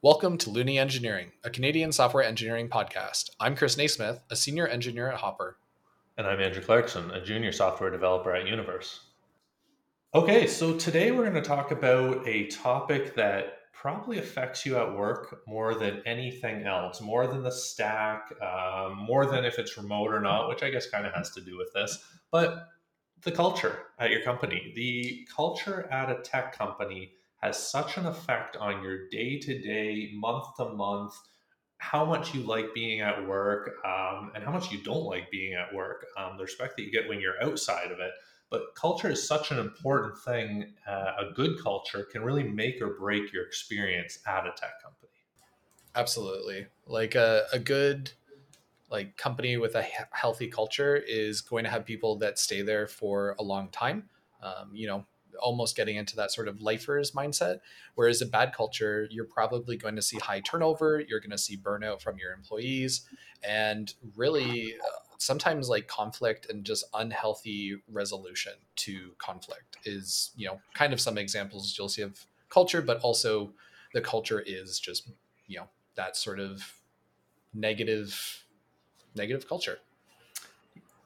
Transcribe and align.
Welcome 0.00 0.38
to 0.38 0.50
Luni 0.50 0.78
Engineering, 0.78 1.32
a 1.42 1.50
Canadian 1.50 1.90
software 1.90 2.22
engineering 2.22 2.68
podcast. 2.68 3.30
I'm 3.40 3.56
Chris 3.56 3.76
Naismith, 3.76 4.20
a 4.30 4.36
senior 4.36 4.68
engineer 4.68 5.10
at 5.10 5.18
Hopper. 5.18 5.56
And 6.16 6.24
I'm 6.24 6.38
Andrew 6.38 6.62
Clarkson, 6.62 7.10
a 7.10 7.20
junior 7.20 7.50
software 7.50 7.90
developer 7.90 8.32
at 8.32 8.46
Universe. 8.46 9.00
Okay, 10.14 10.46
so 10.46 10.76
today 10.76 11.10
we're 11.10 11.28
going 11.28 11.34
to 11.34 11.42
talk 11.42 11.72
about 11.72 12.28
a 12.28 12.46
topic 12.46 13.16
that 13.16 13.72
probably 13.72 14.18
affects 14.18 14.64
you 14.64 14.78
at 14.78 14.96
work 14.96 15.40
more 15.48 15.74
than 15.74 16.00
anything 16.06 16.62
else, 16.64 17.00
more 17.00 17.26
than 17.26 17.42
the 17.42 17.50
stack, 17.50 18.32
um, 18.40 18.98
more 18.98 19.26
than 19.26 19.44
if 19.44 19.58
it's 19.58 19.76
remote 19.76 20.14
or 20.14 20.20
not, 20.20 20.48
which 20.48 20.62
I 20.62 20.70
guess 20.70 20.88
kind 20.88 21.06
of 21.06 21.12
has 21.14 21.32
to 21.32 21.40
do 21.40 21.58
with 21.58 21.72
this, 21.74 21.98
but 22.30 22.68
the 23.22 23.32
culture 23.32 23.80
at 23.98 24.12
your 24.12 24.22
company. 24.22 24.72
The 24.76 25.26
culture 25.34 25.88
at 25.90 26.08
a 26.08 26.22
tech 26.22 26.56
company 26.56 27.14
has 27.38 27.70
such 27.70 27.96
an 27.96 28.06
effect 28.06 28.56
on 28.56 28.82
your 28.82 29.08
day 29.08 29.38
to 29.38 29.58
day, 29.60 30.10
month 30.14 30.44
to 30.56 30.70
month, 30.70 31.14
how 31.78 32.04
much 32.04 32.34
you 32.34 32.42
like 32.42 32.74
being 32.74 33.00
at 33.00 33.26
work 33.26 33.70
um, 33.84 34.32
and 34.34 34.42
how 34.44 34.50
much 34.50 34.72
you 34.72 34.82
don't 34.82 35.04
like 35.04 35.30
being 35.30 35.54
at 35.54 35.72
work, 35.72 36.04
um, 36.18 36.36
the 36.36 36.42
respect 36.42 36.76
that 36.76 36.82
you 36.82 36.90
get 36.90 37.08
when 37.08 37.20
you're 37.20 37.40
outside 37.42 37.92
of 37.92 38.00
it. 38.00 38.10
But 38.50 38.74
culture 38.74 39.10
is 39.10 39.26
such 39.26 39.50
an 39.50 39.58
important 39.58 40.18
thing. 40.18 40.74
Uh, 40.86 41.12
a 41.28 41.32
good 41.34 41.62
culture 41.62 42.06
can 42.10 42.22
really 42.22 42.42
make 42.42 42.80
or 42.80 42.98
break 42.98 43.32
your 43.32 43.44
experience 43.44 44.18
at 44.26 44.46
a 44.46 44.50
tech 44.50 44.82
company. 44.82 45.12
Absolutely. 45.94 46.66
Like 46.86 47.14
a, 47.14 47.46
a 47.52 47.58
good 47.58 48.10
like 48.90 49.16
company 49.16 49.56
with 49.58 49.74
a 49.74 49.84
healthy 50.12 50.48
culture 50.48 50.96
is 50.96 51.42
going 51.42 51.64
to 51.64 51.70
have 51.70 51.84
people 51.84 52.16
that 52.16 52.38
stay 52.38 52.62
there 52.62 52.86
for 52.86 53.36
a 53.38 53.42
long 53.42 53.68
time. 53.68 54.08
Um, 54.42 54.70
you 54.72 54.86
know, 54.86 55.04
almost 55.38 55.76
getting 55.76 55.96
into 55.96 56.16
that 56.16 56.30
sort 56.30 56.48
of 56.48 56.60
lifers 56.60 57.12
mindset. 57.12 57.60
Whereas 57.94 58.20
a 58.22 58.26
bad 58.26 58.52
culture, 58.52 59.08
you're 59.10 59.24
probably 59.24 59.76
going 59.76 59.96
to 59.96 60.02
see 60.02 60.18
high 60.18 60.40
turnover, 60.40 61.00
you're 61.00 61.20
going 61.20 61.30
to 61.30 61.38
see 61.38 61.56
burnout 61.56 62.00
from 62.00 62.18
your 62.18 62.32
employees, 62.32 63.08
and 63.42 63.94
really 64.16 64.74
uh, 64.74 64.88
sometimes 65.18 65.68
like 65.68 65.88
conflict 65.88 66.48
and 66.50 66.64
just 66.64 66.84
unhealthy 66.94 67.76
resolution 67.90 68.52
to 68.76 69.12
conflict 69.18 69.78
is, 69.84 70.30
you 70.36 70.46
know, 70.46 70.60
kind 70.74 70.92
of 70.92 71.00
some 71.00 71.18
examples 71.18 71.74
you'll 71.78 71.88
see 71.88 72.02
of 72.02 72.26
culture, 72.48 72.80
but 72.82 73.00
also 73.00 73.52
the 73.94 74.00
culture 74.00 74.42
is 74.46 74.78
just, 74.78 75.10
you 75.46 75.58
know, 75.58 75.68
that 75.96 76.16
sort 76.16 76.38
of 76.40 76.74
negative 77.54 78.44
negative 79.14 79.48
culture 79.48 79.78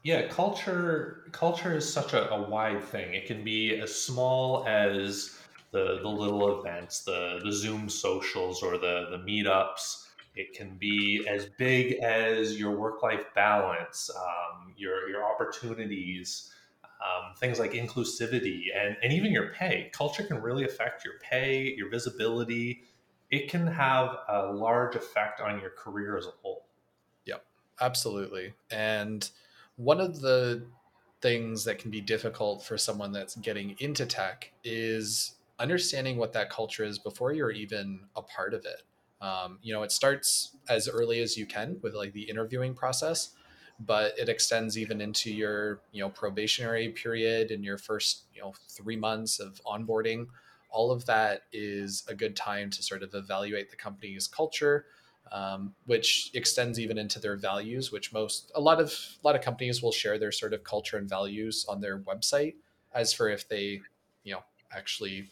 yeah 0.03 0.27
culture 0.27 1.23
culture 1.31 1.75
is 1.75 1.91
such 1.91 2.13
a, 2.13 2.29
a, 2.31 2.49
wide 2.49 2.83
thing. 2.83 3.13
It 3.13 3.25
can 3.25 3.43
be 3.43 3.79
as 3.79 3.93
small 3.93 4.65
as 4.67 5.37
the 5.71 5.99
the 6.01 6.07
little 6.07 6.59
events 6.59 7.03
the 7.03 7.39
the 7.43 7.51
zoom 7.51 7.89
socials 7.89 8.61
or 8.61 8.77
the 8.77 9.07
the 9.11 9.17
meetups. 9.17 10.07
It 10.35 10.53
can 10.53 10.77
be 10.77 11.25
as 11.29 11.47
big 11.57 12.03
as 12.03 12.59
your 12.59 12.71
work 12.71 13.03
life 13.03 13.25
balance 13.33 14.09
um, 14.15 14.73
your 14.77 15.09
your 15.09 15.23
opportunities 15.23 16.51
um, 16.83 17.35
things 17.35 17.59
like 17.59 17.73
inclusivity 17.73 18.67
and, 18.75 18.95
and 19.03 19.11
even 19.11 19.31
your 19.31 19.49
pay. 19.49 19.89
Culture 19.93 20.23
can 20.23 20.41
really 20.41 20.63
affect 20.63 21.03
your 21.03 21.15
pay 21.19 21.73
your 21.75 21.89
visibility. 21.89 22.83
It 23.31 23.49
can 23.49 23.65
have 23.65 24.17
a 24.29 24.51
large 24.51 24.95
effect 24.95 25.41
on 25.41 25.59
your 25.59 25.71
career 25.71 26.17
as 26.17 26.27
a 26.27 26.31
whole. 26.41 26.67
Yep 27.25 27.43
absolutely. 27.79 28.53
And 28.71 29.29
one 29.75 29.99
of 29.99 30.21
the 30.21 30.65
things 31.21 31.63
that 31.63 31.79
can 31.79 31.89
be 31.89 32.01
difficult 32.01 32.63
for 32.63 32.77
someone 32.77 33.11
that's 33.11 33.35
getting 33.35 33.75
into 33.79 34.05
tech 34.05 34.51
is 34.63 35.35
understanding 35.59 36.17
what 36.17 36.33
that 36.33 36.49
culture 36.49 36.83
is 36.83 36.99
before 36.99 37.31
you're 37.31 37.51
even 37.51 38.01
a 38.15 38.21
part 38.21 38.53
of 38.53 38.65
it. 38.65 38.83
Um, 39.21 39.59
you 39.61 39.73
know, 39.73 39.83
it 39.83 39.91
starts 39.91 40.57
as 40.67 40.89
early 40.89 41.21
as 41.21 41.37
you 41.37 41.45
can 41.45 41.77
with 41.81 41.93
like 41.93 42.11
the 42.11 42.23
interviewing 42.23 42.73
process, 42.73 43.29
but 43.79 44.17
it 44.19 44.27
extends 44.27 44.77
even 44.77 44.99
into 44.99 45.31
your, 45.31 45.79
you 45.93 46.01
know, 46.01 46.09
probationary 46.09 46.89
period 46.89 47.51
and 47.51 47.63
your 47.63 47.77
first, 47.77 48.23
you 48.35 48.41
know, 48.41 48.53
three 48.69 48.97
months 48.97 49.39
of 49.39 49.61
onboarding. 49.65 50.27
All 50.69 50.91
of 50.91 51.05
that 51.05 51.43
is 51.53 52.03
a 52.09 52.15
good 52.15 52.35
time 52.35 52.69
to 52.71 52.83
sort 52.83 53.01
of 53.01 53.13
evaluate 53.13 53.69
the 53.69 53.77
company's 53.77 54.27
culture, 54.27 54.85
um, 55.31 55.73
which 55.85 56.31
extends 56.33 56.79
even 56.79 56.97
into 56.97 57.19
their 57.19 57.35
values, 57.35 57.91
which 57.91 58.13
most 58.13 58.51
a 58.55 58.61
lot 58.61 58.79
of 58.79 58.91
a 58.91 59.27
lot 59.27 59.35
of 59.35 59.41
companies 59.41 59.81
will 59.81 59.91
share 59.91 60.17
their 60.17 60.31
sort 60.31 60.53
of 60.53 60.63
culture 60.63 60.97
and 60.97 61.09
values 61.09 61.65
on 61.67 61.81
their 61.81 61.99
website. 61.99 62.55
As 62.93 63.11
for 63.13 63.29
if 63.29 63.47
they, 63.47 63.81
you 64.23 64.33
know, 64.33 64.43
actually 64.71 65.29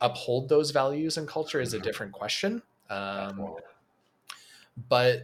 uphold 0.00 0.48
those 0.48 0.70
values 0.70 1.16
and 1.16 1.26
culture 1.26 1.60
is 1.60 1.72
a 1.72 1.76
mm-hmm. 1.76 1.84
different 1.84 2.12
question. 2.12 2.62
Um, 2.90 3.56
but 4.88 5.22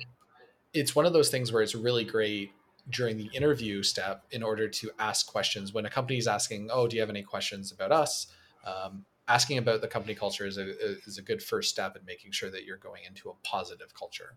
it's 0.73 0.97
one 0.97 1.07
of 1.07 1.13
those 1.13 1.31
things 1.31 1.53
where 1.53 1.63
it's 1.63 1.75
really 1.75 2.05
great 2.05 2.53
during 2.91 3.17
the 3.17 3.31
interview 3.33 3.83
step 3.83 4.25
in 4.31 4.43
order 4.43 4.69
to 4.69 4.91
ask 4.99 5.27
questions 5.27 5.73
when 5.73 5.87
a 5.87 5.91
company 5.91 6.19
is 6.19 6.27
asking, 6.27 6.71
"Oh, 6.73 6.89
do 6.89 6.97
you 6.97 7.03
have 7.03 7.11
any 7.11 7.23
questions 7.23 7.71
about 7.71 7.93
us?" 7.93 8.27
Um, 8.65 9.05
asking 9.33 9.59
about 9.59 9.81
the 9.81 9.89
company 9.89 10.15
culture 10.15 10.47
is 10.47 10.59
a 10.59 10.67
is 11.07 11.19
a 11.19 11.23
good 11.23 11.43
first 11.43 11.71
step 11.71 11.97
in 11.97 12.05
making 12.05 12.33
sure 12.33 12.51
that 12.51 12.65
you're 12.65 12.77
going 12.77 13.03
into 13.07 13.31
a 13.31 13.35
positive 13.43 13.95
culture. 13.95 14.35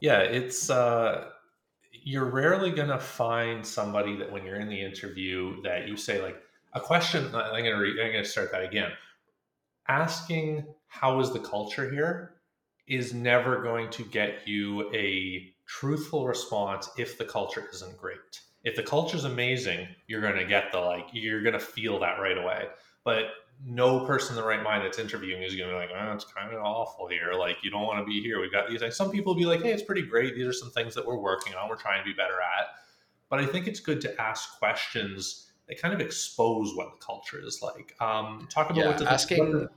Yeah, 0.00 0.20
it's 0.20 0.68
uh, 0.70 1.28
you're 1.92 2.30
rarely 2.30 2.70
gonna 2.70 2.98
find 2.98 3.64
somebody 3.64 4.16
that 4.16 4.30
when 4.30 4.44
you're 4.44 4.60
in 4.60 4.68
the 4.68 4.80
interview 4.80 5.62
that 5.62 5.86
you 5.86 5.96
say 5.96 6.20
like 6.20 6.42
a 6.72 6.80
question. 6.80 7.26
I'm 7.26 7.62
gonna 7.64 7.78
re, 7.78 8.02
I'm 8.02 8.12
gonna 8.12 8.24
start 8.24 8.50
that 8.52 8.64
again. 8.64 8.90
Asking 9.88 10.66
how 10.88 11.20
is 11.20 11.32
the 11.32 11.40
culture 11.40 11.90
here 11.90 12.34
is 12.86 13.14
never 13.14 13.62
going 13.62 13.88
to 13.90 14.04
get 14.04 14.46
you 14.48 14.92
a 14.92 15.52
truthful 15.66 16.26
response 16.26 16.90
if 16.98 17.16
the 17.16 17.24
culture 17.24 17.68
isn't 17.72 17.96
great. 17.96 18.40
If 18.64 18.74
the 18.74 18.82
culture 18.82 19.16
is 19.16 19.24
amazing, 19.24 19.86
you're 20.08 20.20
going 20.20 20.36
to 20.36 20.44
get 20.44 20.72
the 20.72 20.80
like, 20.80 21.06
you're 21.12 21.42
going 21.42 21.54
to 21.54 21.60
feel 21.60 22.00
that 22.00 22.18
right 22.18 22.36
away. 22.36 22.66
But 23.04 23.26
no 23.64 24.06
person 24.06 24.36
in 24.36 24.42
the 24.42 24.46
right 24.46 24.62
mind 24.62 24.84
that's 24.84 24.98
interviewing 24.98 25.42
is 25.42 25.54
going 25.54 25.68
to 25.68 25.74
be 25.74 25.78
like, 25.78 25.90
oh, 25.94 26.12
it's 26.12 26.24
kind 26.24 26.52
of 26.54 26.62
awful 26.62 27.06
here. 27.08 27.34
Like, 27.38 27.56
you 27.62 27.70
don't 27.70 27.82
want 27.82 27.98
to 27.98 28.04
be 28.04 28.22
here. 28.22 28.40
We've 28.40 28.52
got 28.52 28.68
these 28.68 28.80
things. 28.80 28.96
Some 28.96 29.10
people 29.10 29.34
will 29.34 29.40
be 29.40 29.46
like, 29.46 29.62
hey, 29.62 29.72
it's 29.72 29.82
pretty 29.82 30.02
great. 30.02 30.34
These 30.34 30.46
are 30.46 30.52
some 30.52 30.70
things 30.70 30.94
that 30.94 31.06
we're 31.06 31.18
working 31.18 31.54
on. 31.54 31.68
We're 31.68 31.76
trying 31.76 32.02
to 32.02 32.04
be 32.04 32.14
better 32.14 32.40
at. 32.40 32.68
But 33.28 33.40
I 33.40 33.46
think 33.46 33.66
it's 33.66 33.80
good 33.80 34.00
to 34.02 34.20
ask 34.20 34.58
questions 34.58 35.52
that 35.68 35.80
kind 35.80 35.94
of 35.94 36.00
expose 36.00 36.74
what 36.74 36.90
the 36.90 37.04
culture 37.04 37.40
is 37.40 37.60
like. 37.62 37.94
Um, 38.00 38.48
talk 38.50 38.70
about 38.70 38.80
yeah, 38.80 38.86
what 38.88 38.98
the, 38.98 39.10
asking 39.10 39.60
what 39.60 39.70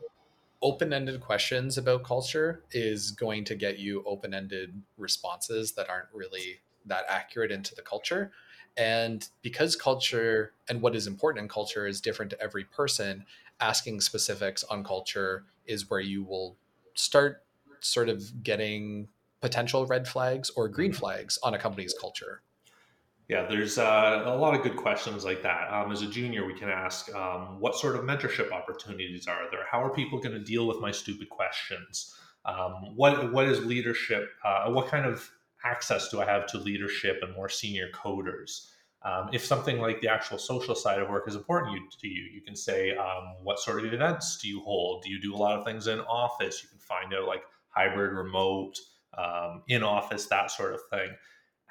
open-ended 0.61 1.19
questions 1.19 1.77
about 1.77 2.03
culture 2.03 2.63
is 2.71 3.11
going 3.11 3.43
to 3.43 3.53
get 3.53 3.79
you 3.79 4.01
open-ended 4.07 4.81
responses 4.97 5.73
that 5.73 5.89
aren't 5.89 6.07
really 6.13 6.61
that 6.85 7.03
accurate 7.09 7.51
into 7.51 7.75
the 7.75 7.81
culture. 7.81 8.31
And 8.75 9.27
because 9.43 9.75
culture 9.75 10.53
and 10.67 10.81
what 10.81 10.95
is 10.95 11.05
important 11.05 11.43
in 11.43 11.49
culture 11.49 11.85
is 11.85 12.01
different 12.01 12.31
to 12.31 12.41
every 12.41 12.63
person, 12.63 13.25
asking 13.63 14.01
specifics 14.01 14.63
on 14.65 14.83
culture 14.83 15.45
is 15.65 15.89
where 15.89 16.01
you 16.01 16.23
will 16.23 16.57
start 16.95 17.43
sort 17.79 18.09
of 18.09 18.43
getting 18.43 19.07
potential 19.41 19.85
red 19.85 20.07
flags 20.07 20.51
or 20.57 20.67
green 20.67 20.91
mm-hmm. 20.91 20.99
flags 20.99 21.39
on 21.43 21.53
a 21.53 21.59
company's 21.59 21.95
culture. 21.99 22.41
Yeah, 23.29 23.47
there's 23.49 23.77
uh, 23.77 24.23
a 24.25 24.35
lot 24.35 24.53
of 24.53 24.63
good 24.63 24.75
questions 24.75 25.23
like 25.23 25.41
that. 25.43 25.71
Um, 25.71 25.93
as 25.93 26.01
a 26.01 26.07
junior, 26.07 26.45
we 26.45 26.53
can 26.53 26.69
ask 26.69 27.13
um, 27.15 27.57
what 27.59 27.75
sort 27.75 27.95
of 27.95 28.01
mentorship 28.03 28.51
opportunities 28.51 29.27
are 29.27 29.49
there? 29.49 29.65
How 29.71 29.81
are 29.81 29.89
people 29.89 30.19
going 30.19 30.35
to 30.35 30.43
deal 30.43 30.67
with 30.67 30.79
my 30.81 30.91
stupid 30.91 31.29
questions? 31.29 32.13
Um, 32.43 32.95
what 32.97 33.31
what 33.31 33.45
is 33.47 33.65
leadership? 33.65 34.29
Uh, 34.43 34.71
what 34.71 34.87
kind 34.87 35.05
of 35.05 35.29
access 35.63 36.09
do 36.09 36.21
I 36.21 36.25
have 36.25 36.45
to 36.47 36.57
leadership 36.57 37.19
and 37.21 37.33
more 37.33 37.47
senior 37.47 37.87
coders? 37.93 38.67
Um, 39.05 39.29
if 39.33 39.43
something 39.43 39.79
like 39.79 39.99
the 39.99 40.07
actual 40.07 40.37
social 40.37 40.75
side 40.75 40.99
of 40.99 41.09
work 41.09 41.27
is 41.27 41.35
important 41.35 41.91
to 41.99 42.07
you, 42.07 42.23
you 42.33 42.41
can 42.41 42.55
say, 42.55 42.95
um, 42.95 43.35
what 43.41 43.59
sort 43.59 43.83
of 43.83 43.93
events 43.93 44.37
do 44.41 44.47
you 44.47 44.61
hold? 44.61 45.03
Do 45.03 45.09
you 45.09 45.21
do 45.21 45.35
a 45.35 45.37
lot 45.37 45.57
of 45.57 45.65
things 45.65 45.87
in 45.87 45.99
office? 46.01 46.63
You 46.63 46.69
can 46.69 46.79
find 46.79 47.13
out 47.13 47.27
like 47.27 47.43
hybrid, 47.67 48.13
remote, 48.13 48.79
um, 49.17 49.63
in 49.67 49.83
office, 49.83 50.27
that 50.27 50.51
sort 50.51 50.73
of 50.73 50.79
thing. 50.89 51.09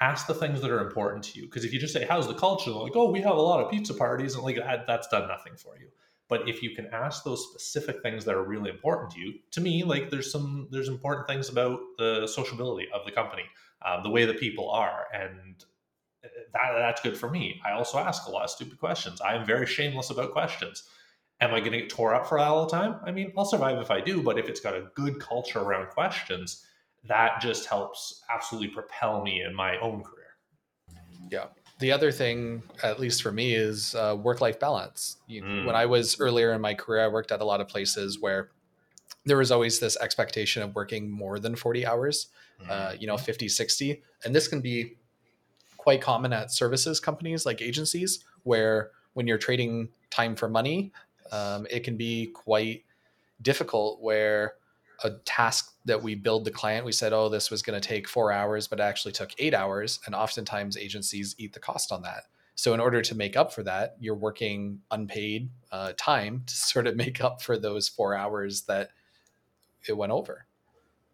Ask 0.01 0.27
the 0.27 0.35
things 0.35 0.61
that 0.61 0.71
are 0.71 0.85
important 0.85 1.25
to 1.25 1.39
you. 1.39 1.47
Because 1.47 1.65
if 1.65 1.73
you 1.73 1.81
just 1.81 1.95
say, 1.95 2.05
how's 2.05 2.27
the 2.27 2.35
culture? 2.35 2.71
Like, 2.71 2.97
oh, 2.97 3.11
we 3.11 3.21
have 3.21 3.37
a 3.37 3.41
lot 3.41 3.65
of 3.65 3.71
pizza 3.71 3.95
parties, 3.95 4.35
and 4.35 4.45
like 4.45 4.57
that, 4.57 4.87
that's 4.87 5.09
done 5.09 5.29
nothing 5.29 5.55
for 5.57 5.79
you. 5.79 5.89
But 6.29 6.49
if 6.49 6.63
you 6.63 6.75
can 6.75 6.87
ask 6.93 7.25
those 7.25 7.47
specific 7.51 8.03
things 8.03 8.25
that 8.25 8.35
are 8.35 8.43
really 8.43 8.71
important 8.71 9.11
to 9.13 9.21
you, 9.21 9.35
to 9.51 9.61
me, 9.61 9.85
like 9.85 10.11
there's 10.11 10.33
some 10.33 10.69
there's 10.71 10.89
important 10.89 11.27
things 11.29 11.49
about 11.51 11.79
the 11.99 12.27
sociability 12.27 12.89
of 12.93 13.05
the 13.05 13.13
company, 13.13 13.43
um, 13.85 14.03
the 14.03 14.09
way 14.09 14.25
that 14.25 14.41
people 14.41 14.71
are, 14.71 15.07
and 15.13 15.65
that, 16.23 16.73
that's 16.77 17.01
good 17.01 17.17
for 17.17 17.31
me. 17.31 17.61
I 17.65 17.73
also 17.73 17.99
ask 17.99 18.27
a 18.27 18.31
lot 18.31 18.45
of 18.45 18.51
stupid 18.51 18.79
questions. 18.79 19.21
I 19.21 19.35
am 19.35 19.47
very 19.47 19.67
shameless 19.67 20.11
about 20.11 20.33
questions. 20.33 20.85
Am 21.41 21.53
I 21.53 21.61
going 21.61 21.73
to 21.73 21.81
get 21.81 21.91
tore 21.91 22.15
up 22.15 22.27
for 22.27 22.39
that 22.39 22.47
all 22.47 22.65
the 22.65 22.71
time? 22.71 23.01
I 23.05 23.11
mean, 23.11 23.33
I'll 23.37 23.45
survive 23.45 23.79
if 23.79 23.91
I 23.91 24.01
do, 24.01 24.23
but 24.23 24.39
if 24.39 24.49
it's 24.49 24.61
got 24.61 24.75
a 24.75 24.89
good 24.95 25.19
culture 25.19 25.59
around 25.59 25.89
questions, 25.89 26.65
that 27.09 27.41
just 27.41 27.67
helps 27.67 28.23
absolutely 28.33 28.69
propel 28.69 29.23
me 29.23 29.43
in 29.43 29.55
my 29.55 29.77
own 29.79 30.03
career. 30.03 30.37
Yeah. 31.31 31.47
The 31.81 31.91
other 31.91 32.13
thing, 32.13 32.63
at 32.85 33.01
least 33.01 33.23
for 33.23 33.33
me, 33.33 33.55
is 33.55 33.97
uh, 33.97 34.17
work 34.17 34.41
life 34.41 34.61
balance. 34.61 35.17
You, 35.27 35.43
mm. 35.43 35.67
When 35.67 35.75
I 35.75 35.87
was 35.87 36.21
earlier 36.21 36.53
in 36.53 36.61
my 36.61 36.75
career, 36.75 37.05
I 37.05 37.09
worked 37.09 37.33
at 37.33 37.41
a 37.41 37.45
lot 37.45 37.61
of 37.61 37.67
places 37.67 38.21
where 38.21 38.51
there 39.25 39.37
was 39.37 39.51
always 39.51 39.81
this 39.81 39.97
expectation 39.97 40.63
of 40.63 40.77
working 40.77 41.11
more 41.11 41.41
than 41.41 41.57
40 41.57 41.85
hours, 41.87 42.29
uh, 42.69 42.91
Mm-hmm. 42.91 43.01
you 43.01 43.07
know, 43.09 43.17
50, 43.17 43.49
60. 43.49 44.03
And 44.25 44.33
this 44.33 44.47
can 44.47 44.61
be 44.61 44.97
quite 45.83 46.01
common 46.01 46.33
at 46.33 46.53
services 46.53 47.01
companies 47.01 47.45
like 47.45 47.61
agencies, 47.61 48.25
where 48.45 48.93
when 49.15 49.27
you're 49.27 49.37
trading 49.37 49.89
time 50.11 50.37
for 50.37 50.49
money, 50.49 50.93
um, 51.33 51.67
it 51.69 51.81
can 51.81 51.97
be 51.97 52.29
quite 52.29 52.85
difficult 53.43 54.01
where 54.01 54.53
a 55.03 55.11
task 55.25 55.75
that 55.85 56.01
we 56.01 56.15
build 56.15 56.45
the 56.45 56.53
client, 56.53 56.87
we 56.87 56.93
said, 56.93 57.13
oh, 57.13 57.29
this 57.29 57.51
was 57.51 57.63
going 57.63 57.81
to 57.81 57.85
take 57.87 58.09
four 58.09 58.31
hours, 58.31 58.69
but 58.69 58.79
it 58.79 58.85
actually 58.85 59.11
took 59.11 59.31
eight 59.39 59.55
hours. 59.55 59.99
And 60.07 60.15
oftentimes 60.15 60.77
agencies 60.77 61.35
eat 61.37 61.53
the 61.53 61.59
cost 61.59 61.91
on 61.91 62.03
that. 62.03 62.27
So 62.55 62.75
in 62.75 62.79
order 62.79 63.03
to 63.03 63.17
make 63.17 63.37
up 63.37 63.53
for 63.53 63.65
that, 63.65 63.97
you're 63.99 64.15
working 64.15 64.83
unpaid 64.93 65.51
uh, 65.73 65.95
time 65.97 66.45
to 66.47 66.55
sort 66.73 66.87
of 66.87 66.95
make 66.95 67.25
up 67.25 67.43
for 67.43 67.59
those 67.59 67.89
four 67.89 68.15
hours 68.15 68.63
that 68.63 68.91
it 69.89 69.97
went 69.97 70.13
over. 70.13 70.47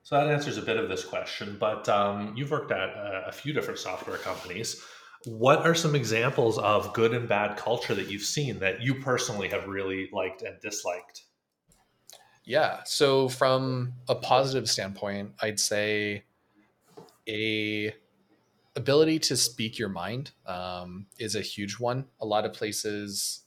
So 0.08 0.16
that 0.16 0.30
answers 0.32 0.56
a 0.56 0.62
bit 0.62 0.78
of 0.78 0.88
this 0.88 1.04
question, 1.04 1.58
but 1.60 1.86
um, 1.86 2.32
you've 2.34 2.50
worked 2.50 2.72
at 2.72 2.88
a, 2.88 3.24
a 3.28 3.32
few 3.32 3.52
different 3.52 3.78
software 3.78 4.16
companies. 4.16 4.82
What 5.26 5.66
are 5.66 5.74
some 5.74 5.94
examples 5.94 6.56
of 6.56 6.94
good 6.94 7.12
and 7.12 7.28
bad 7.28 7.58
culture 7.58 7.94
that 7.94 8.08
you've 8.08 8.22
seen 8.22 8.58
that 8.60 8.80
you 8.80 8.94
personally 9.02 9.48
have 9.48 9.68
really 9.68 10.08
liked 10.10 10.40
and 10.40 10.58
disliked? 10.62 11.24
Yeah. 12.42 12.78
So 12.86 13.28
from 13.28 13.92
a 14.08 14.14
positive 14.14 14.70
standpoint, 14.70 15.32
I'd 15.42 15.60
say 15.60 16.24
a 17.28 17.94
ability 18.76 19.18
to 19.18 19.36
speak 19.36 19.78
your 19.78 19.90
mind 19.90 20.30
um, 20.46 21.04
is 21.18 21.34
a 21.34 21.42
huge 21.42 21.74
one. 21.78 22.06
A 22.22 22.24
lot 22.24 22.46
of 22.46 22.54
places, 22.54 23.42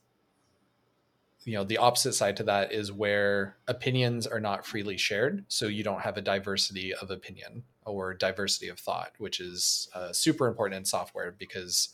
you 1.43 1.53
know, 1.53 1.63
the 1.63 1.77
opposite 1.77 2.13
side 2.13 2.37
to 2.37 2.43
that 2.43 2.71
is 2.71 2.91
where 2.91 3.55
opinions 3.67 4.27
are 4.27 4.39
not 4.39 4.65
freely 4.65 4.97
shared. 4.97 5.43
So 5.47 5.67
you 5.67 5.83
don't 5.83 6.01
have 6.01 6.17
a 6.17 6.21
diversity 6.21 6.93
of 6.93 7.09
opinion 7.09 7.63
or 7.85 8.13
diversity 8.13 8.67
of 8.67 8.79
thought, 8.79 9.13
which 9.17 9.39
is 9.39 9.89
uh, 9.95 10.13
super 10.13 10.47
important 10.47 10.77
in 10.77 10.85
software 10.85 11.33
because 11.37 11.89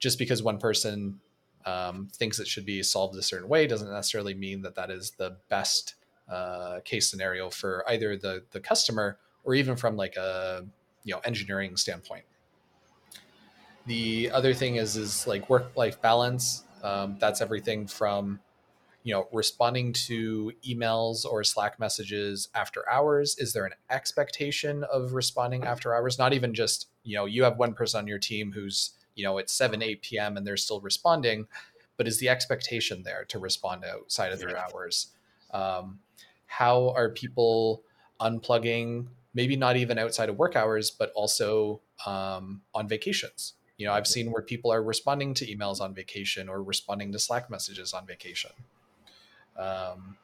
just 0.00 0.18
because 0.18 0.42
one 0.42 0.58
person 0.58 1.20
um, 1.64 2.08
thinks 2.12 2.40
it 2.40 2.48
should 2.48 2.66
be 2.66 2.82
solved 2.82 3.16
a 3.16 3.22
certain 3.22 3.48
way 3.48 3.68
doesn't 3.68 3.90
necessarily 3.90 4.34
mean 4.34 4.62
that 4.62 4.74
that 4.74 4.90
is 4.90 5.12
the 5.12 5.36
best 5.48 5.94
uh, 6.28 6.80
case 6.84 7.08
scenario 7.08 7.50
for 7.50 7.84
either 7.88 8.16
the 8.16 8.42
the 8.50 8.60
customer 8.60 9.18
or 9.44 9.54
even 9.54 9.76
from 9.76 9.96
like 9.96 10.16
a 10.16 10.64
you 11.04 11.14
know 11.14 11.20
engineering 11.24 11.76
standpoint. 11.76 12.24
The 13.86 14.30
other 14.32 14.54
thing 14.54 14.76
is 14.76 14.96
is 14.96 15.24
like 15.26 15.48
work 15.48 15.76
life 15.76 16.00
balance. 16.00 16.64
Um, 16.82 17.16
that's 17.20 17.40
everything 17.40 17.86
from 17.86 18.40
you 19.02 19.12
know 19.12 19.28
responding 19.32 19.92
to 19.92 20.52
emails 20.66 21.24
or 21.24 21.42
Slack 21.44 21.78
messages 21.78 22.48
after 22.54 22.88
hours. 22.88 23.36
Is 23.38 23.52
there 23.52 23.64
an 23.64 23.72
expectation 23.90 24.84
of 24.84 25.12
responding 25.12 25.64
after 25.64 25.94
hours? 25.94 26.18
Not 26.18 26.32
even 26.32 26.54
just 26.54 26.88
you 27.02 27.16
know 27.16 27.24
you 27.24 27.42
have 27.44 27.58
one 27.58 27.74
person 27.74 27.98
on 27.98 28.06
your 28.06 28.18
team 28.18 28.52
who's 28.52 28.92
you 29.14 29.24
know 29.24 29.38
it's 29.38 29.52
7 29.52 29.82
8 29.82 30.02
p.m 30.02 30.36
and 30.36 30.46
they're 30.46 30.56
still 30.56 30.80
responding 30.80 31.46
but 31.96 32.08
is 32.08 32.18
the 32.18 32.28
expectation 32.28 33.02
there 33.02 33.24
to 33.26 33.38
respond 33.38 33.84
outside 33.84 34.32
of 34.32 34.38
their 34.38 34.56
hours? 34.56 35.08
Um, 35.52 36.00
how 36.46 36.90
are 36.96 37.10
people 37.10 37.82
unplugging 38.20 39.06
maybe 39.34 39.56
not 39.56 39.76
even 39.76 39.98
outside 39.98 40.28
of 40.28 40.36
work 40.38 40.56
hours 40.56 40.90
but 40.90 41.12
also 41.14 41.80
um, 42.06 42.62
on 42.74 42.88
vacations? 42.88 43.54
You 43.78 43.86
know 43.88 43.94
i've 43.94 44.06
seen 44.06 44.30
where 44.30 44.42
people 44.42 44.70
are 44.72 44.82
responding 44.82 45.34
to 45.34 45.46
emails 45.46 45.80
on 45.80 45.92
vacation 45.92 46.48
or 46.48 46.62
responding 46.62 47.10
to 47.12 47.18
slack 47.18 47.50
messages 47.50 47.92
on 47.92 48.06
vacation 48.06 48.52
um, 49.58 50.16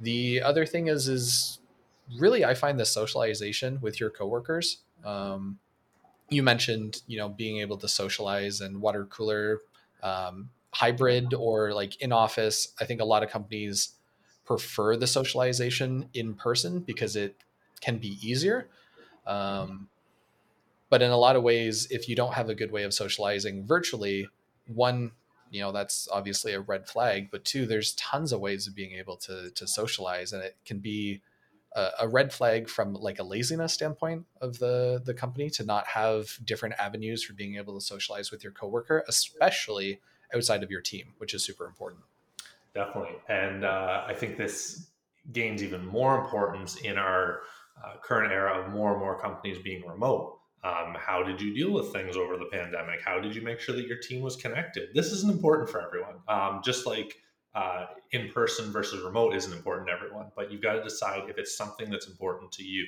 the 0.00 0.40
other 0.42 0.64
thing 0.64 0.88
is 0.88 1.08
is 1.08 1.58
really 2.18 2.44
i 2.44 2.54
find 2.54 2.78
the 2.78 2.86
socialization 2.86 3.78
with 3.80 4.00
your 4.00 4.10
coworkers 4.10 4.78
um, 5.04 5.58
you 6.28 6.42
mentioned 6.42 7.02
you 7.06 7.18
know 7.18 7.28
being 7.28 7.58
able 7.58 7.76
to 7.76 7.88
socialize 7.88 8.60
and 8.60 8.80
water 8.80 9.04
cooler 9.06 9.60
um, 10.02 10.50
hybrid 10.72 11.34
or 11.34 11.72
like 11.72 12.00
in 12.00 12.12
office. 12.12 12.68
I 12.80 12.84
think 12.84 13.00
a 13.00 13.04
lot 13.04 13.22
of 13.22 13.30
companies 13.30 13.94
prefer 14.44 14.96
the 14.96 15.06
socialization 15.06 16.08
in 16.14 16.34
person 16.34 16.80
because 16.80 17.16
it 17.16 17.36
can 17.80 17.98
be 17.98 18.18
easier. 18.22 18.68
Um, 19.26 19.88
but 20.90 21.02
in 21.02 21.10
a 21.10 21.16
lot 21.16 21.36
of 21.36 21.42
ways 21.42 21.86
if 21.90 22.08
you 22.08 22.16
don't 22.16 22.34
have 22.34 22.48
a 22.48 22.54
good 22.54 22.72
way 22.72 22.84
of 22.84 22.94
socializing 22.94 23.66
virtually 23.66 24.28
one 24.74 25.12
you 25.50 25.60
know 25.60 25.72
that's 25.72 26.08
obviously 26.12 26.52
a 26.52 26.60
red 26.60 26.86
flag 26.86 27.28
but 27.30 27.44
two 27.44 27.66
there's 27.66 27.94
tons 27.94 28.32
of 28.32 28.40
ways 28.40 28.66
of 28.66 28.74
being 28.74 28.92
able 28.92 29.16
to 29.16 29.50
to 29.54 29.66
socialize 29.66 30.32
and 30.32 30.42
it 30.42 30.56
can 30.64 30.78
be 30.78 31.20
a, 31.74 31.88
a 32.00 32.08
red 32.08 32.32
flag 32.32 32.68
from 32.68 32.94
like 32.94 33.18
a 33.18 33.22
laziness 33.22 33.72
standpoint 33.72 34.24
of 34.40 34.58
the 34.58 35.00
the 35.04 35.14
company 35.14 35.50
to 35.50 35.64
not 35.64 35.86
have 35.86 36.38
different 36.44 36.74
avenues 36.78 37.22
for 37.22 37.32
being 37.32 37.56
able 37.56 37.78
to 37.78 37.84
socialize 37.84 38.30
with 38.30 38.42
your 38.42 38.52
coworker 38.52 39.04
especially 39.08 40.00
outside 40.34 40.62
of 40.62 40.70
your 40.70 40.80
team 40.80 41.14
which 41.18 41.34
is 41.34 41.44
super 41.44 41.66
important 41.66 42.02
Definitely. 42.74 43.16
And 43.28 43.64
uh, 43.64 44.04
I 44.06 44.14
think 44.14 44.36
this 44.36 44.88
gains 45.32 45.62
even 45.62 45.84
more 45.84 46.18
importance 46.20 46.76
in 46.76 46.96
our 46.96 47.40
uh, 47.84 47.94
current 48.02 48.32
era 48.32 48.60
of 48.60 48.72
more 48.72 48.92
and 48.92 49.00
more 49.00 49.20
companies 49.20 49.58
being 49.58 49.86
remote. 49.86 50.37
Um, 50.64 50.96
how 50.98 51.22
did 51.22 51.40
you 51.40 51.54
deal 51.54 51.72
with 51.72 51.92
things 51.92 52.16
over 52.16 52.36
the 52.36 52.46
pandemic? 52.46 53.00
How 53.04 53.20
did 53.20 53.34
you 53.34 53.42
make 53.42 53.60
sure 53.60 53.76
that 53.76 53.86
your 53.86 53.98
team 53.98 54.22
was 54.22 54.36
connected? 54.36 54.88
This 54.94 55.12
isn't 55.12 55.30
important 55.30 55.70
for 55.70 55.80
everyone. 55.80 56.16
Um, 56.26 56.60
just 56.64 56.86
like 56.86 57.16
uh, 57.54 57.86
in 58.10 58.30
person 58.30 58.72
versus 58.72 59.02
remote 59.02 59.34
isn't 59.34 59.52
important 59.52 59.88
to 59.88 59.92
everyone, 59.92 60.26
but 60.36 60.50
you've 60.50 60.62
got 60.62 60.74
to 60.74 60.82
decide 60.82 61.28
if 61.28 61.38
it's 61.38 61.56
something 61.56 61.90
that's 61.90 62.08
important 62.08 62.50
to 62.52 62.64
you. 62.64 62.86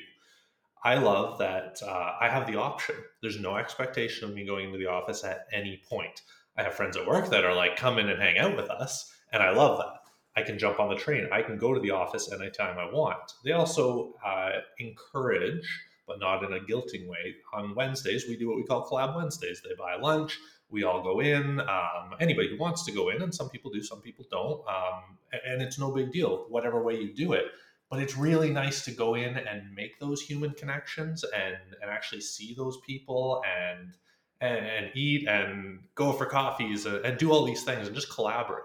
I 0.82 0.94
love 0.96 1.38
that 1.38 1.78
uh, 1.86 2.12
I 2.20 2.28
have 2.28 2.46
the 2.46 2.56
option. 2.56 2.96
There's 3.20 3.38
no 3.38 3.56
expectation 3.56 4.28
of 4.28 4.34
me 4.34 4.46
going 4.46 4.66
into 4.66 4.78
the 4.78 4.86
office 4.86 5.24
at 5.24 5.46
any 5.52 5.82
point. 5.88 6.22
I 6.56 6.62
have 6.62 6.74
friends 6.74 6.96
at 6.96 7.06
work 7.06 7.30
that 7.30 7.44
are 7.44 7.54
like, 7.54 7.76
come 7.76 7.98
in 7.98 8.08
and 8.08 8.20
hang 8.20 8.38
out 8.38 8.56
with 8.56 8.70
us. 8.70 9.12
And 9.32 9.42
I 9.42 9.50
love 9.50 9.78
that. 9.78 10.00
I 10.36 10.42
can 10.42 10.58
jump 10.58 10.80
on 10.80 10.88
the 10.88 10.96
train. 10.96 11.28
I 11.32 11.42
can 11.42 11.58
go 11.58 11.74
to 11.74 11.80
the 11.80 11.90
office 11.90 12.32
anytime 12.32 12.78
I 12.78 12.84
want. 12.84 13.32
They 13.44 13.52
also 13.52 14.14
uh, 14.24 14.60
encourage, 14.78 15.68
but 16.10 16.18
not 16.18 16.42
in 16.42 16.52
a 16.52 16.58
guilting 16.58 17.06
way. 17.06 17.36
On 17.52 17.72
Wednesdays, 17.76 18.24
we 18.28 18.36
do 18.36 18.48
what 18.48 18.56
we 18.56 18.64
call 18.64 18.84
Collab 18.84 19.14
Wednesdays. 19.14 19.62
They 19.62 19.76
buy 19.78 19.94
lunch. 19.94 20.36
We 20.68 20.82
all 20.82 21.04
go 21.04 21.20
in. 21.20 21.60
Um, 21.60 22.16
anybody 22.18 22.48
who 22.48 22.58
wants 22.58 22.84
to 22.86 22.92
go 22.92 23.10
in, 23.10 23.22
and 23.22 23.32
some 23.32 23.48
people 23.48 23.70
do, 23.70 23.80
some 23.80 24.00
people 24.00 24.24
don't. 24.28 24.60
Um, 24.68 25.18
and 25.46 25.62
it's 25.62 25.78
no 25.78 25.92
big 25.92 26.10
deal, 26.10 26.46
whatever 26.48 26.82
way 26.82 26.96
you 26.96 27.14
do 27.14 27.32
it. 27.32 27.44
But 27.90 28.00
it's 28.00 28.16
really 28.16 28.50
nice 28.50 28.84
to 28.86 28.90
go 28.90 29.14
in 29.14 29.36
and 29.36 29.72
make 29.72 30.00
those 30.00 30.20
human 30.20 30.50
connections 30.54 31.24
and, 31.24 31.56
and 31.80 31.88
actually 31.88 32.22
see 32.22 32.54
those 32.56 32.78
people 32.84 33.40
and, 33.46 33.94
and, 34.40 34.66
and 34.66 34.90
eat 34.96 35.28
and 35.28 35.78
go 35.94 36.12
for 36.12 36.26
coffees 36.26 36.86
and, 36.86 37.04
and 37.04 37.18
do 37.18 37.30
all 37.30 37.44
these 37.44 37.62
things 37.62 37.86
and 37.86 37.94
just 37.94 38.12
collaborate. 38.12 38.64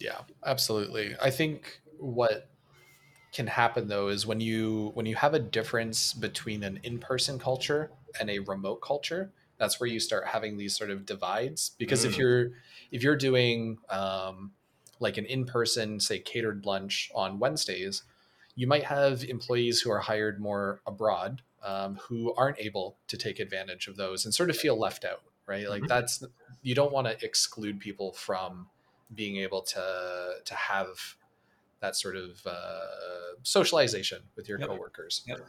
Yeah, 0.00 0.18
absolutely. 0.44 1.14
I 1.22 1.30
think 1.30 1.80
what 1.98 2.50
can 3.36 3.46
happen 3.46 3.86
though 3.86 4.08
is 4.08 4.26
when 4.26 4.40
you 4.40 4.92
when 4.94 5.04
you 5.04 5.14
have 5.14 5.34
a 5.34 5.38
difference 5.38 6.14
between 6.14 6.62
an 6.62 6.80
in-person 6.82 7.38
culture 7.38 7.90
and 8.18 8.30
a 8.30 8.38
remote 8.38 8.80
culture, 8.80 9.30
that's 9.58 9.78
where 9.78 9.86
you 9.86 10.00
start 10.00 10.26
having 10.26 10.56
these 10.56 10.74
sort 10.74 10.88
of 10.88 11.04
divides. 11.04 11.72
Because 11.76 12.06
if 12.06 12.14
Mm. 12.14 12.18
you're 12.18 12.50
if 12.90 13.02
you're 13.02 13.14
doing 13.16 13.76
um, 13.90 14.52
like 15.00 15.18
an 15.18 15.26
in-person, 15.26 16.00
say 16.00 16.18
catered 16.18 16.64
lunch 16.64 17.10
on 17.14 17.38
Wednesdays, 17.38 18.04
you 18.54 18.66
might 18.66 18.84
have 18.84 19.22
employees 19.22 19.82
who 19.82 19.90
are 19.90 20.00
hired 20.00 20.40
more 20.40 20.80
abroad 20.86 21.42
um, 21.62 21.96
who 21.96 22.32
aren't 22.36 22.58
able 22.58 22.96
to 23.08 23.18
take 23.18 23.38
advantage 23.38 23.86
of 23.86 23.96
those 23.96 24.24
and 24.24 24.32
sort 24.32 24.48
of 24.48 24.56
feel 24.56 24.78
left 24.78 25.04
out, 25.04 25.24
right? 25.44 25.68
Like 25.68 25.82
Mhm. 25.82 25.88
that's 25.88 26.24
you 26.62 26.74
don't 26.74 26.90
want 26.90 27.06
to 27.06 27.22
exclude 27.22 27.80
people 27.80 28.14
from 28.14 28.70
being 29.14 29.36
able 29.36 29.60
to 29.60 30.36
to 30.42 30.54
have 30.54 31.16
that 31.80 31.96
sort 31.96 32.16
of 32.16 32.44
uh, 32.46 33.36
socialization 33.42 34.22
with 34.36 34.48
your 34.48 34.58
Yep. 34.58 34.68
coworkers. 34.68 35.22
Yep. 35.26 35.40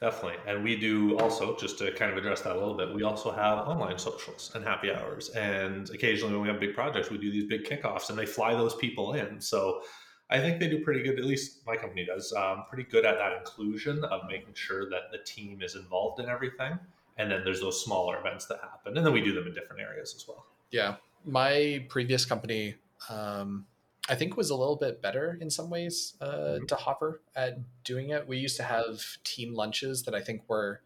Definitely. 0.00 0.38
And 0.46 0.64
we 0.64 0.76
do 0.76 1.18
also, 1.18 1.54
just 1.58 1.76
to 1.78 1.92
kind 1.92 2.10
of 2.10 2.16
address 2.16 2.40
that 2.40 2.56
a 2.56 2.58
little 2.58 2.74
bit, 2.76 2.94
we 2.94 3.02
also 3.02 3.30
have 3.30 3.58
online 3.68 3.98
socials 3.98 4.50
and 4.54 4.64
happy 4.64 4.90
hours. 4.90 5.28
And 5.30 5.90
occasionally 5.90 6.32
when 6.32 6.42
we 6.42 6.48
have 6.48 6.58
big 6.58 6.74
projects, 6.74 7.10
we 7.10 7.18
do 7.18 7.30
these 7.30 7.44
big 7.44 7.64
kickoffs 7.64 8.08
and 8.08 8.18
they 8.18 8.24
fly 8.24 8.54
those 8.54 8.74
people 8.76 9.12
in. 9.12 9.40
So 9.42 9.82
I 10.30 10.38
think 10.38 10.58
they 10.58 10.68
do 10.68 10.82
pretty 10.82 11.02
good, 11.02 11.18
at 11.18 11.24
least 11.26 11.66
my 11.66 11.76
company 11.76 12.06
does, 12.06 12.32
um, 12.32 12.64
pretty 12.66 12.84
good 12.84 13.04
at 13.04 13.18
that 13.18 13.36
inclusion 13.36 14.02
of 14.04 14.22
making 14.26 14.54
sure 14.54 14.88
that 14.88 15.10
the 15.12 15.18
team 15.18 15.60
is 15.60 15.74
involved 15.74 16.18
in 16.18 16.30
everything. 16.30 16.78
And 17.18 17.30
then 17.30 17.44
there's 17.44 17.60
those 17.60 17.84
smaller 17.84 18.18
events 18.18 18.46
that 18.46 18.60
happen. 18.62 18.96
And 18.96 19.04
then 19.04 19.12
we 19.12 19.20
do 19.20 19.34
them 19.34 19.46
in 19.46 19.52
different 19.52 19.82
areas 19.82 20.14
as 20.16 20.26
well. 20.26 20.46
Yeah, 20.70 20.96
my 21.26 21.84
previous 21.90 22.24
company, 22.24 22.76
um, 23.10 23.66
I 24.10 24.16
think, 24.16 24.32
it 24.32 24.36
was 24.36 24.50
a 24.50 24.56
little 24.56 24.76
bit 24.76 25.00
better 25.00 25.38
in 25.40 25.50
some 25.50 25.70
ways 25.70 26.16
uh, 26.20 26.58
Mhm. 26.58 26.68
to 26.68 26.74
Hopper 26.74 27.22
at 27.36 27.58
doing 27.84 28.10
it. 28.10 28.26
We 28.26 28.38
used 28.38 28.56
to 28.56 28.64
have 28.64 29.00
team 29.22 29.54
lunches 29.54 30.02
that 30.02 30.14
I 30.14 30.20
think 30.20 30.48
were 30.48 30.82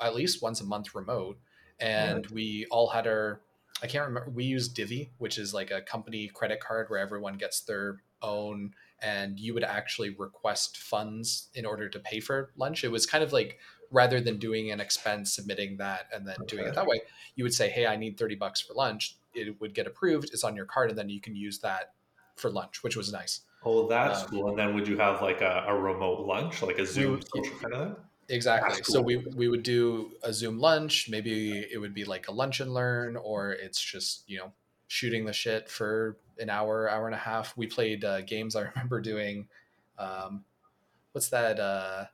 at 0.00 0.14
least 0.14 0.42
once 0.42 0.60
a 0.60 0.64
month 0.64 0.94
remote, 0.94 1.38
and 1.80 2.26
we 2.26 2.66
all 2.70 2.88
had 2.88 3.06
our. 3.06 3.40
I 3.82 3.86
can't 3.86 4.06
remember. 4.06 4.30
We 4.30 4.44
used 4.44 4.74
Divvy, 4.74 5.10
which 5.18 5.38
is 5.38 5.52
like 5.54 5.70
a 5.70 5.82
company 5.82 6.28
credit 6.28 6.60
card 6.60 6.88
where 6.88 6.98
everyone 6.98 7.36
gets 7.38 7.60
their 7.60 8.02
own 8.22 8.74
and 9.02 9.38
you 9.38 9.52
would 9.52 9.64
actually 9.64 10.08
request 10.10 10.78
funds 10.78 11.48
in 11.54 11.66
order 11.66 11.86
to 11.88 11.98
pay 12.00 12.18
for 12.20 12.52
lunch. 12.56 12.84
It 12.84 12.90
was 12.90 13.04
kind 13.04 13.22
of 13.22 13.32
like 13.34 13.58
rather 13.90 14.20
than 14.20 14.38
doing 14.38 14.70
an 14.70 14.80
expense, 14.80 15.34
submitting 15.34 15.76
that, 15.76 16.08
and 16.12 16.26
then 16.26 16.36
okay. 16.40 16.56
doing 16.56 16.68
it 16.68 16.74
that 16.74 16.86
way, 16.86 17.00
you 17.34 17.44
would 17.44 17.54
say, 17.54 17.68
"Hey, 17.68 17.86
I 17.86 17.96
need 17.96 18.16
thirty 18.18 18.34
bucks 18.34 18.60
for 18.60 18.74
lunch." 18.74 19.16
It 19.34 19.60
would 19.60 19.74
get 19.74 19.86
approved. 19.86 20.30
It's 20.32 20.44
on 20.44 20.56
your 20.56 20.64
card, 20.66 20.90
and 20.90 20.98
then 20.98 21.10
you 21.10 21.20
can 21.20 21.36
use 21.36 21.58
that 21.60 21.92
for 22.36 22.50
lunch, 22.50 22.82
which 22.82 22.96
was 22.96 23.12
nice. 23.12 23.40
Oh, 23.64 23.88
that's 23.88 24.22
um, 24.22 24.28
cool. 24.28 24.48
And 24.50 24.58
then 24.58 24.74
would 24.74 24.86
you 24.86 24.96
have 24.98 25.22
like 25.22 25.40
a, 25.40 25.64
a 25.66 25.74
remote 25.74 26.26
lunch, 26.26 26.62
like 26.62 26.78
a 26.78 26.86
Zoom 26.86 27.12
would, 27.12 27.24
social 27.34 27.56
kind 27.58 27.74
of 27.74 27.88
thing? 27.88 27.96
Exactly. 28.28 28.76
Cool. 28.82 28.94
So 28.94 29.00
we 29.02 29.16
we 29.16 29.48
would 29.48 29.62
do 29.62 30.12
a 30.22 30.32
Zoom 30.32 30.58
lunch. 30.58 31.08
Maybe 31.08 31.66
it 31.72 31.78
would 31.78 31.94
be 31.94 32.04
like 32.04 32.28
a 32.28 32.32
lunch 32.32 32.60
and 32.60 32.72
learn, 32.72 33.16
or 33.16 33.52
it's 33.52 33.80
just 33.80 34.24
you 34.28 34.38
know 34.38 34.52
shooting 34.88 35.24
the 35.24 35.32
shit 35.32 35.68
for 35.68 36.16
an 36.38 36.50
hour, 36.50 36.88
hour 36.88 37.06
and 37.06 37.14
a 37.14 37.18
half. 37.18 37.56
We 37.56 37.66
played 37.66 38.04
uh, 38.04 38.20
games. 38.22 38.56
I 38.56 38.60
remember 38.74 39.00
doing, 39.00 39.48
um, 39.98 40.44
what's 41.12 41.28
that? 41.30 41.58
Uh, 41.58 42.06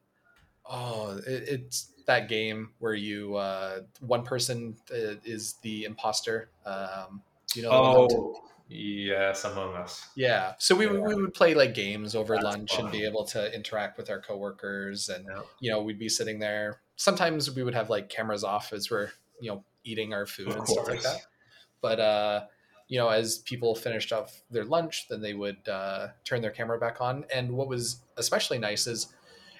oh, 0.64 1.18
it, 1.26 1.48
it's 1.48 1.92
that 2.06 2.28
game 2.28 2.70
where 2.78 2.94
you 2.94 3.36
uh, 3.36 3.80
one 4.00 4.22
person 4.22 4.76
uh, 4.90 5.16
is 5.24 5.54
the 5.62 5.84
imposter. 5.84 6.50
Um, 6.64 7.22
you 7.54 7.62
know. 7.62 7.70
Oh, 7.70 8.42
yes, 8.72 9.44
Among 9.44 9.74
Us. 9.74 10.06
Yeah. 10.16 10.54
So 10.58 10.74
we, 10.74 10.86
yeah. 10.86 10.92
we 10.92 11.14
would 11.14 11.34
play 11.34 11.54
like 11.54 11.74
games 11.74 12.14
over 12.14 12.34
That's 12.34 12.44
lunch 12.44 12.76
fun. 12.76 12.84
and 12.86 12.92
be 12.92 13.04
able 13.04 13.24
to 13.26 13.54
interact 13.54 13.98
with 13.98 14.10
our 14.10 14.20
coworkers, 14.20 15.08
and 15.08 15.26
yeah. 15.28 15.42
you 15.60 15.70
know 15.70 15.82
we'd 15.82 15.98
be 15.98 16.08
sitting 16.08 16.38
there. 16.38 16.80
Sometimes 16.96 17.50
we 17.50 17.62
would 17.62 17.74
have 17.74 17.90
like 17.90 18.08
cameras 18.08 18.44
off 18.44 18.72
as 18.72 18.90
we're 18.90 19.10
you 19.40 19.50
know 19.50 19.64
eating 19.84 20.14
our 20.14 20.26
food 20.26 20.48
of 20.48 20.56
and 20.56 20.64
course. 20.64 20.72
stuff 20.72 20.88
like 20.88 21.02
that. 21.02 21.22
But 21.80 22.00
uh, 22.00 22.44
you 22.88 22.98
know, 22.98 23.08
as 23.08 23.38
people 23.38 23.74
finished 23.74 24.12
off 24.12 24.42
their 24.50 24.64
lunch, 24.64 25.06
then 25.08 25.20
they 25.20 25.34
would 25.34 25.68
uh, 25.68 26.08
turn 26.24 26.42
their 26.42 26.50
camera 26.50 26.78
back 26.78 27.00
on. 27.00 27.24
And 27.34 27.52
what 27.52 27.68
was 27.68 28.02
especially 28.16 28.58
nice 28.58 28.86
is 28.86 29.14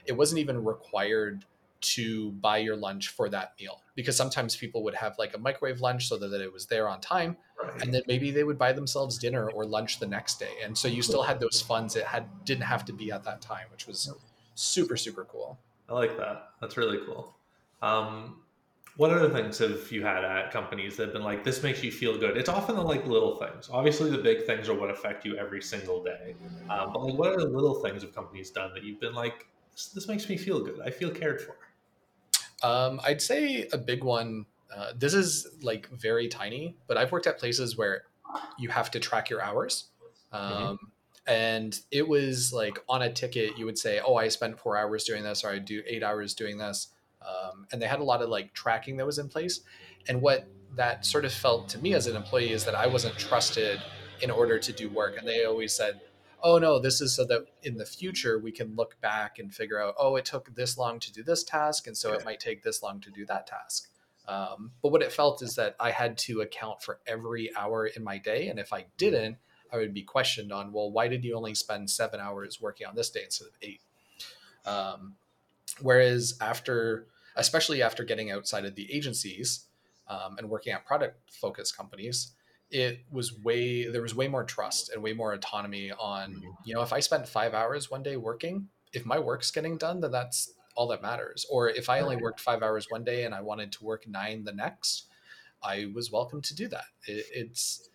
it 0.06 0.12
wasn't 0.12 0.40
even 0.40 0.64
required 0.64 1.44
to 1.82 2.32
buy 2.32 2.58
your 2.58 2.76
lunch 2.76 3.08
for 3.08 3.28
that 3.28 3.52
meal. 3.60 3.82
Because 3.94 4.16
sometimes 4.16 4.56
people 4.56 4.82
would 4.84 4.94
have 4.94 5.18
like 5.18 5.34
a 5.34 5.38
microwave 5.38 5.80
lunch 5.80 6.08
so 6.08 6.16
that, 6.16 6.32
it 6.32 6.52
was 6.52 6.66
there 6.66 6.88
on 6.88 7.00
time 7.00 7.36
right. 7.62 7.82
and 7.82 7.92
then 7.92 8.02
maybe 8.08 8.30
they 8.30 8.42
would 8.42 8.58
buy 8.58 8.72
themselves 8.72 9.18
dinner 9.18 9.50
or 9.50 9.64
lunch 9.66 9.98
the 9.98 10.06
next 10.06 10.40
day. 10.40 10.52
And 10.64 10.76
so 10.76 10.88
you 10.88 11.02
still 11.02 11.22
had 11.22 11.38
those 11.38 11.60
funds. 11.60 11.94
It 11.94 12.04
had 12.04 12.26
didn't 12.44 12.64
have 12.64 12.84
to 12.86 12.92
be 12.92 13.12
at 13.12 13.22
that 13.24 13.40
time 13.40 13.66
which 13.70 13.86
was 13.86 14.12
super 14.54 14.96
super 14.96 15.24
cool. 15.24 15.58
I 15.88 15.94
like 15.94 16.16
that. 16.16 16.50
That's 16.60 16.76
really 16.76 16.98
cool. 17.04 17.34
Um, 17.82 18.42
what 18.96 19.10
other 19.10 19.30
things 19.30 19.58
have 19.58 19.90
you 19.90 20.04
had 20.04 20.24
at 20.24 20.50
companies 20.50 20.96
that 20.96 21.04
have 21.04 21.12
been 21.14 21.22
like 21.22 21.44
this 21.44 21.62
makes 21.62 21.82
you 21.82 21.90
feel 21.90 22.18
good? 22.18 22.36
It's 22.36 22.48
often 22.48 22.76
the 22.76 22.82
like 22.82 23.06
little 23.06 23.36
things. 23.36 23.68
Obviously 23.72 24.10
the 24.10 24.18
big 24.18 24.44
things 24.44 24.68
are 24.68 24.74
what 24.74 24.90
affect 24.90 25.24
you 25.24 25.36
every 25.36 25.62
single 25.62 26.02
day. 26.02 26.34
Um, 26.68 26.92
but 26.92 27.02
like 27.02 27.14
what 27.14 27.32
are 27.32 27.38
the 27.38 27.46
little 27.46 27.82
things 27.82 28.02
have 28.02 28.14
companies 28.14 28.50
done 28.50 28.72
that 28.74 28.82
you've 28.82 29.00
been 29.00 29.14
like 29.14 29.46
this, 29.72 29.88
this 29.88 30.08
makes 30.08 30.28
me 30.28 30.36
feel 30.36 30.62
good. 30.62 30.80
I 30.80 30.90
feel 30.90 31.10
cared 31.10 31.40
for 31.40 31.56
um, 32.62 33.00
i'd 33.04 33.22
say 33.22 33.68
a 33.72 33.78
big 33.78 34.04
one 34.04 34.46
uh, 34.74 34.92
this 34.96 35.14
is 35.14 35.46
like 35.62 35.88
very 35.90 36.28
tiny 36.28 36.76
but 36.86 36.96
i've 36.96 37.12
worked 37.12 37.26
at 37.26 37.38
places 37.38 37.76
where 37.76 38.04
you 38.58 38.68
have 38.68 38.90
to 38.90 38.98
track 38.98 39.28
your 39.28 39.42
hours 39.42 39.88
mm-hmm. 40.32 40.54
um, 40.54 40.62
mm-hmm. 40.62 41.32
and 41.32 41.80
it 41.90 42.06
was 42.06 42.52
like 42.52 42.78
on 42.88 43.02
a 43.02 43.12
ticket 43.12 43.58
you 43.58 43.64
would 43.64 43.78
say 43.78 44.00
oh 44.04 44.16
i 44.16 44.28
spent 44.28 44.58
four 44.58 44.76
hours 44.76 45.04
doing 45.04 45.22
this 45.22 45.44
or 45.44 45.50
i 45.50 45.58
do 45.58 45.82
eight 45.86 46.02
hours 46.02 46.34
doing 46.34 46.58
this 46.58 46.88
um, 47.26 47.66
and 47.72 47.80
they 47.80 47.86
had 47.86 48.00
a 48.00 48.04
lot 48.04 48.22
of 48.22 48.28
like 48.28 48.52
tracking 48.52 48.96
that 48.96 49.06
was 49.06 49.18
in 49.18 49.28
place. 49.28 49.60
And 50.08 50.20
what 50.20 50.46
that 50.76 51.04
sort 51.04 51.24
of 51.24 51.32
felt 51.32 51.68
to 51.70 51.78
me 51.78 51.94
as 51.94 52.06
an 52.06 52.16
employee 52.16 52.52
is 52.52 52.64
that 52.64 52.74
I 52.74 52.86
wasn't 52.86 53.16
trusted 53.18 53.80
in 54.20 54.30
order 54.30 54.58
to 54.58 54.72
do 54.72 54.88
work. 54.88 55.16
And 55.18 55.26
they 55.26 55.44
always 55.44 55.72
said, 55.72 56.00
oh 56.42 56.58
no, 56.58 56.78
this 56.78 57.00
is 57.00 57.14
so 57.14 57.24
that 57.26 57.46
in 57.62 57.76
the 57.76 57.86
future 57.86 58.38
we 58.38 58.52
can 58.52 58.74
look 58.74 59.00
back 59.00 59.38
and 59.38 59.54
figure 59.54 59.80
out, 59.80 59.94
oh, 59.98 60.16
it 60.16 60.24
took 60.24 60.54
this 60.54 60.76
long 60.76 60.98
to 61.00 61.12
do 61.12 61.22
this 61.22 61.44
task. 61.44 61.86
And 61.86 61.96
so 61.96 62.12
it 62.12 62.24
might 62.24 62.40
take 62.40 62.62
this 62.62 62.82
long 62.82 63.00
to 63.00 63.10
do 63.10 63.24
that 63.26 63.46
task. 63.46 63.88
Um, 64.26 64.72
but 64.82 64.92
what 64.92 65.02
it 65.02 65.12
felt 65.12 65.42
is 65.42 65.54
that 65.56 65.76
I 65.80 65.90
had 65.90 66.16
to 66.18 66.40
account 66.40 66.82
for 66.82 67.00
every 67.06 67.54
hour 67.56 67.86
in 67.86 68.04
my 68.04 68.18
day. 68.18 68.48
And 68.48 68.58
if 68.58 68.72
I 68.72 68.86
didn't, 68.96 69.36
I 69.72 69.78
would 69.78 69.94
be 69.94 70.02
questioned 70.02 70.52
on, 70.52 70.72
well, 70.72 70.90
why 70.90 71.08
did 71.08 71.24
you 71.24 71.34
only 71.34 71.54
spend 71.54 71.90
seven 71.90 72.20
hours 72.20 72.60
working 72.60 72.86
on 72.86 72.94
this 72.94 73.10
day 73.10 73.22
instead 73.24 73.48
of 73.48 73.54
eight? 73.62 73.80
Um, 74.64 75.14
whereas 75.80 76.36
after 76.40 77.06
especially 77.36 77.82
after 77.82 78.04
getting 78.04 78.30
outside 78.30 78.64
of 78.64 78.74
the 78.74 78.92
agencies 78.92 79.66
um, 80.08 80.36
and 80.38 80.48
working 80.48 80.72
at 80.72 80.84
product 80.84 81.18
focused 81.30 81.76
companies 81.76 82.32
it 82.72 83.04
was 83.10 83.38
way 83.38 83.86
there 83.88 84.02
was 84.02 84.14
way 84.14 84.26
more 84.26 84.44
trust 84.44 84.90
and 84.90 85.02
way 85.02 85.12
more 85.12 85.32
autonomy 85.32 85.92
on 85.92 86.34
mm-hmm. 86.34 86.48
you 86.64 86.74
know 86.74 86.82
if 86.82 86.92
i 86.92 87.00
spent 87.00 87.28
five 87.28 87.54
hours 87.54 87.90
one 87.90 88.02
day 88.02 88.16
working 88.16 88.66
if 88.92 89.04
my 89.06 89.18
work's 89.18 89.50
getting 89.50 89.76
done 89.76 90.00
then 90.00 90.10
that's 90.10 90.52
all 90.74 90.88
that 90.88 91.02
matters. 91.02 91.46
Or 91.50 91.68
if 91.68 91.88
i 91.88 92.00
only 92.00 92.16
worked 92.16 92.40
five 92.40 92.62
hours 92.62 92.86
one 92.88 93.04
day 93.04 93.24
and 93.24 93.34
i 93.34 93.40
wanted 93.40 93.72
to 93.72 93.84
work 93.84 94.08
nine 94.08 94.44
the 94.44 94.52
next 94.52 95.08
i 95.62 95.90
was 95.94 96.10
welcome 96.10 96.40
to 96.42 96.54
do 96.54 96.68
that. 96.68 96.86
It, 97.06 97.26
it's 97.32 97.88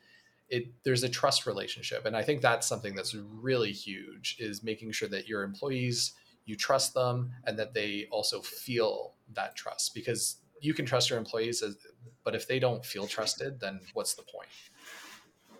it 0.49 0.67
there's 0.83 1.03
a 1.03 1.09
trust 1.09 1.45
relationship. 1.45 2.05
And 2.05 2.15
i 2.15 2.23
think 2.23 2.41
that's 2.41 2.67
something 2.67 2.95
that's 2.95 3.15
really 3.15 3.71
huge 3.71 4.37
is 4.39 4.63
making 4.63 4.91
sure 4.91 5.09
that 5.09 5.27
your 5.27 5.43
employees 5.43 6.13
you 6.45 6.55
trust 6.55 6.93
them 6.93 7.31
and 7.45 7.59
that 7.59 7.73
they 7.73 8.07
also 8.09 8.41
feel 8.41 9.13
that 9.33 9.55
trust 9.55 9.93
because 9.93 10.37
you 10.61 10.73
can 10.73 10.85
trust 10.85 11.09
your 11.09 11.19
employees 11.19 11.61
but 12.27 12.35
if 12.35 12.45
they 12.45 12.59
don't 12.59 12.83
feel 12.83 13.07
trusted 13.07 13.57
then 13.61 13.79
what's 13.93 14.15
the 14.15 14.21
point 14.21 14.49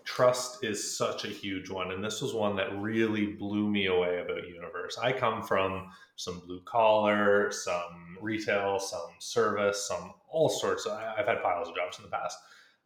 trust 0.04 0.62
is 0.62 0.96
such 0.98 1.24
a 1.24 1.28
huge 1.28 1.70
one 1.70 1.92
and 1.92 2.04
this 2.04 2.20
was 2.20 2.34
one 2.34 2.54
that 2.54 2.78
really 2.78 3.24
blew 3.24 3.70
me 3.70 3.86
away 3.86 4.20
about 4.20 4.46
universe 4.46 4.98
i 5.02 5.10
come 5.10 5.42
from 5.42 5.90
some 6.16 6.40
blue 6.40 6.60
collar 6.66 7.50
some 7.50 8.18
retail 8.20 8.78
some 8.78 9.14
service 9.18 9.88
some 9.88 10.12
all 10.28 10.50
sorts 10.50 10.86
i've 10.86 11.26
had 11.26 11.42
piles 11.42 11.70
of 11.70 11.74
jobs 11.74 11.96
in 11.96 12.04
the 12.04 12.10
past 12.10 12.36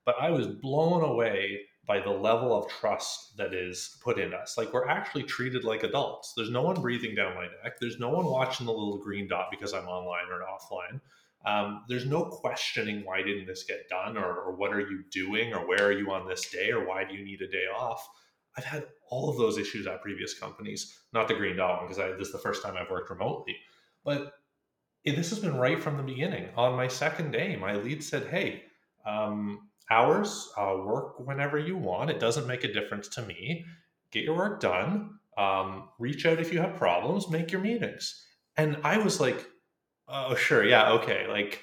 but 0.05 0.15
i 0.21 0.31
was 0.31 0.47
blown 0.47 1.03
away 1.03 1.63
by 1.85 1.99
the 1.99 2.11
level 2.11 2.57
of 2.57 2.71
trust 2.71 3.37
that 3.37 3.53
is 3.53 3.99
put 4.05 4.17
in 4.17 4.33
us. 4.33 4.57
Like 4.57 4.73
we're 4.73 4.87
actually 4.87 5.25
treated 5.25 5.65
like 5.65 5.83
adults. 5.83 6.33
There's 6.37 6.49
no 6.49 6.63
one 6.63 6.81
breathing 6.81 7.17
down 7.17 7.35
my 7.35 7.49
neck. 7.65 7.81
There's 7.81 7.99
no 7.99 8.11
one 8.11 8.27
watching 8.27 8.67
the 8.67 8.73
little 8.73 8.99
green 8.99 9.27
dot 9.27 9.49
because 9.51 9.75
I'm 9.75 9.89
online 9.89 10.27
or 10.31 10.43
offline. 10.43 11.01
Um, 11.45 11.85
there's 11.89 12.07
no 12.07 12.25
questioning 12.25 13.03
why 13.05 13.23
didn't 13.23 13.47
this 13.47 13.65
get 13.65 13.89
done 13.89 14.17
or, 14.17 14.35
or 14.35 14.55
what 14.55 14.73
are 14.73 14.81
you 14.81 15.03
doing 15.11 15.53
or 15.53 15.67
where 15.67 15.87
are 15.87 15.93
you 15.93 16.11
on 16.13 16.29
this 16.29 16.49
day 16.51 16.71
or 16.71 16.87
why 16.87 17.05
do 17.05 17.15
you 17.15 17.25
need 17.25 17.41
a 17.43 17.49
day 17.49 17.65
off. 17.77 18.09
I've 18.57 18.65
had 18.65 18.87
all 19.09 19.29
of 19.29 19.39
those 19.39 19.59
issues 19.59 19.87
at 19.87 20.03
previous 20.03 20.39
companies, 20.39 20.99
not 21.13 21.27
the 21.27 21.35
green 21.35 21.57
dot 21.57 21.79
one 21.79 21.89
because 21.89 22.19
this 22.19 22.29
is 22.29 22.33
the 22.33 22.39
first 22.39 22.63
time 22.63 22.77
I've 22.77 22.91
worked 22.91 23.11
remotely, 23.11 23.57
but 24.05 24.35
it, 25.05 25.17
this 25.17 25.31
has 25.31 25.39
been 25.39 25.57
right 25.57 25.83
from 25.83 25.97
the 25.97 26.03
beginning. 26.03 26.49
On 26.57 26.77
my 26.77 26.87
second 26.87 27.33
day, 27.33 27.57
my 27.57 27.75
lead 27.75 28.05
said, 28.05 28.27
"Hey, 28.27 28.65
um, 29.05 29.71
hours, 29.91 30.51
uh, 30.57 30.77
work 30.85 31.19
whenever 31.21 31.59
you 31.59 31.77
want. 31.77 32.11
It 32.11 32.21
doesn't 32.21 32.47
make 32.47 32.65
a 32.65 32.73
difference 32.73 33.09
to 33.09 33.23
me. 33.23 33.65
Get 34.11 34.25
your 34.25 34.37
work 34.37 34.61
done. 34.61 35.19
Um, 35.37 35.89
reach 35.99 36.27
out 36.27 36.41
if 36.41 36.53
you 36.53 36.61
have 36.61 36.77
problems. 36.77 37.31
Make 37.31 37.53
your 37.53 37.61
meetings. 37.61 38.27
And 38.57 38.79
I 38.85 38.99
was 38.99 39.21
like, 39.21 39.47
oh, 40.13 40.35
sure, 40.35 40.65
yeah, 40.65 40.93
okay. 40.93 41.27
Like, 41.29 41.63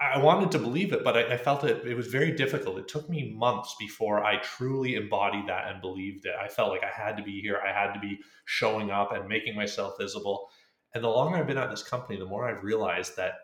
I 0.00 0.18
wanted 0.18 0.50
to 0.52 0.58
believe 0.58 0.92
it, 0.92 1.04
but 1.04 1.16
I, 1.16 1.34
I, 1.34 1.36
felt 1.36 1.64
it. 1.64 1.86
It 1.86 1.94
was 1.94 2.08
very 2.08 2.32
difficult. 2.32 2.78
It 2.78 2.88
took 2.88 3.08
me 3.08 3.34
months 3.36 3.76
before 3.78 4.24
I 4.24 4.38
truly 4.38 4.96
embodied 4.96 5.46
that 5.48 5.70
and 5.70 5.80
believed 5.80 6.26
it. 6.26 6.34
I 6.40 6.48
felt 6.48 6.70
like 6.70 6.82
I 6.82 6.90
had 6.90 7.16
to 7.18 7.22
be 7.22 7.40
here. 7.40 7.60
I 7.64 7.72
had 7.72 7.92
to 7.92 8.00
be 8.00 8.18
showing 8.44 8.90
up 8.90 9.12
and 9.12 9.28
making 9.28 9.54
myself 9.54 9.94
visible. 10.00 10.48
And 10.94 11.04
the 11.04 11.08
longer 11.08 11.38
I've 11.38 11.46
been 11.46 11.58
at 11.58 11.70
this 11.70 11.84
company, 11.84 12.18
the 12.18 12.26
more 12.26 12.48
I've 12.48 12.64
realized 12.64 13.16
that 13.16 13.34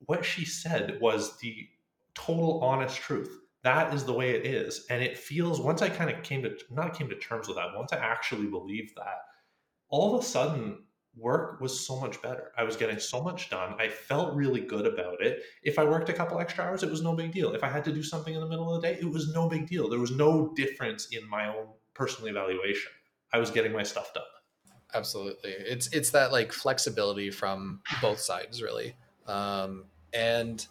what 0.00 0.24
she 0.24 0.44
said 0.44 1.00
was 1.00 1.38
the 1.38 1.66
total 2.14 2.60
honest 2.62 2.96
truth. 2.96 3.38
That 3.62 3.94
is 3.94 4.04
the 4.04 4.12
way 4.12 4.32
it 4.32 4.44
is. 4.44 4.84
And 4.90 5.02
it 5.02 5.16
feels 5.16 5.60
once 5.60 5.80
I 5.80 5.88
kind 5.88 6.10
of 6.10 6.22
came 6.22 6.42
to 6.42 6.54
not 6.70 6.96
came 6.96 7.08
to 7.08 7.16
terms 7.16 7.48
with 7.48 7.56
that, 7.56 7.76
once 7.76 7.92
I 7.92 7.96
actually 7.96 8.46
believed 8.46 8.94
that, 8.96 9.22
all 9.88 10.14
of 10.14 10.22
a 10.22 10.26
sudden 10.26 10.84
work 11.16 11.60
was 11.60 11.86
so 11.86 12.00
much 12.00 12.20
better. 12.22 12.52
I 12.56 12.64
was 12.64 12.76
getting 12.76 12.98
so 12.98 13.22
much 13.22 13.50
done. 13.50 13.74
I 13.78 13.88
felt 13.88 14.34
really 14.34 14.60
good 14.60 14.86
about 14.86 15.22
it. 15.22 15.42
If 15.62 15.78
I 15.78 15.84
worked 15.84 16.08
a 16.08 16.12
couple 16.12 16.38
extra 16.40 16.64
hours, 16.64 16.82
it 16.82 16.90
was 16.90 17.02
no 17.02 17.14
big 17.14 17.32
deal. 17.32 17.54
If 17.54 17.62
I 17.62 17.68
had 17.68 17.84
to 17.84 17.92
do 17.92 18.02
something 18.02 18.34
in 18.34 18.40
the 18.40 18.48
middle 18.48 18.74
of 18.74 18.82
the 18.82 18.88
day, 18.88 18.98
it 19.00 19.10
was 19.10 19.32
no 19.32 19.48
big 19.48 19.68
deal. 19.68 19.88
There 19.88 20.00
was 20.00 20.10
no 20.10 20.52
difference 20.56 21.08
in 21.12 21.28
my 21.28 21.48
own 21.48 21.68
personal 21.94 22.30
evaluation. 22.30 22.90
I 23.32 23.38
was 23.38 23.50
getting 23.50 23.72
my 23.72 23.82
stuff 23.82 24.12
done. 24.12 24.24
Absolutely. 24.92 25.50
It's 25.50 25.88
it's 25.88 26.10
that 26.10 26.30
like 26.30 26.52
flexibility 26.52 27.30
from 27.30 27.80
both 28.00 28.20
sides 28.20 28.62
really. 28.62 28.94
Um, 29.26 29.86
and 30.12 30.64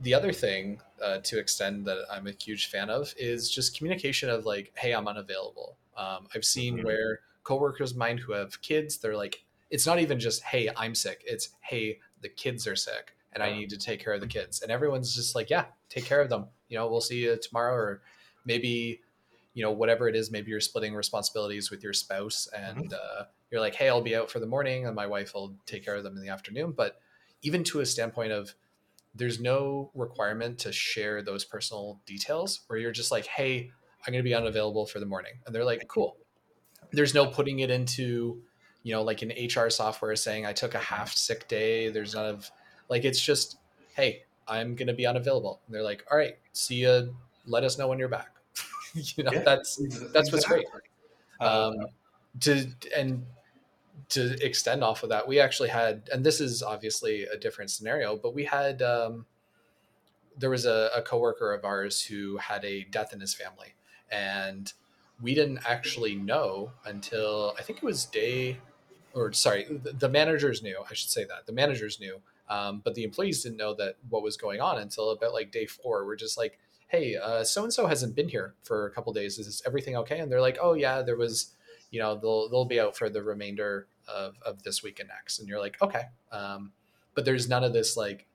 the 0.00 0.12
other 0.12 0.32
thing 0.32 0.80
uh, 1.02 1.18
to 1.18 1.38
extend 1.38 1.86
that 1.86 1.98
I'm 2.10 2.26
a 2.26 2.32
huge 2.32 2.66
fan 2.66 2.90
of 2.90 3.14
is 3.16 3.50
just 3.50 3.76
communication 3.76 4.28
of 4.28 4.44
like, 4.44 4.72
hey, 4.76 4.92
I'm 4.92 5.08
unavailable. 5.08 5.78
Um, 5.96 6.28
I've 6.34 6.44
seen 6.44 6.76
mm-hmm. 6.76 6.86
where 6.86 7.20
coworkers 7.42 7.92
of 7.92 7.96
mine 7.96 8.18
who 8.18 8.32
have 8.32 8.60
kids, 8.60 8.98
they're 8.98 9.16
like, 9.16 9.44
it's 9.74 9.88
not 9.88 9.98
even 9.98 10.20
just, 10.20 10.44
hey, 10.44 10.70
I'm 10.76 10.94
sick. 10.94 11.24
It's, 11.26 11.48
hey, 11.60 11.98
the 12.22 12.28
kids 12.28 12.68
are 12.68 12.76
sick 12.76 13.16
and 13.32 13.42
I 13.42 13.52
need 13.52 13.70
to 13.70 13.76
take 13.76 13.98
care 13.98 14.12
of 14.12 14.20
the 14.20 14.28
kids. 14.28 14.62
And 14.62 14.70
everyone's 14.70 15.12
just 15.16 15.34
like, 15.34 15.50
yeah, 15.50 15.64
take 15.88 16.04
care 16.04 16.20
of 16.20 16.28
them. 16.28 16.46
You 16.68 16.78
know, 16.78 16.88
we'll 16.88 17.00
see 17.00 17.24
you 17.24 17.36
tomorrow 17.42 17.74
or 17.74 18.02
maybe 18.44 19.00
you 19.54 19.62
know 19.64 19.72
whatever 19.72 20.08
it 20.08 20.16
is 20.16 20.30
maybe 20.30 20.50
you're 20.50 20.60
splitting 20.60 20.94
responsibilities 20.94 21.70
with 21.70 21.82
your 21.82 21.92
spouse 21.92 22.48
and 22.56 22.90
mm-hmm. 22.90 22.94
uh, 22.94 23.24
you're 23.50 23.60
like 23.60 23.76
hey 23.76 23.88
i'll 23.88 24.02
be 24.02 24.16
out 24.16 24.28
for 24.28 24.40
the 24.40 24.46
morning 24.46 24.84
and 24.84 24.96
my 24.96 25.06
wife 25.06 25.32
will 25.32 25.54
take 25.64 25.84
care 25.84 25.94
of 25.94 26.02
them 26.02 26.16
in 26.16 26.22
the 26.22 26.28
afternoon 26.28 26.72
but 26.76 27.00
even 27.42 27.62
to 27.62 27.78
a 27.78 27.86
standpoint 27.86 28.32
of 28.32 28.52
there's 29.14 29.38
no 29.38 29.92
requirement 29.94 30.58
to 30.58 30.72
share 30.72 31.22
those 31.22 31.44
personal 31.44 32.00
details 32.04 32.62
where 32.66 32.80
you're 32.80 32.90
just 32.90 33.12
like 33.12 33.26
hey 33.26 33.70
i'm 34.04 34.12
going 34.12 34.24
to 34.24 34.28
be 34.28 34.34
unavailable 34.34 34.86
for 34.86 34.98
the 34.98 35.06
morning 35.06 35.34
and 35.46 35.54
they're 35.54 35.64
like 35.64 35.86
cool 35.86 36.16
there's 36.90 37.14
no 37.14 37.24
putting 37.24 37.60
it 37.60 37.70
into 37.70 38.42
you 38.84 38.92
know 38.92 39.02
like 39.02 39.22
an 39.22 39.32
hr 39.46 39.68
software 39.68 40.14
saying 40.14 40.46
i 40.46 40.52
took 40.52 40.74
a 40.74 40.78
half 40.78 41.12
sick 41.12 41.48
day. 41.48 41.90
There's 41.90 42.14
none 42.14 42.26
of 42.26 42.48
like 42.88 43.04
it's 43.04 43.20
just 43.20 43.56
hey 43.96 44.22
i'm 44.46 44.76
going 44.76 44.86
to 44.86 44.94
be 44.94 45.06
unavailable. 45.06 45.60
And 45.66 45.74
they're 45.74 45.82
like 45.82 46.04
all 46.08 46.16
right 46.16 46.38
see 46.52 46.76
you 46.76 47.16
let 47.46 47.64
us 47.64 47.76
know 47.76 47.88
when 47.88 47.98
you're 47.98 48.08
back. 48.08 48.30
You 48.94 49.24
know 49.24 49.32
yeah, 49.32 49.42
that's 49.42 49.82
that's 50.12 50.30
what's 50.30 50.44
great. 50.44 50.66
uh, 51.40 51.70
um, 51.70 51.86
to 52.38 52.68
and 52.96 53.26
to 54.10 54.36
extend 54.40 54.84
off 54.84 55.02
of 55.02 55.08
that 55.08 55.26
we 55.26 55.40
actually 55.40 55.70
had 55.70 56.08
and 56.12 56.24
this 56.24 56.40
is 56.40 56.62
obviously 56.62 57.24
a 57.24 57.36
different 57.36 57.72
scenario 57.72 58.16
but 58.16 58.36
we 58.36 58.44
had 58.44 58.82
um, 58.82 59.26
there 60.38 60.50
was 60.50 60.64
a, 60.64 60.90
a 60.94 61.02
coworker 61.02 61.52
of 61.52 61.64
ours 61.64 62.02
who 62.02 62.36
had 62.36 62.64
a 62.64 62.84
death 62.84 63.12
in 63.12 63.18
his 63.20 63.34
family. 63.34 63.74
And 64.12 64.72
we 65.22 65.34
didn't 65.34 65.60
actually 65.66 66.14
know 66.14 66.72
until 66.84 67.54
i 67.58 67.62
think 67.62 67.78
it 67.78 67.84
was 67.84 68.04
day 68.04 68.58
or 69.14 69.32
sorry 69.32 69.64
the, 69.82 69.92
the 69.92 70.08
managers 70.08 70.62
knew 70.62 70.78
i 70.90 70.94
should 70.94 71.10
say 71.10 71.24
that 71.24 71.46
the 71.46 71.52
managers 71.52 72.00
knew 72.00 72.20
um, 72.46 72.82
but 72.84 72.94
the 72.94 73.04
employees 73.04 73.42
didn't 73.42 73.56
know 73.56 73.72
that 73.74 73.96
what 74.10 74.22
was 74.22 74.36
going 74.36 74.60
on 74.60 74.78
until 74.78 75.10
about 75.10 75.32
like 75.32 75.50
day 75.50 75.64
four 75.64 76.04
we're 76.04 76.16
just 76.16 76.36
like 76.36 76.58
hey, 76.94 77.16
so 77.44 77.64
and 77.64 77.72
so 77.72 77.86
hasn't 77.86 78.14
been 78.14 78.28
here 78.28 78.54
for 78.62 78.86
a 78.86 78.90
couple 78.90 79.12
days. 79.12 79.38
Is 79.38 79.62
everything 79.66 79.96
okay? 79.96 80.20
And 80.20 80.30
they're 80.30 80.40
like, 80.40 80.58
oh 80.60 80.74
yeah, 80.74 81.02
there 81.02 81.16
was, 81.16 81.52
you 81.90 82.00
know, 82.00 82.14
they'll 82.14 82.48
they'll 82.48 82.64
be 82.64 82.80
out 82.80 82.96
for 82.96 83.08
the 83.10 83.22
remainder 83.22 83.86
of 84.08 84.36
of 84.44 84.62
this 84.62 84.82
week 84.82 85.00
and 85.00 85.08
next. 85.08 85.38
And 85.38 85.48
you're 85.48 85.58
like, 85.58 85.80
okay, 85.82 86.04
um, 86.32 86.72
but 87.14 87.24
there's 87.24 87.48
none 87.48 87.64
of 87.64 87.72
this 87.72 87.96
like, 87.96 88.26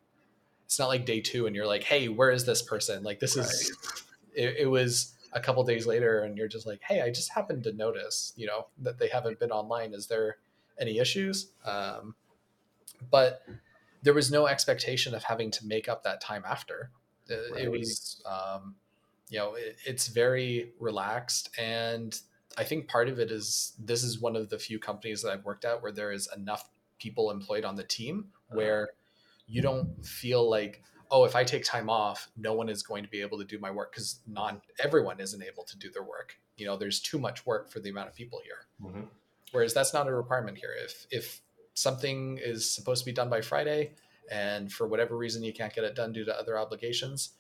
it's 0.66 0.80
not 0.80 0.88
like 0.88 1.06
day 1.06 1.22
two, 1.22 1.48
and 1.48 1.56
you're 1.56 1.68
like, 1.68 1.84
hey, 1.84 2.10
where 2.10 2.32
is 2.32 2.46
this 2.46 2.62
person? 2.62 3.04
Like 3.04 3.20
this 3.20 3.38
right. 3.38 3.46
is, 3.46 3.78
it, 4.36 4.56
it 4.60 4.70
was 4.70 5.14
a 5.34 5.40
couple 5.40 5.64
days 5.64 5.88
later, 5.88 6.24
and 6.24 6.38
you're 6.38 6.48
just 6.48 6.68
like, 6.68 6.82
hey, 6.82 7.02
I 7.02 7.10
just 7.10 7.32
happened 7.32 7.64
to 7.64 7.74
notice, 7.74 8.34
you 8.36 8.48
know, 8.48 8.68
that 8.80 9.00
they 9.00 9.08
haven't 9.08 9.40
been 9.40 9.52
online. 9.52 9.94
Is 9.94 10.08
there 10.08 10.38
any 10.80 11.00
issues? 11.00 11.52
Um, 11.66 12.16
but 13.12 13.44
there 14.02 14.14
was 14.14 14.32
no 14.32 14.48
expectation 14.48 15.14
of 15.14 15.24
having 15.24 15.52
to 15.52 15.66
make 15.66 15.90
up 15.90 16.04
that 16.04 16.22
time 16.22 16.44
after 16.46 16.92
Right. 17.30 17.64
It 17.64 17.72
was, 17.72 18.22
um, 18.26 18.76
you 19.30 19.38
know, 19.38 19.56
it, 19.56 19.78
it's 19.86 20.08
very 20.08 20.72
relaxed. 20.80 21.50
And 21.58 22.20
I 22.58 22.64
think 22.64 22.88
part 22.88 23.10
of 23.10 23.20
it 23.20 23.32
is 23.32 23.74
this 23.80 24.04
is 24.04 24.20
one 24.20 24.36
of 24.36 24.50
the 24.50 24.60
few 24.60 24.80
companies 24.80 25.22
that 25.22 25.32
I've 25.32 25.46
worked 25.46 25.66
at 25.66 25.82
where 25.82 25.92
there 25.92 26.12
is 26.12 26.30
enough 26.36 26.70
people 26.98 27.32
employed 27.32 27.66
on 27.66 27.76
the 27.76 27.84
team 27.84 28.28
uh-huh. 28.50 28.58
where 28.58 28.90
you 29.48 29.62
don't 29.62 30.06
feel 30.06 30.50
like, 30.50 30.84
oh, 31.12 31.26
if 31.26 31.36
I 31.36 31.44
take 31.44 31.64
time 31.64 31.90
off, 31.90 32.30
no 32.38 32.54
one 32.54 32.70
is 32.70 32.84
going 32.84 33.04
to 33.04 33.10
be 33.10 33.22
able 33.22 33.38
to 33.40 33.46
do 33.46 33.60
my 33.60 33.72
work 33.72 33.92
because 33.92 34.20
not 34.28 34.62
everyone 34.84 35.20
isn't 35.20 35.44
able 35.44 35.64
to 35.64 35.78
do 35.78 35.90
their 35.92 36.04
work. 36.04 36.38
You 36.58 36.66
know, 36.66 36.78
there's 36.78 37.00
too 37.00 37.18
much 37.18 37.46
work 37.46 37.72
for 37.72 37.80
the 37.80 37.90
amount 37.90 38.10
of 38.10 38.16
people 38.16 38.42
here. 38.44 38.90
Mm-hmm. 38.90 39.06
Whereas 39.52 39.74
that's 39.74 39.94
not 39.94 40.08
a 40.08 40.14
requirement 40.14 40.58
here. 40.58 40.74
If 40.84 41.08
if 41.12 41.42
something 41.74 42.40
is 42.42 42.70
supposed 42.70 43.04
to 43.04 43.06
be 43.06 43.14
done 43.14 43.30
by 43.30 43.42
Friday, 43.42 43.92
and 44.32 44.72
for 44.72 44.88
whatever 44.88 45.18
reason 45.18 45.44
you 45.44 45.54
can't 45.54 45.74
get 45.74 45.84
it 45.84 45.96
done 45.96 46.14
due 46.14 46.26
to 46.26 46.40
other 46.40 46.58
obligations, 46.58 47.32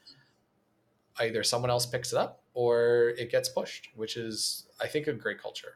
either 1.19 1.43
someone 1.43 1.69
else 1.69 1.85
picks 1.85 2.13
it 2.13 2.17
up 2.17 2.41
or 2.53 3.13
it 3.17 3.31
gets 3.31 3.49
pushed, 3.49 3.89
which 3.95 4.17
is 4.17 4.65
I 4.81 4.87
think 4.87 5.07
a 5.07 5.13
great 5.13 5.41
culture. 5.41 5.75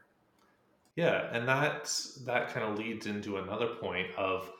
Yeah, 0.96 1.28
and 1.32 1.48
that's 1.48 2.16
that 2.24 2.52
kind 2.52 2.66
of 2.66 2.78
leads 2.78 3.06
into 3.06 3.38
another 3.38 3.66
point 3.66 4.08
of 4.16 4.50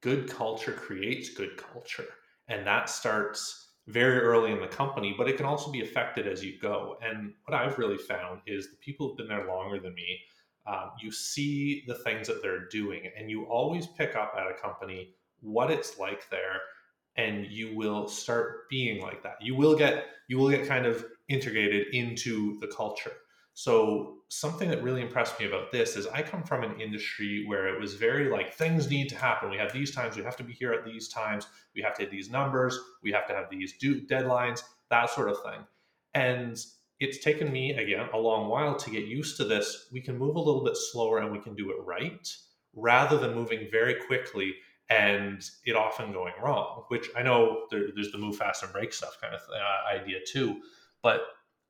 good 0.00 0.28
culture 0.28 0.72
creates 0.72 1.28
good 1.30 1.56
culture. 1.56 2.08
And 2.48 2.66
that 2.66 2.90
starts 2.90 3.68
very 3.86 4.18
early 4.18 4.52
in 4.52 4.60
the 4.60 4.66
company, 4.66 5.14
but 5.16 5.28
it 5.28 5.36
can 5.36 5.46
also 5.46 5.70
be 5.70 5.82
affected 5.82 6.26
as 6.26 6.44
you 6.44 6.58
go. 6.60 6.98
And 7.02 7.34
what 7.44 7.58
I've 7.58 7.78
really 7.78 7.98
found 7.98 8.40
is 8.46 8.70
the 8.70 8.76
people 8.76 9.08
who've 9.08 9.16
been 9.16 9.28
there 9.28 9.46
longer 9.46 9.78
than 9.80 9.94
me, 9.94 10.20
um, 10.66 10.92
you 11.00 11.10
see 11.10 11.84
the 11.86 11.94
things 11.94 12.26
that 12.28 12.42
they're 12.42 12.68
doing, 12.68 13.10
and 13.16 13.30
you 13.30 13.44
always 13.44 13.86
pick 13.86 14.14
up 14.14 14.34
at 14.38 14.46
a 14.46 14.54
company 14.54 15.14
what 15.40 15.70
it's 15.70 15.98
like 15.98 16.30
there 16.30 16.60
and 17.16 17.46
you 17.46 17.76
will 17.76 18.08
start 18.08 18.68
being 18.70 19.02
like 19.02 19.22
that. 19.22 19.36
You 19.40 19.54
will 19.54 19.76
get 19.76 20.06
you 20.28 20.38
will 20.38 20.48
get 20.48 20.66
kind 20.66 20.86
of 20.86 21.04
integrated 21.28 21.88
into 21.94 22.58
the 22.60 22.68
culture. 22.68 23.12
So 23.54 24.18
something 24.28 24.70
that 24.70 24.82
really 24.82 25.02
impressed 25.02 25.38
me 25.38 25.44
about 25.44 25.70
this 25.70 25.94
is 25.94 26.06
i 26.06 26.22
come 26.22 26.42
from 26.42 26.62
an 26.62 26.80
industry 26.80 27.44
where 27.46 27.68
it 27.68 27.78
was 27.78 27.96
very 27.96 28.30
like 28.30 28.54
things 28.54 28.88
need 28.88 29.08
to 29.10 29.16
happen. 29.16 29.50
We 29.50 29.58
have 29.58 29.72
these 29.72 29.94
times 29.94 30.16
we 30.16 30.22
have 30.22 30.36
to 30.36 30.44
be 30.44 30.54
here 30.54 30.72
at 30.72 30.84
these 30.84 31.08
times 31.08 31.46
we 31.74 31.82
have 31.82 31.94
to 31.96 32.02
hit 32.02 32.10
these 32.10 32.30
numbers 32.30 32.78
we 33.02 33.12
have 33.12 33.26
to 33.28 33.34
have 33.34 33.50
these 33.50 33.76
due 33.76 34.00
deadlines 34.00 34.62
that 34.90 35.10
sort 35.10 35.28
of 35.28 35.42
thing. 35.42 35.60
And 36.14 36.58
it's 37.02 37.18
taken 37.18 37.52
me 37.52 37.72
again 37.72 38.08
a 38.14 38.18
long 38.18 38.48
while 38.48 38.76
to 38.76 38.90
get 38.90 39.04
used 39.04 39.36
to 39.36 39.44
this 39.44 39.88
we 39.92 40.00
can 40.00 40.16
move 40.16 40.36
a 40.36 40.40
little 40.40 40.64
bit 40.64 40.76
slower 40.76 41.18
and 41.18 41.32
we 41.32 41.38
can 41.38 41.54
do 41.54 41.70
it 41.70 41.76
right 41.84 42.28
rather 42.74 43.18
than 43.18 43.34
moving 43.34 43.68
very 43.70 43.96
quickly 44.06 44.54
and 44.92 45.48
it 45.64 45.74
often 45.74 46.12
going 46.12 46.34
wrong, 46.42 46.84
which 46.88 47.08
I 47.16 47.22
know 47.22 47.66
there, 47.70 47.86
there's 47.94 48.12
the 48.12 48.18
move 48.18 48.36
fast 48.36 48.62
and 48.62 48.72
break 48.72 48.92
stuff 48.92 49.16
kind 49.20 49.34
of 49.34 49.40
uh, 49.40 50.00
idea 50.00 50.18
too. 50.26 50.60
But 51.02 51.22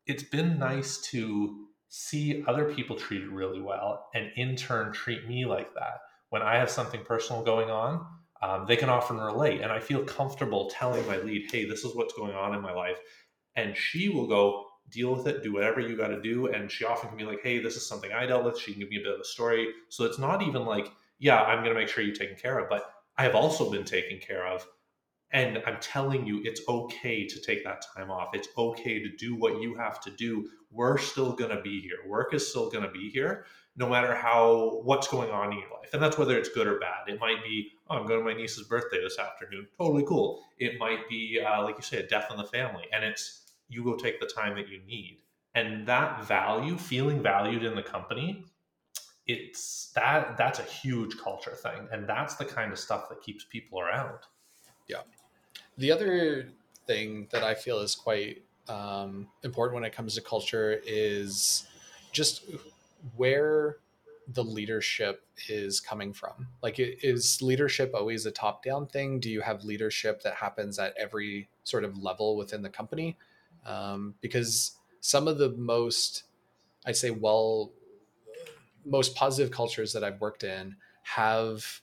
it's 0.07 0.25
been 0.25 0.59
nice 0.59 0.99
to 1.11 1.67
see 1.89 2.43
other 2.49 2.73
people 2.73 2.97
treated 2.97 3.29
really 3.29 3.61
well 3.61 4.09
and 4.15 4.31
in 4.37 4.57
turn 4.57 4.93
treat 4.93 5.29
me 5.29 5.45
like 5.45 5.73
that. 5.75 5.99
When 6.31 6.43
I 6.43 6.57
have 6.57 6.71
something 6.71 7.05
personal 7.05 7.45
going 7.45 7.71
on, 7.71 8.05
um, 8.43 8.65
they 8.67 8.77
can 8.77 8.89
often 8.89 9.19
relate. 9.19 9.61
And 9.61 9.71
I 9.71 9.79
feel 9.79 10.03
comfortable 10.03 10.71
telling 10.71 11.07
my 11.07 11.19
lead, 11.19 11.49
hey, 11.53 11.65
this 11.65 11.85
is 11.85 11.95
what's 11.95 12.15
going 12.15 12.35
on 12.35 12.55
in 12.55 12.61
my 12.61 12.73
life. 12.73 12.99
And 13.55 13.77
she 13.77 14.09
will 14.09 14.27
go, 14.27 14.65
deal 14.93 15.15
with 15.15 15.27
it, 15.27 15.43
do 15.43 15.53
whatever 15.53 15.81
you 15.81 15.97
got 15.97 16.09
to 16.09 16.21
do. 16.21 16.47
And 16.47 16.71
she 16.71 16.85
often 16.85 17.09
can 17.09 17.19
be 17.19 17.25
like, 17.25 17.43
hey, 17.43 17.59
this 17.59 17.77
is 17.77 17.87
something 17.87 18.13
I 18.13 18.27
dealt 18.27 18.45
with. 18.45 18.59
She 18.59 18.73
can 18.73 18.81
give 18.81 18.91
me 18.91 18.99
a 18.99 19.03
bit 19.03 19.15
of 19.15 19.21
a 19.21 19.25
story. 19.25 19.69
So 19.89 20.05
it's 20.05 20.19
not 20.19 20.43
even 20.43 20.65
like, 20.65 20.93
yeah, 21.19 21.43
I'm 21.43 21.65
going 21.65 21.75
to 21.75 21.81
make 21.81 21.89
sure 21.89 22.05
you're 22.05 22.15
taken 22.15 22.37
care 22.37 22.59
of, 22.59 22.69
but 22.69 22.93
I 23.17 23.23
have 23.25 23.35
also 23.35 23.71
been 23.71 23.85
taken 23.85 24.19
care 24.19 24.47
of. 24.47 24.67
And 25.33 25.63
I'm 25.67 25.79
telling 25.81 26.27
you, 26.27 26.43
it's 26.45 26.61
okay 26.69 27.27
to 27.27 27.41
take 27.41 27.65
that 27.65 27.85
time 27.97 28.11
off. 28.11 28.35
It's 28.35 28.49
okay 28.59 29.03
to 29.03 29.09
do 29.17 29.35
what 29.35 29.63
you 29.63 29.75
have 29.77 29.99
to 30.03 30.11
do. 30.11 30.49
We're 30.71 30.99
still 30.99 31.33
going 31.33 31.57
to 31.57 31.63
be 31.63 31.81
here. 31.81 31.97
Work 32.07 32.35
is 32.35 32.47
still 32.47 32.69
going 32.69 32.85
to 32.85 32.91
be 32.91 33.09
here, 33.09 33.47
no 33.77 33.89
matter 33.89 34.15
how 34.15 34.81
what's 34.85 35.09
going 35.09 35.31
on 35.31 35.53
in 35.53 35.59
your 35.59 35.71
life. 35.71 35.89
And 35.95 36.03
that's 36.03 36.19
whether 36.19 36.37
it's 36.37 36.51
good 36.51 36.67
or 36.67 36.79
bad. 36.79 37.09
It 37.09 37.19
might 37.19 37.43
be, 37.43 37.71
oh, 37.89 37.97
I'm 37.97 38.07
going 38.07 38.21
to 38.21 38.25
my 38.25 38.35
niece's 38.35 38.67
birthday 38.67 39.01
this 39.01 39.19
afternoon. 39.19 39.69
Totally 39.79 40.05
cool. 40.05 40.43
It 40.59 40.79
might 40.79 41.09
be, 41.09 41.41
uh, 41.41 41.63
like 41.63 41.77
you 41.77 41.83
say, 41.83 41.99
a 41.99 42.07
death 42.07 42.31
in 42.31 42.37
the 42.37 42.45
family. 42.45 42.85
And 42.93 43.03
it's 43.03 43.52
you 43.69 43.85
go 43.85 43.97
take 43.97 44.21
the 44.21 44.27
time 44.27 44.57
that 44.57 44.69
you 44.69 44.81
need. 44.87 45.19
And 45.55 45.87
that 45.87 46.25
value, 46.25 46.79
feeling 46.79 47.23
valued 47.23 47.65
in 47.65 47.75
the 47.75 47.83
company, 47.83 48.45
it's 49.27 49.93
that 49.95 50.37
that's 50.37 50.59
a 50.59 50.65
huge 50.65 51.19
culture 51.19 51.55
thing. 51.55 51.89
And 51.93 52.09
that's 52.09 52.37
the 52.37 52.45
kind 52.45 52.73
of 52.73 52.79
stuff 52.79 53.09
that 53.09 53.23
keeps 53.23 53.45
people 53.45 53.81
around. 53.81 54.19
Yeah. 54.89 55.03
The 55.79 55.91
other 55.91 56.49
thing 56.87 57.29
that 57.31 57.45
i 57.45 57.55
feel 57.55 57.79
is 57.79 57.95
quite 57.95 58.43
um, 58.69 59.29
important 59.45 59.75
when 59.77 59.85
it 59.85 59.95
comes 59.95 60.17
to 60.17 60.21
culture 60.21 60.81
is 60.85 61.65
just 62.11 62.45
where 63.17 63.77
the 64.29 64.43
leadership 64.43 65.27
is 65.49 65.81
coming 65.81 66.13
from. 66.13 66.47
Like 66.63 66.77
is 66.79 67.43
leadership 67.43 67.93
always 67.95 68.25
a 68.27 68.31
top 68.31 68.65
down 68.65 68.87
thing? 68.87 69.19
Do 69.21 69.31
you 69.31 69.41
have 69.41 69.65
leadership 69.65 70.23
that 70.23 70.35
happens 70.35 70.79
at 70.79 70.95
every 70.97 71.49
sort 71.65 71.85
of 71.85 71.99
level 71.99 72.37
within 72.37 72.63
the 72.63 72.71
company 72.71 73.17
um, 73.67 74.15
because 74.21 74.77
some 75.01 75.27
of 75.27 75.39
the 75.39 75.51
most 75.51 76.25
i'd 76.87 76.97
say 76.97 77.11
well 77.11 77.73
most 78.85 79.15
positive 79.15 79.53
cultures 79.53 79.93
that 79.93 80.05
I've 80.05 80.21
worked 80.21 80.45
in 80.45 80.77
have 81.03 81.81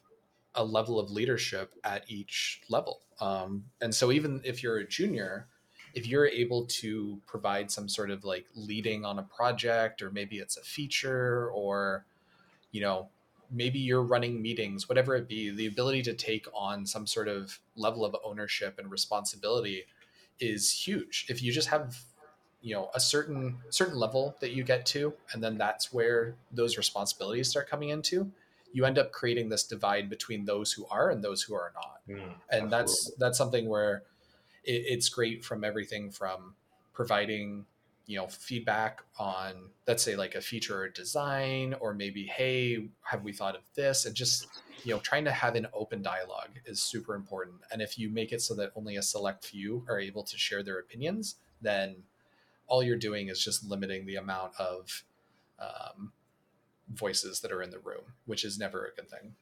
a 0.56 0.64
level 0.64 1.00
of 1.00 1.12
leadership 1.12 1.74
at 1.84 2.04
each 2.08 2.62
level. 2.70 3.02
Um, 3.22 3.66
and 3.82 3.94
so 3.94 4.12
even 4.12 4.42
if 4.44 4.64
you're 4.64 4.78
a 4.78 4.88
junior, 4.88 5.48
if 5.94 6.08
you're 6.08 6.28
able 6.28 6.66
to 6.66 7.20
provide 7.26 7.72
some 7.72 7.90
sort 7.90 8.12
of 8.12 8.24
like 8.24 8.46
leading 8.56 9.06
on 9.06 9.20
a 9.20 9.24
project, 9.24 10.02
or 10.02 10.12
maybe 10.12 10.38
it's 10.38 10.58
a 10.58 10.62
feature, 10.62 11.50
or, 11.52 12.06
you 12.72 12.82
know, 12.82 13.10
maybe 13.52 13.80
you're 13.80 14.04
running 14.04 14.42
meetings, 14.42 14.88
whatever 14.88 15.16
it 15.16 15.28
be, 15.28 15.50
the 15.50 15.66
ability 15.66 16.04
to 16.04 16.14
take 16.14 16.46
on 16.54 16.86
some 16.86 17.08
sort 17.08 17.28
of 17.28 17.60
level 17.76 18.06
of 18.06 18.16
ownership 18.24 18.78
and 18.78 18.92
responsibility 18.92 19.86
is 20.40 20.72
huge. 20.72 21.26
If 21.30 21.42
you 21.42 21.52
just 21.52 21.70
have 21.70 21.98
you 22.62 22.76
know 22.76 22.90
a 22.94 23.00
certain 23.00 23.58
certain 23.70 23.98
level 23.98 24.36
that 24.42 24.52
you 24.52 24.64
get 24.64 24.86
to 24.86 25.14
and 25.34 25.44
then 25.44 25.58
that's 25.58 25.94
where 25.94 26.36
those 26.52 26.78
responsibilities 26.78 27.48
start 27.48 27.70
coming 27.70 27.90
into 27.90 28.30
you 28.74 28.86
end 28.86 28.98
up 28.98 29.12
creating 29.12 29.50
this 29.50 29.64
divide 29.64 30.10
between 30.10 30.46
those 30.46 30.74
who 30.74 30.86
are 30.88 31.10
and 31.10 31.24
those 31.24 31.42
who 31.42 31.56
are 31.56 31.72
not 31.74 32.00
mm, 32.08 32.22
and 32.52 32.66
absolutely. 32.66 32.70
that's 32.70 33.12
that's 33.18 33.38
something 33.38 33.68
where 33.68 34.04
it, 34.66 34.84
it's 34.88 35.10
great 35.10 35.44
from 35.44 35.64
everything 35.64 36.12
from 36.12 36.54
providing 36.94 37.66
you 38.10 38.18
know 38.18 38.28
feedback 38.28 39.04
on 39.20 39.70
let's 39.88 40.02
say 40.02 40.16
like 40.16 40.34
a 40.34 40.42
feature 40.42 40.82
or 40.82 40.90
design 40.90 41.76
or 41.80 41.94
maybe 41.94 42.26
hey 42.26 42.90
have 43.04 43.24
we 43.24 43.32
thought 43.32 43.56
of 43.56 43.62
this 43.76 44.06
and 44.06 44.16
just 44.16 44.48
you 44.84 44.92
know 44.92 45.00
trying 45.02 45.24
to 45.24 45.32
have 45.32 45.54
an 45.54 45.68
open 45.76 46.02
dialogue 46.02 46.60
is 46.66 46.82
super 46.82 47.14
important 47.14 47.58
and 47.72 47.84
if 47.84 48.00
you 48.00 48.10
make 48.10 48.32
it 48.32 48.42
so 48.42 48.56
that 48.56 48.72
only 48.76 48.96
a 48.96 49.02
select 49.02 49.46
few 49.46 49.86
are 49.88 50.00
able 50.00 50.24
to 50.24 50.36
share 50.40 50.64
their 50.64 50.80
opinions 50.80 51.36
then 51.62 51.96
all 52.66 52.82
you're 52.82 52.98
doing 52.98 53.28
is 53.28 53.44
just 53.44 53.64
limiting 53.70 54.08
the 54.08 54.16
amount 54.16 54.54
of 54.58 55.04
um, 55.60 56.12
voices 56.92 57.40
that 57.42 57.52
are 57.52 57.62
in 57.62 57.70
the 57.70 57.80
room 57.80 58.02
which 58.26 58.44
is 58.44 58.58
never 58.58 58.88
a 58.88 58.96
good 59.00 59.08
thing 59.08 59.36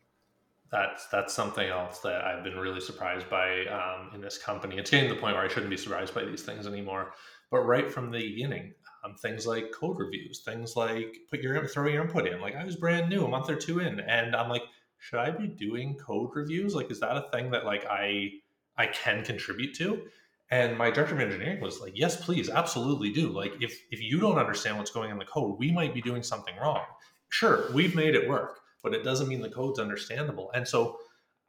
that's 0.69 1.07
that's 1.07 1.33
something 1.33 1.69
else 1.69 1.99
that 1.99 2.25
I've 2.25 2.43
been 2.43 2.57
really 2.57 2.81
surprised 2.81 3.29
by 3.29 3.65
um, 3.67 4.11
in 4.13 4.19
this 4.19 4.37
company. 4.37 4.75
It's 4.77 4.91
getting 4.91 5.07
to 5.07 5.15
the 5.15 5.21
point 5.21 5.35
where 5.35 5.45
I 5.45 5.47
shouldn't 5.47 5.69
be 5.69 5.77
surprised 5.77 6.13
by 6.13 6.25
these 6.25 6.41
things 6.41 6.67
anymore. 6.67 7.13
But 7.49 7.61
right 7.61 7.91
from 7.91 8.11
the 8.11 8.19
beginning, 8.19 8.73
um, 9.03 9.15
things 9.15 9.47
like 9.47 9.71
code 9.71 9.97
reviews, 9.97 10.41
things 10.43 10.75
like 10.75 11.17
put 11.29 11.41
your 11.41 11.65
throw 11.67 11.87
your 11.87 12.03
input 12.03 12.27
in. 12.27 12.41
Like 12.41 12.55
I 12.55 12.63
was 12.63 12.75
brand 12.75 13.09
new, 13.09 13.25
a 13.25 13.27
month 13.27 13.49
or 13.49 13.55
two 13.55 13.79
in, 13.79 13.99
and 14.01 14.35
I'm 14.35 14.49
like, 14.49 14.63
should 14.99 15.19
I 15.19 15.31
be 15.31 15.47
doing 15.47 15.95
code 15.95 16.31
reviews? 16.33 16.75
Like, 16.75 16.91
is 16.91 16.99
that 16.99 17.15
a 17.15 17.29
thing 17.31 17.51
that 17.51 17.65
like 17.65 17.85
I 17.89 18.31
I 18.77 18.87
can 18.87 19.23
contribute 19.23 19.75
to? 19.75 20.01
And 20.49 20.77
my 20.77 20.89
director 20.89 21.13
of 21.13 21.21
engineering 21.21 21.61
was 21.61 21.81
like, 21.81 21.93
yes, 21.95 22.23
please, 22.23 22.49
absolutely 22.49 23.11
do. 23.11 23.29
Like, 23.29 23.53
if 23.61 23.77
if 23.91 24.01
you 24.01 24.19
don't 24.19 24.37
understand 24.37 24.77
what's 24.77 24.91
going 24.91 25.11
in 25.11 25.17
the 25.17 25.25
code, 25.25 25.57
we 25.59 25.71
might 25.71 25.93
be 25.93 26.01
doing 26.01 26.23
something 26.23 26.55
wrong. 26.61 26.83
Sure, 27.29 27.71
we've 27.73 27.95
made 27.95 28.15
it 28.15 28.27
work, 28.27 28.59
but 28.83 28.93
it 28.93 29.03
doesn't 29.03 29.27
mean 29.27 29.41
the 29.41 29.49
code's 29.49 29.79
understandable. 29.79 30.51
And 30.53 30.67
so 30.67 30.97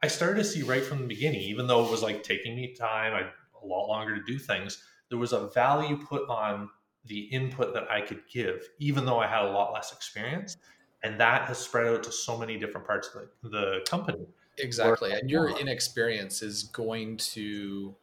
I 0.03 0.07
started 0.07 0.37
to 0.37 0.43
see 0.43 0.63
right 0.63 0.83
from 0.83 0.99
the 0.99 1.07
beginning, 1.07 1.41
even 1.41 1.67
though 1.67 1.85
it 1.85 1.91
was 1.91 2.03
like 2.03 2.23
taking 2.23 2.55
me 2.55 2.73
time, 2.73 3.13
I 3.13 3.29
a 3.61 3.65
lot 3.65 3.87
longer 3.87 4.15
to 4.15 4.23
do 4.23 4.39
things 4.39 4.81
there 5.09 5.17
was 5.17 5.33
a 5.33 5.47
value 5.47 5.97
put 5.97 6.27
on 6.29 6.69
the 7.05 7.21
input 7.25 7.73
that 7.73 7.89
I 7.89 8.01
could 8.01 8.21
give, 8.31 8.69
even 8.79 9.05
though 9.05 9.19
I 9.19 9.27
had 9.27 9.43
a 9.43 9.51
lot 9.51 9.73
less 9.73 9.91
experience. 9.91 10.57
And 11.03 11.19
that 11.19 11.47
has 11.47 11.57
spread 11.57 11.87
out 11.87 12.03
to 12.03 12.11
so 12.11 12.37
many 12.37 12.57
different 12.57 12.85
parts 12.85 13.09
of 13.15 13.29
the, 13.41 13.49
the 13.49 13.85
company. 13.89 14.25
Exactly. 14.57 15.11
And 15.13 15.29
your 15.29 15.57
inexperience 15.57 16.41
is 16.41 16.63
going 16.63 17.17
to 17.17 17.95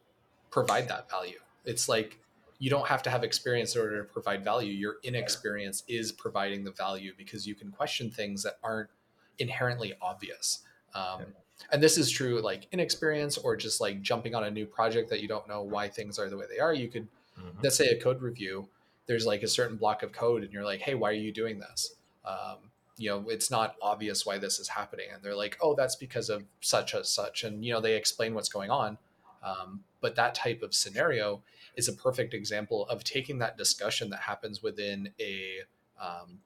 provide 0.49 0.87
that 0.89 1.09
value. 1.09 1.39
It's 1.65 1.87
like 1.87 2.19
you 2.59 2.69
don't 2.69 2.87
have 2.87 3.03
to 3.03 3.09
have 3.09 3.23
experience 3.23 3.75
in 3.75 3.81
order 3.81 4.01
to 4.01 4.11
provide 4.11 4.43
value. 4.43 4.73
Your 4.73 4.95
inexperience 5.03 5.83
is 5.87 6.11
providing 6.11 6.63
the 6.63 6.71
value 6.71 7.13
because 7.15 7.45
you 7.45 7.53
can 7.53 7.71
question 7.71 8.09
things 8.09 8.41
that 8.43 8.57
aren't 8.63 8.89
inherently 9.37 9.93
obvious. 10.01 10.63
Um, 10.95 11.27
and 11.71 11.81
this 11.81 11.97
is 11.97 12.09
true 12.09 12.41
like 12.41 12.67
inexperience 12.71 13.37
or 13.37 13.55
just 13.55 13.81
like 13.81 14.01
jumping 14.01 14.35
on 14.35 14.43
a 14.43 14.51
new 14.51 14.65
project 14.65 15.09
that 15.09 15.21
you 15.21 15.27
don't 15.27 15.47
know 15.47 15.61
why 15.61 15.87
things 15.87 16.19
are 16.19 16.29
the 16.29 16.37
way 16.37 16.45
they 16.49 16.59
are. 16.59 16.73
You 16.73 16.87
could 16.87 17.07
mm-hmm. 17.39 17.59
let's 17.63 17.75
say 17.75 17.87
a 17.87 17.99
code 17.99 18.21
review 18.21 18.67
there's 19.07 19.25
like 19.25 19.43
a 19.43 19.47
certain 19.47 19.77
block 19.77 20.03
of 20.03 20.11
code 20.11 20.43
and 20.43 20.51
you're 20.51 20.65
like 20.65 20.81
hey 20.81 20.95
why 20.95 21.09
are 21.09 21.13
you 21.13 21.31
doing 21.31 21.59
this? 21.59 21.95
Um, 22.25 22.57
you 22.97 23.09
know 23.09 23.25
it's 23.29 23.51
not 23.51 23.75
obvious 23.81 24.25
why 24.25 24.37
this 24.37 24.59
is 24.59 24.67
happening 24.67 25.07
and 25.13 25.21
they're 25.23 25.35
like 25.35 25.57
oh 25.61 25.75
that's 25.75 25.95
because 25.95 26.29
of 26.29 26.43
such 26.61 26.93
as 26.93 27.09
such 27.09 27.43
and 27.43 27.63
you 27.63 27.73
know 27.73 27.81
they 27.81 27.95
explain 27.95 28.33
what's 28.33 28.49
going 28.49 28.71
on. 28.71 28.97
Um, 29.43 29.81
but 30.01 30.15
that 30.15 30.35
type 30.35 30.61
of 30.61 30.73
scenario 30.73 31.41
is 31.75 31.87
a 31.87 31.93
perfect 31.93 32.33
example 32.33 32.87
of 32.87 33.03
taking 33.03 33.37
that 33.39 33.57
discussion 33.57 34.09
that 34.09 34.19
happens 34.19 34.61
within 34.61 35.09
a 35.19 35.59
um, 36.01 36.39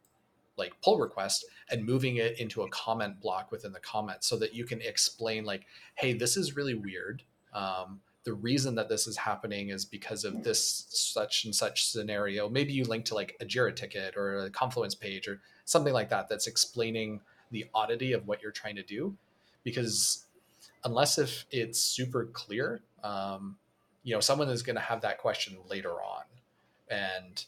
like 0.57 0.73
pull 0.81 0.99
request 0.99 1.45
and 1.69 1.85
moving 1.85 2.17
it 2.17 2.39
into 2.39 2.61
a 2.63 2.69
comment 2.69 3.19
block 3.19 3.51
within 3.51 3.71
the 3.71 3.79
comment 3.79 4.23
so 4.23 4.37
that 4.37 4.53
you 4.53 4.65
can 4.65 4.81
explain 4.81 5.45
like 5.45 5.65
hey 5.95 6.13
this 6.13 6.37
is 6.37 6.55
really 6.55 6.75
weird. 6.75 7.23
Um, 7.53 8.01
the 8.23 8.33
reason 8.33 8.75
that 8.75 8.87
this 8.87 9.07
is 9.07 9.17
happening 9.17 9.69
is 9.69 9.83
because 9.83 10.25
of 10.25 10.43
this 10.43 10.85
such 10.89 11.45
and 11.45 11.55
such 11.55 11.87
scenario. 11.87 12.47
Maybe 12.47 12.71
you 12.71 12.83
link 12.83 13.05
to 13.05 13.15
like 13.15 13.35
a 13.41 13.45
jira 13.45 13.75
ticket 13.75 14.15
or 14.15 14.45
a 14.45 14.49
confluence 14.51 14.93
page 14.93 15.27
or 15.27 15.41
something 15.65 15.93
like 15.93 16.09
that 16.09 16.29
that's 16.29 16.45
explaining 16.45 17.21
the 17.49 17.65
oddity 17.73 18.13
of 18.13 18.27
what 18.27 18.41
you're 18.41 18.51
trying 18.51 18.75
to 18.75 18.83
do. 18.83 19.15
Because 19.63 20.25
unless 20.85 21.17
if 21.17 21.45
it's 21.49 21.79
super 21.79 22.25
clear 22.25 22.81
um, 23.03 23.57
you 24.03 24.13
know 24.13 24.19
someone 24.19 24.49
is 24.49 24.63
going 24.63 24.75
to 24.75 24.81
have 24.81 25.01
that 25.01 25.17
question 25.17 25.57
later 25.69 25.91
on. 25.91 26.23
And 26.89 27.45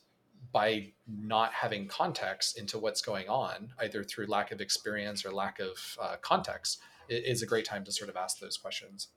by 0.54 0.94
not 1.08 1.52
having 1.52 1.88
context 1.88 2.58
into 2.58 2.78
what's 2.78 3.02
going 3.02 3.28
on, 3.28 3.74
either 3.82 4.04
through 4.04 4.28
lack 4.28 4.52
of 4.52 4.62
experience 4.62 5.26
or 5.26 5.32
lack 5.32 5.60
of 5.60 5.98
uh, 6.00 6.16
context, 6.22 6.80
is 7.10 7.42
a 7.42 7.46
great 7.46 7.66
time 7.66 7.84
to 7.84 7.92
sort 7.92 8.10
of 8.10 8.16
ask 8.16 8.40
those 8.40 8.56
questions. 8.56 9.10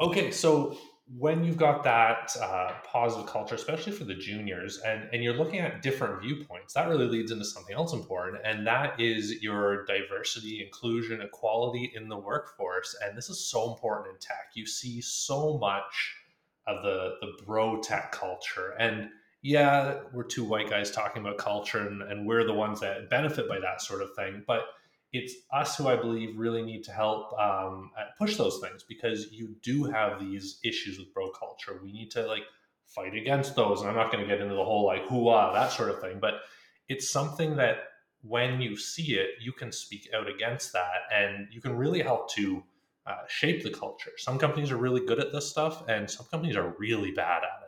Okay, 0.00 0.30
so 0.30 0.76
when 1.18 1.44
you've 1.44 1.56
got 1.56 1.84
that 1.84 2.34
uh, 2.42 2.72
positive 2.84 3.26
culture, 3.26 3.54
especially 3.54 3.92
for 3.92 4.04
the 4.04 4.14
juniors, 4.14 4.78
and, 4.78 5.08
and 5.12 5.22
you're 5.22 5.36
looking 5.36 5.60
at 5.60 5.82
different 5.82 6.20
viewpoints, 6.20 6.74
that 6.74 6.88
really 6.88 7.06
leads 7.06 7.30
into 7.30 7.44
something 7.44 7.76
else 7.76 7.92
important, 7.92 8.42
and 8.44 8.66
that 8.66 8.98
is 8.98 9.42
your 9.42 9.84
diversity, 9.84 10.62
inclusion, 10.64 11.20
equality 11.20 11.92
in 11.94 12.08
the 12.08 12.16
workforce. 12.16 12.96
And 13.04 13.16
this 13.16 13.28
is 13.28 13.38
so 13.46 13.70
important 13.72 14.14
in 14.14 14.18
tech. 14.18 14.50
You 14.54 14.66
see 14.66 15.00
so 15.00 15.58
much 15.58 16.16
of 16.66 16.82
the 16.82 17.16
the 17.20 17.44
bro 17.44 17.80
tech 17.80 18.10
culture, 18.10 18.74
and 18.78 19.10
yeah, 19.44 19.98
we're 20.14 20.24
two 20.24 20.42
white 20.42 20.70
guys 20.70 20.90
talking 20.90 21.20
about 21.20 21.36
culture 21.36 21.86
and, 21.86 22.02
and 22.02 22.26
we're 22.26 22.46
the 22.46 22.54
ones 22.54 22.80
that 22.80 23.10
benefit 23.10 23.46
by 23.46 23.60
that 23.60 23.82
sort 23.82 24.00
of 24.00 24.14
thing. 24.14 24.42
But 24.46 24.62
it's 25.12 25.34
us 25.52 25.76
who 25.76 25.86
I 25.86 25.96
believe 25.96 26.38
really 26.38 26.62
need 26.62 26.82
to 26.84 26.92
help 26.92 27.38
um, 27.38 27.90
push 28.18 28.38
those 28.38 28.58
things 28.60 28.82
because 28.88 29.30
you 29.32 29.54
do 29.62 29.84
have 29.84 30.18
these 30.18 30.60
issues 30.64 30.98
with 30.98 31.12
bro 31.12 31.28
culture. 31.28 31.78
We 31.84 31.92
need 31.92 32.10
to 32.12 32.26
like 32.26 32.44
fight 32.86 33.14
against 33.14 33.54
those. 33.54 33.82
And 33.82 33.90
I'm 33.90 33.96
not 33.96 34.10
going 34.10 34.24
to 34.24 34.26
get 34.26 34.40
into 34.40 34.54
the 34.54 34.64
whole 34.64 34.86
like 34.86 35.06
hooah, 35.08 35.52
that 35.52 35.72
sort 35.72 35.90
of 35.90 36.00
thing. 36.00 36.20
But 36.22 36.36
it's 36.88 37.10
something 37.10 37.54
that 37.56 37.80
when 38.22 38.62
you 38.62 38.78
see 38.78 39.18
it, 39.18 39.28
you 39.42 39.52
can 39.52 39.72
speak 39.72 40.08
out 40.16 40.26
against 40.26 40.72
that 40.72 41.02
and 41.14 41.48
you 41.52 41.60
can 41.60 41.76
really 41.76 42.00
help 42.00 42.32
to 42.36 42.64
uh, 43.06 43.26
shape 43.28 43.62
the 43.62 43.70
culture. 43.70 44.12
Some 44.16 44.38
companies 44.38 44.70
are 44.70 44.78
really 44.78 45.04
good 45.04 45.20
at 45.20 45.32
this 45.32 45.50
stuff 45.50 45.82
and 45.86 46.10
some 46.10 46.24
companies 46.30 46.56
are 46.56 46.74
really 46.78 47.10
bad 47.10 47.42
at 47.42 47.62
it. 47.62 47.63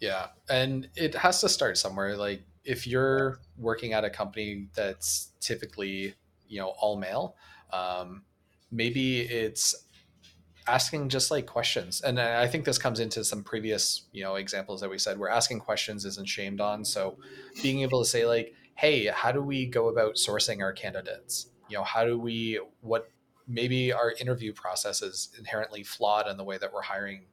Yeah. 0.00 0.28
And 0.48 0.88
it 0.94 1.14
has 1.14 1.40
to 1.40 1.48
start 1.48 1.78
somewhere. 1.78 2.16
Like 2.16 2.42
if 2.64 2.86
you're 2.86 3.40
working 3.56 3.92
at 3.92 4.04
a 4.04 4.10
company 4.10 4.68
that's 4.74 5.32
typically, 5.40 6.14
you 6.46 6.60
know, 6.60 6.74
all 6.80 6.96
male, 6.96 7.36
um, 7.72 8.24
maybe 8.70 9.20
it's 9.20 9.74
asking 10.66 11.08
just 11.08 11.30
like 11.30 11.46
questions. 11.46 12.02
And 12.02 12.20
I 12.20 12.46
think 12.46 12.64
this 12.64 12.78
comes 12.78 13.00
into 13.00 13.24
some 13.24 13.42
previous, 13.42 14.06
you 14.12 14.22
know, 14.22 14.36
examples 14.36 14.80
that 14.82 14.90
we 14.90 14.98
said 14.98 15.18
where 15.18 15.30
asking 15.30 15.60
questions 15.60 16.04
isn't 16.04 16.28
shamed 16.28 16.60
on. 16.60 16.84
So 16.84 17.18
being 17.62 17.80
able 17.80 18.02
to 18.02 18.08
say 18.08 18.26
like, 18.26 18.54
hey, 18.74 19.06
how 19.06 19.32
do 19.32 19.42
we 19.42 19.66
go 19.66 19.88
about 19.88 20.14
sourcing 20.16 20.62
our 20.62 20.72
candidates? 20.72 21.50
You 21.68 21.78
know, 21.78 21.84
how 21.84 22.04
do 22.04 22.18
we 22.18 22.60
what 22.82 23.10
maybe 23.46 23.92
our 23.92 24.12
interview 24.20 24.52
process 24.52 25.00
is 25.00 25.30
inherently 25.38 25.82
flawed 25.82 26.28
in 26.28 26.36
the 26.36 26.44
way 26.44 26.58
that 26.58 26.72
we're 26.72 26.82
hiring 26.82 27.24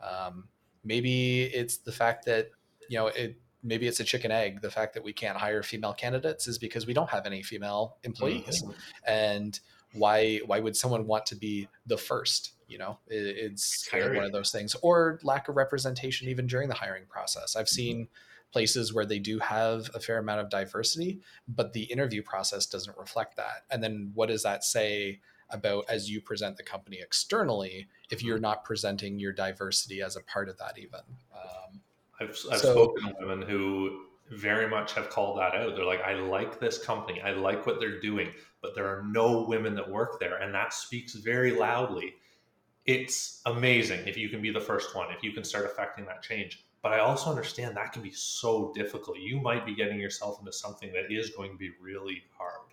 um, 0.00 0.44
maybe 0.84 1.44
it's 1.44 1.78
the 1.78 1.92
fact 1.92 2.26
that 2.26 2.50
you 2.88 2.98
know 2.98 3.08
it 3.08 3.36
maybe 3.62 3.86
it's 3.86 4.00
a 4.00 4.04
chicken 4.04 4.30
egg. 4.30 4.60
The 4.60 4.70
fact 4.70 4.94
that 4.94 5.02
we 5.02 5.12
can't 5.12 5.38
hire 5.38 5.62
female 5.62 5.94
candidates 5.94 6.46
is 6.46 6.58
because 6.58 6.86
we 6.86 6.92
don't 6.92 7.10
have 7.10 7.26
any 7.26 7.42
female 7.42 7.96
employees. 8.04 8.62
Mm-hmm. 8.62 8.72
and 9.06 9.60
why 9.92 10.40
why 10.46 10.60
would 10.60 10.76
someone 10.76 11.06
want 11.06 11.26
to 11.26 11.36
be 11.36 11.68
the 11.86 11.96
first 11.96 12.52
you 12.68 12.78
know? 12.78 12.98
It, 13.08 13.36
it's 13.36 13.88
kind 13.88 14.04
of 14.04 14.14
one 14.14 14.24
of 14.24 14.32
those 14.32 14.50
things. 14.50 14.74
Or 14.82 15.18
lack 15.22 15.48
of 15.48 15.56
representation 15.56 16.28
even 16.28 16.46
during 16.46 16.68
the 16.68 16.74
hiring 16.74 17.04
process. 17.08 17.56
I've 17.56 17.66
mm-hmm. 17.66 17.74
seen 17.74 18.08
places 18.52 18.94
where 18.94 19.06
they 19.06 19.18
do 19.18 19.40
have 19.40 19.90
a 19.94 20.00
fair 20.00 20.18
amount 20.18 20.40
of 20.40 20.48
diversity 20.48 21.18
but 21.48 21.72
the 21.72 21.82
interview 21.82 22.22
process 22.22 22.66
doesn't 22.66 22.96
reflect 22.96 23.36
that. 23.36 23.64
And 23.70 23.82
then 23.82 24.12
what 24.14 24.28
does 24.28 24.44
that 24.44 24.62
say 24.62 25.20
about 25.54 25.84
as 25.88 26.10
you 26.10 26.20
present 26.20 26.56
the 26.56 26.62
company 26.62 26.98
externally 27.00 27.86
if 28.10 28.22
you're 28.22 28.36
mm-hmm. 28.36 28.42
not 28.42 28.64
presenting 28.64 29.18
your 29.18 29.32
diversity 29.32 30.02
as 30.02 30.16
a 30.16 30.22
part 30.22 30.48
of 30.48 30.58
that 30.58 30.76
even. 30.76 31.00
Um, 31.34 31.80
i've, 32.20 32.28
I've 32.50 32.60
so, 32.60 32.72
spoken 32.72 33.08
to 33.08 33.14
women 33.20 33.48
who 33.48 34.02
very 34.30 34.68
much 34.68 34.92
have 34.92 35.10
called 35.10 35.38
that 35.38 35.54
out. 35.54 35.76
They're 35.76 35.84
like 35.84 36.02
i 36.02 36.14
like 36.14 36.60
this 36.60 36.78
company. 36.78 37.20
I 37.22 37.32
like 37.32 37.66
what 37.66 37.80
they're 37.80 38.00
doing 38.00 38.30
but 38.64 38.74
there 38.74 38.86
are 38.86 39.02
no 39.02 39.42
women 39.42 39.74
that 39.74 39.90
work 39.90 40.18
there. 40.18 40.38
And 40.38 40.54
that 40.54 40.72
speaks 40.72 41.12
very 41.12 41.52
loudly. 41.52 42.14
It's 42.86 43.42
amazing 43.44 44.06
if 44.06 44.16
you 44.16 44.30
can 44.30 44.40
be 44.40 44.50
the 44.50 44.60
first 44.60 44.96
one 44.96 45.08
if 45.14 45.22
you 45.22 45.32
can 45.32 45.44
start 45.44 45.66
affecting 45.66 46.06
that 46.06 46.22
change. 46.22 46.64
But 46.82 46.92
i 46.92 46.98
also 46.98 47.30
understand 47.30 47.76
that 47.76 47.92
can 47.92 48.02
be 48.02 48.10
so 48.10 48.72
difficult. 48.74 49.18
You 49.18 49.38
might 49.40 49.66
be 49.66 49.74
getting 49.74 50.00
yourself 50.00 50.38
into 50.38 50.52
something 50.52 50.92
that 50.92 51.12
is 51.12 51.30
going 51.30 51.52
to 51.52 51.58
be 51.58 51.72
really 51.80 52.22
hard. 52.38 52.72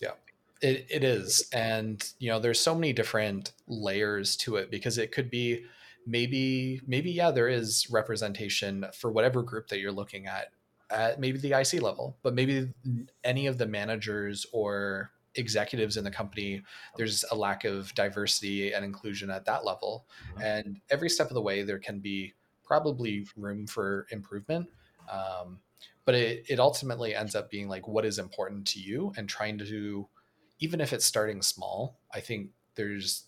Yeah 0.00 0.12
it, 0.60 0.86
it 0.90 1.04
is. 1.04 1.48
And, 1.52 2.04
you 2.18 2.30
know, 2.30 2.38
there's 2.38 2.60
so 2.60 2.74
many 2.74 2.92
different 2.92 3.52
layers 3.66 4.36
to 4.38 4.56
it 4.56 4.70
because 4.70 4.98
it 4.98 5.12
could 5.12 5.30
be 5.30 5.64
maybe, 6.06 6.80
maybe, 6.86 7.10
yeah, 7.10 7.30
there 7.30 7.48
is 7.48 7.88
representation 7.90 8.86
for 8.94 9.10
whatever 9.10 9.42
group 9.42 9.68
that 9.68 9.78
you're 9.78 9.92
looking 9.92 10.26
at, 10.26 10.48
at 10.90 11.20
maybe 11.20 11.38
the 11.38 11.52
IC 11.52 11.82
level, 11.82 12.16
but 12.22 12.34
maybe 12.34 12.72
any 13.24 13.46
of 13.46 13.58
the 13.58 13.66
managers 13.66 14.46
or 14.52 15.10
executives 15.34 15.96
in 15.96 16.04
the 16.04 16.10
company, 16.10 16.62
there's 16.96 17.24
a 17.30 17.34
lack 17.34 17.64
of 17.64 17.94
diversity 17.94 18.72
and 18.72 18.84
inclusion 18.84 19.30
at 19.30 19.44
that 19.44 19.64
level. 19.64 20.06
Mm-hmm. 20.32 20.42
And 20.42 20.80
every 20.90 21.08
step 21.08 21.28
of 21.28 21.34
the 21.34 21.42
way, 21.42 21.62
there 21.62 21.78
can 21.78 22.00
be 22.00 22.34
probably 22.64 23.26
room 23.36 23.66
for 23.66 24.06
improvement. 24.10 24.68
Um, 25.10 25.60
but 26.04 26.14
it, 26.14 26.44
it 26.48 26.58
ultimately 26.58 27.14
ends 27.14 27.34
up 27.34 27.50
being 27.50 27.68
like 27.68 27.86
what 27.86 28.04
is 28.04 28.18
important 28.18 28.66
to 28.68 28.80
you 28.80 29.12
and 29.16 29.28
trying 29.28 29.58
to 29.58 29.64
do, 29.64 30.08
even 30.60 30.80
if 30.80 30.92
it's 30.92 31.04
starting 31.04 31.42
small, 31.42 31.98
I 32.12 32.20
think 32.20 32.50
there's, 32.74 33.24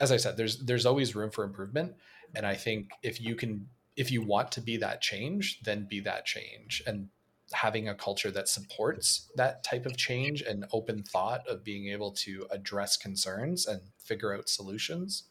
as 0.00 0.12
I 0.12 0.16
said, 0.16 0.36
there's, 0.36 0.58
there's 0.58 0.86
always 0.86 1.14
room 1.14 1.30
for 1.30 1.44
improvement. 1.44 1.94
And 2.34 2.46
I 2.46 2.54
think 2.54 2.90
if 3.02 3.20
you 3.20 3.34
can, 3.34 3.68
if 3.96 4.10
you 4.10 4.22
want 4.22 4.52
to 4.52 4.60
be 4.60 4.76
that 4.78 5.00
change, 5.00 5.60
then 5.62 5.86
be 5.88 6.00
that 6.00 6.24
change. 6.24 6.82
And 6.86 7.08
having 7.52 7.88
a 7.88 7.94
culture 7.94 8.30
that 8.30 8.48
supports 8.48 9.30
that 9.36 9.62
type 9.62 9.86
of 9.86 9.96
change 9.96 10.42
and 10.42 10.64
open 10.72 11.02
thought 11.02 11.46
of 11.46 11.64
being 11.64 11.88
able 11.88 12.10
to 12.10 12.46
address 12.50 12.96
concerns 12.96 13.66
and 13.66 13.80
figure 13.98 14.34
out 14.34 14.48
solutions 14.48 15.24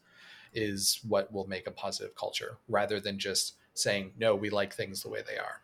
is 0.52 1.00
what 1.06 1.32
will 1.32 1.46
make 1.46 1.66
a 1.66 1.70
positive 1.70 2.14
culture 2.14 2.58
rather 2.68 3.00
than 3.00 3.18
just 3.18 3.54
saying 3.74 4.12
no 4.18 4.34
we 4.34 4.50
like 4.50 4.72
things 4.72 5.02
the 5.02 5.08
way 5.08 5.22
they 5.26 5.38
are 5.38 5.62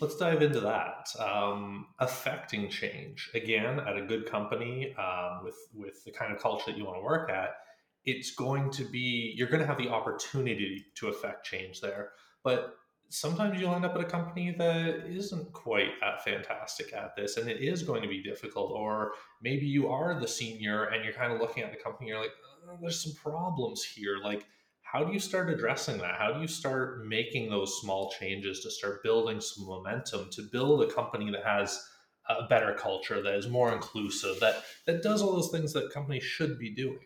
let's 0.00 0.16
dive 0.16 0.42
into 0.42 0.60
that. 0.60 1.08
Um, 1.18 1.86
affecting 1.98 2.68
change. 2.68 3.30
Again 3.34 3.80
at 3.80 3.96
a 3.96 4.02
good 4.02 4.30
company 4.30 4.94
um, 4.96 5.44
with 5.44 5.56
with 5.74 6.04
the 6.04 6.10
kind 6.10 6.32
of 6.32 6.40
culture 6.40 6.70
that 6.70 6.76
you 6.76 6.84
want 6.84 6.98
to 6.98 7.02
work 7.02 7.30
at 7.30 7.56
it's 8.06 8.30
going 8.30 8.70
to 8.70 8.84
be 8.84 9.34
you're 9.36 9.48
going 9.48 9.60
to 9.60 9.66
have 9.66 9.78
the 9.78 9.88
opportunity 9.88 10.86
to 10.94 11.08
affect 11.08 11.44
change 11.44 11.80
there. 11.80 12.12
But 12.44 12.76
sometimes 13.08 13.60
you'll 13.60 13.74
end 13.74 13.84
up 13.84 13.94
at 13.94 14.00
a 14.00 14.04
company 14.04 14.54
that 14.58 15.06
isn't 15.06 15.52
quite 15.52 15.90
that 16.00 16.24
fantastic 16.24 16.92
at 16.92 17.14
this 17.16 17.36
and 17.36 17.48
it 17.48 17.60
is 17.60 17.82
going 17.82 18.02
to 18.02 18.08
be 18.08 18.22
difficult. 18.22 18.70
Or 18.70 19.12
maybe 19.42 19.66
you 19.66 19.88
are 19.88 20.18
the 20.18 20.28
senior 20.28 20.84
and 20.84 21.04
you're 21.04 21.12
kind 21.12 21.32
of 21.32 21.40
looking 21.40 21.64
at 21.64 21.72
the 21.72 21.82
company 21.82 22.08
you're 22.08 22.20
like 22.20 22.30
oh, 22.68 22.78
there's 22.80 23.02
some 23.02 23.12
problems 23.14 23.82
here. 23.82 24.18
Like 24.22 24.46
how 24.90 25.04
do 25.04 25.12
you 25.12 25.18
start 25.18 25.50
addressing 25.50 25.98
that? 25.98 26.14
How 26.14 26.32
do 26.32 26.40
you 26.40 26.46
start 26.46 27.04
making 27.06 27.50
those 27.50 27.80
small 27.80 28.10
changes 28.18 28.60
to 28.60 28.70
start 28.70 29.02
building 29.02 29.40
some 29.40 29.66
momentum 29.66 30.30
to 30.32 30.42
build 30.42 30.82
a 30.82 30.92
company 30.92 31.30
that 31.32 31.44
has 31.44 31.84
a 32.28 32.46
better 32.46 32.72
culture 32.74 33.20
that 33.22 33.34
is 33.34 33.48
more 33.48 33.72
inclusive 33.72 34.40
that 34.40 34.64
that 34.86 35.02
does 35.02 35.22
all 35.22 35.32
those 35.32 35.50
things 35.50 35.72
that 35.72 35.92
companies 35.92 36.24
should 36.24 36.58
be 36.58 36.70
doing? 36.70 36.98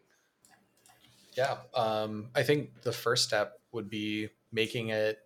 Yeah 1.37 1.57
um, 1.75 2.29
i 2.35 2.43
think 2.43 2.83
the 2.83 2.93
first 2.93 3.25
step 3.25 3.61
would 3.73 3.89
be 3.91 4.29
making 4.53 4.89
it 4.89 5.19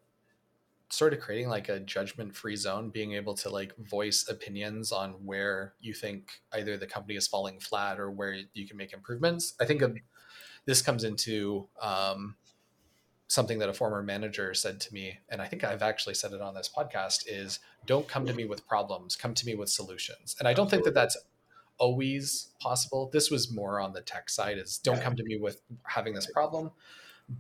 sort 0.90 1.12
of 1.12 1.20
creating 1.20 1.48
like 1.48 1.68
a 1.68 1.80
judgment 1.80 2.34
free 2.34 2.56
zone 2.56 2.90
being 2.90 3.14
able 3.14 3.34
to 3.34 3.50
like 3.50 3.72
voice 3.78 4.26
opinions 4.28 4.92
on 4.92 5.12
where 5.24 5.74
you 5.80 5.92
think 5.92 6.40
either 6.52 6.76
the 6.76 6.86
company 6.86 7.16
is 7.16 7.26
falling 7.26 7.58
flat 7.58 7.98
or 7.98 8.10
where 8.10 8.36
you 8.52 8.66
can 8.68 8.76
make 8.76 8.92
improvements. 8.92 9.54
I 9.60 9.64
think 9.64 9.82
this 10.66 10.82
comes 10.82 11.02
into 11.02 11.68
um, 11.80 12.36
something 13.34 13.58
that 13.58 13.68
a 13.68 13.72
former 13.72 14.02
manager 14.02 14.54
said 14.54 14.80
to 14.80 14.92
me 14.94 15.18
and 15.28 15.42
i 15.42 15.46
think 15.46 15.64
i've 15.64 15.82
actually 15.82 16.14
said 16.14 16.32
it 16.32 16.40
on 16.40 16.54
this 16.54 16.70
podcast 16.74 17.24
is 17.26 17.58
don't 17.86 18.08
come 18.08 18.24
to 18.24 18.32
me 18.32 18.44
with 18.44 18.66
problems 18.66 19.16
come 19.16 19.34
to 19.34 19.44
me 19.44 19.54
with 19.54 19.68
solutions 19.68 20.36
and 20.38 20.46
i 20.46 20.54
don't 20.54 20.70
think 20.70 20.84
that 20.84 20.94
that's 20.94 21.16
always 21.78 22.50
possible 22.60 23.10
this 23.12 23.30
was 23.30 23.52
more 23.52 23.80
on 23.80 23.92
the 23.92 24.00
tech 24.00 24.30
side 24.30 24.56
is 24.56 24.78
don't 24.78 25.02
come 25.02 25.16
to 25.16 25.24
me 25.24 25.36
with 25.36 25.60
having 25.82 26.14
this 26.14 26.30
problem 26.30 26.70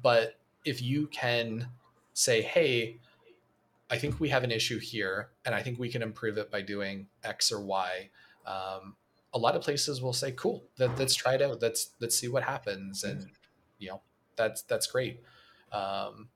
but 0.02 0.40
if 0.64 0.82
you 0.82 1.06
can 1.06 1.68
say 2.12 2.42
hey 2.42 2.98
I 3.90 3.98
think 3.98 4.18
we 4.18 4.30
have 4.30 4.44
an 4.44 4.50
issue 4.50 4.78
here, 4.78 5.28
and 5.44 5.54
I 5.54 5.62
think 5.62 5.78
we 5.78 5.88
can 5.88 6.02
improve 6.02 6.38
it 6.38 6.50
by 6.50 6.62
doing 6.62 7.06
X 7.22 7.52
or 7.52 7.60
Y. 7.60 8.08
Um, 8.46 8.96
a 9.32 9.38
lot 9.38 9.56
of 9.56 9.62
places 9.62 10.00
will 10.00 10.12
say, 10.12 10.32
"Cool, 10.32 10.64
let, 10.78 10.98
us 11.00 11.14
try 11.14 11.34
it 11.34 11.42
out. 11.42 11.60
Let's 11.60 11.90
let's 12.00 12.16
see 12.16 12.28
what 12.28 12.42
happens," 12.42 13.04
and 13.04 13.30
you 13.78 13.90
know 13.90 14.00
that's 14.36 14.62
that's 14.62 14.86
great. 14.86 15.20
Um, 15.72 16.28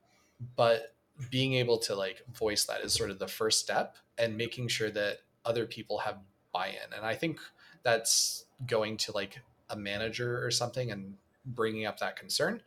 but 0.56 0.94
being 1.30 1.54
able 1.54 1.78
to 1.78 1.94
like 1.94 2.22
voice 2.32 2.64
that 2.66 2.80
is 2.82 2.92
sort 2.92 3.10
of 3.10 3.18
the 3.18 3.28
first 3.28 3.60
step, 3.60 3.96
and 4.16 4.36
making 4.36 4.68
sure 4.68 4.90
that 4.90 5.18
other 5.44 5.66
people 5.66 5.98
have 5.98 6.18
buy-in. 6.52 6.92
And 6.96 7.04
I 7.04 7.14
think 7.14 7.40
that's 7.82 8.44
going 8.66 8.96
to 8.98 9.12
like 9.12 9.40
a 9.70 9.76
manager 9.76 10.44
or 10.44 10.50
something, 10.50 10.90
and 10.90 11.14
bringing 11.54 11.86
up 11.86 11.98
that 11.98 12.16
concern 12.16 12.60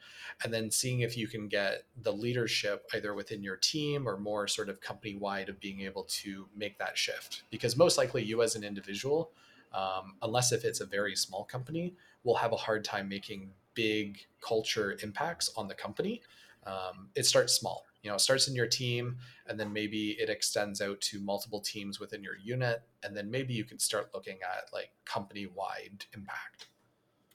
and 0.43 0.53
then 0.53 0.71
seeing 0.71 1.01
if 1.01 1.15
you 1.15 1.27
can 1.27 1.47
get 1.47 1.83
the 2.01 2.11
leadership 2.11 2.89
either 2.95 3.13
within 3.13 3.43
your 3.43 3.55
team 3.55 4.07
or 4.07 4.17
more 4.17 4.47
sort 4.47 4.69
of 4.69 4.81
company 4.81 5.15
wide 5.15 5.49
of 5.49 5.59
being 5.59 5.81
able 5.81 6.03
to 6.03 6.47
make 6.55 6.77
that 6.79 6.97
shift 6.97 7.43
because 7.51 7.77
most 7.77 7.97
likely 7.97 8.23
you 8.23 8.41
as 8.41 8.55
an 8.55 8.63
individual 8.63 9.31
um, 9.73 10.15
unless 10.23 10.51
if 10.51 10.65
it's 10.65 10.81
a 10.81 10.85
very 10.85 11.15
small 11.15 11.43
company 11.43 11.93
will 12.23 12.35
have 12.35 12.51
a 12.51 12.57
hard 12.57 12.83
time 12.83 13.07
making 13.07 13.51
big 13.73 14.25
culture 14.41 14.97
impacts 15.03 15.51
on 15.55 15.67
the 15.67 15.75
company 15.75 16.21
um, 16.65 17.09
it 17.15 17.25
starts 17.25 17.53
small. 17.53 17.85
You 18.03 18.09
know 18.09 18.15
it 18.15 18.21
starts 18.21 18.47
in 18.47 18.55
your 18.55 18.67
team 18.67 19.17
and 19.47 19.59
then 19.59 19.71
maybe 19.71 20.11
it 20.19 20.29
extends 20.29 20.81
out 20.81 20.99
to 21.01 21.19
multiple 21.19 21.61
teams 21.61 21.99
within 21.99 22.23
your 22.23 22.35
unit 22.43 22.81
and 23.03 23.15
then 23.15 23.29
maybe 23.29 23.53
you 23.53 23.63
can 23.63 23.77
start 23.77 24.09
looking 24.13 24.39
at 24.41 24.73
like 24.73 24.91
company 25.05 25.47
wide 25.53 26.05
impact. 26.15 26.67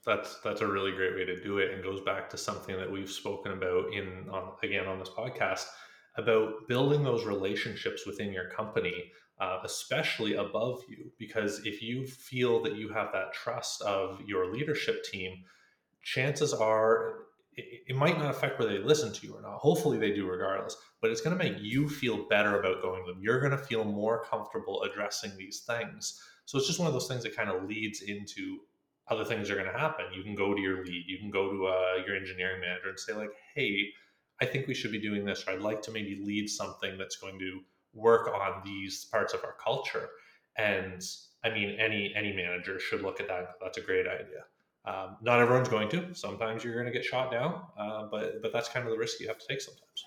That's 0.05 0.39
that's 0.41 0.61
a 0.61 0.67
really 0.67 0.91
great 0.91 1.15
way 1.15 1.25
to 1.25 1.41
do 1.41 1.59
it 1.59 1.73
and 1.73 1.83
goes 1.83 2.01
back 2.01 2.29
to 2.31 2.37
something 2.37 2.75
that 2.77 2.91
we've 2.91 3.09
spoken 3.09 3.53
about 3.53 3.93
in 3.93 4.27
on 4.29 4.53
again 4.61 4.87
on 4.87 4.99
this 4.99 5.09
podcast 5.09 5.67
about 6.17 6.67
building 6.67 7.03
those 7.03 7.25
relationships 7.25 8.05
within 8.05 8.33
your 8.33 8.49
company 8.49 9.11
uh, 9.39 9.59
especially 9.63 10.33
above 10.33 10.81
you 10.89 11.11
because 11.19 11.61
if 11.65 11.81
you 11.81 12.07
feel 12.07 12.61
that 12.63 12.75
you 12.75 12.89
have 12.89 13.11
that 13.13 13.33
trust 13.33 13.81
of 13.83 14.19
your 14.25 14.51
leadership 14.51 15.03
team 15.03 15.43
chances 16.01 16.53
are 16.53 17.26
it, 17.57 17.83
it 17.87 17.95
might 17.95 18.17
not 18.17 18.29
affect 18.29 18.59
whether 18.59 18.71
they 18.71 18.83
listen 18.83 19.11
to 19.11 19.27
you 19.27 19.33
or 19.33 19.41
not 19.41 19.57
hopefully 19.57 19.97
they 19.97 20.11
do 20.11 20.25
regardless 20.25 20.77
but 21.01 21.11
it's 21.11 21.21
going 21.21 21.37
to 21.37 21.43
make 21.43 21.57
you 21.59 21.89
feel 21.89 22.27
better 22.29 22.59
about 22.59 22.81
going 22.81 23.03
to 23.05 23.11
them 23.11 23.21
you're 23.21 23.39
going 23.39 23.51
to 23.51 23.57
feel 23.57 23.83
more 23.83 24.23
comfortable 24.23 24.83
addressing 24.83 25.35
these 25.37 25.61
things 25.61 26.21
so 26.45 26.57
it's 26.57 26.67
just 26.67 26.79
one 26.79 26.87
of 26.87 26.93
those 26.93 27.07
things 27.07 27.23
that 27.23 27.35
kind 27.35 27.49
of 27.49 27.63
leads 27.67 28.01
into 28.01 28.59
other 29.09 29.23
things 29.23 29.49
are 29.49 29.55
going 29.55 29.71
to 29.71 29.77
happen. 29.77 30.05
You 30.13 30.23
can 30.23 30.35
go 30.35 30.53
to 30.53 30.61
your 30.61 30.83
lead, 30.83 31.05
you 31.07 31.17
can 31.17 31.29
go 31.29 31.51
to 31.51 31.67
uh, 31.67 32.05
your 32.05 32.15
engineering 32.15 32.61
manager 32.61 32.89
and 32.89 32.99
say 32.99 33.13
like, 33.13 33.31
"Hey, 33.55 33.89
I 34.41 34.45
think 34.45 34.67
we 34.67 34.73
should 34.73 34.91
be 34.91 34.99
doing 34.99 35.25
this, 35.25 35.45
or 35.47 35.51
I'd 35.51 35.61
like 35.61 35.81
to 35.83 35.91
maybe 35.91 36.21
lead 36.23 36.49
something 36.49 36.97
that's 36.97 37.15
going 37.15 37.39
to 37.39 37.61
work 37.93 38.27
on 38.27 38.61
these 38.65 39.05
parts 39.05 39.33
of 39.33 39.43
our 39.43 39.55
culture." 39.63 40.09
And 40.57 41.01
I 41.43 41.49
mean, 41.49 41.77
any 41.79 42.13
any 42.15 42.33
manager 42.33 42.79
should 42.79 43.01
look 43.01 43.19
at 43.19 43.27
that. 43.27 43.55
That's 43.61 43.77
a 43.77 43.81
great 43.81 44.07
idea. 44.07 44.43
Um, 44.87 45.17
not 45.21 45.39
everyone's 45.39 45.67
going 45.67 45.89
to. 45.89 46.13
Sometimes 46.13 46.63
you're 46.63 46.73
going 46.73 46.85
to 46.85 46.91
get 46.91 47.03
shot 47.03 47.31
down, 47.31 47.61
uh, 47.77 48.05
but 48.09 48.41
but 48.41 48.53
that's 48.53 48.69
kind 48.69 48.85
of 48.85 48.91
the 48.91 48.97
risk 48.97 49.19
you 49.19 49.27
have 49.27 49.37
to 49.37 49.47
take 49.47 49.59
sometimes. 49.59 50.05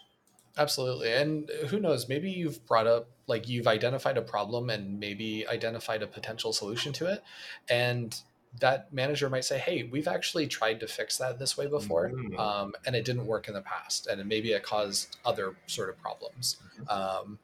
Absolutely. 0.56 1.12
And 1.12 1.48
who 1.68 1.78
knows, 1.78 2.08
maybe 2.08 2.30
you've 2.30 2.66
brought 2.66 2.86
up, 2.86 3.08
like, 3.28 3.48
you've 3.48 3.68
identified 3.68 4.16
a 4.16 4.22
problem 4.22 4.68
and 4.68 4.98
maybe 4.98 5.46
identified 5.46 6.02
a 6.02 6.08
potential 6.08 6.52
solution 6.52 6.92
to 6.94 7.06
it. 7.06 7.22
And 7.68 8.18
that 8.58 8.92
manager 8.92 9.30
might 9.30 9.44
say, 9.44 9.58
"Hey, 9.58 9.84
we've 9.84 10.08
actually 10.08 10.48
tried 10.48 10.80
to 10.80 10.88
fix 10.88 11.18
that 11.18 11.38
this 11.38 11.56
way 11.56 11.66
before, 11.68 12.10
mm-hmm. 12.10 12.38
um, 12.38 12.72
and 12.84 12.96
it 12.96 13.04
didn't 13.04 13.26
work 13.26 13.46
in 13.46 13.54
the 13.54 13.60
past, 13.60 14.08
and 14.08 14.24
maybe 14.28 14.52
it 14.52 14.62
caused 14.64 15.18
other 15.24 15.54
sort 15.66 15.88
of 15.88 15.98
problems." 16.00 16.56
Mm-hmm. 16.80 16.88
Um, 16.88 17.38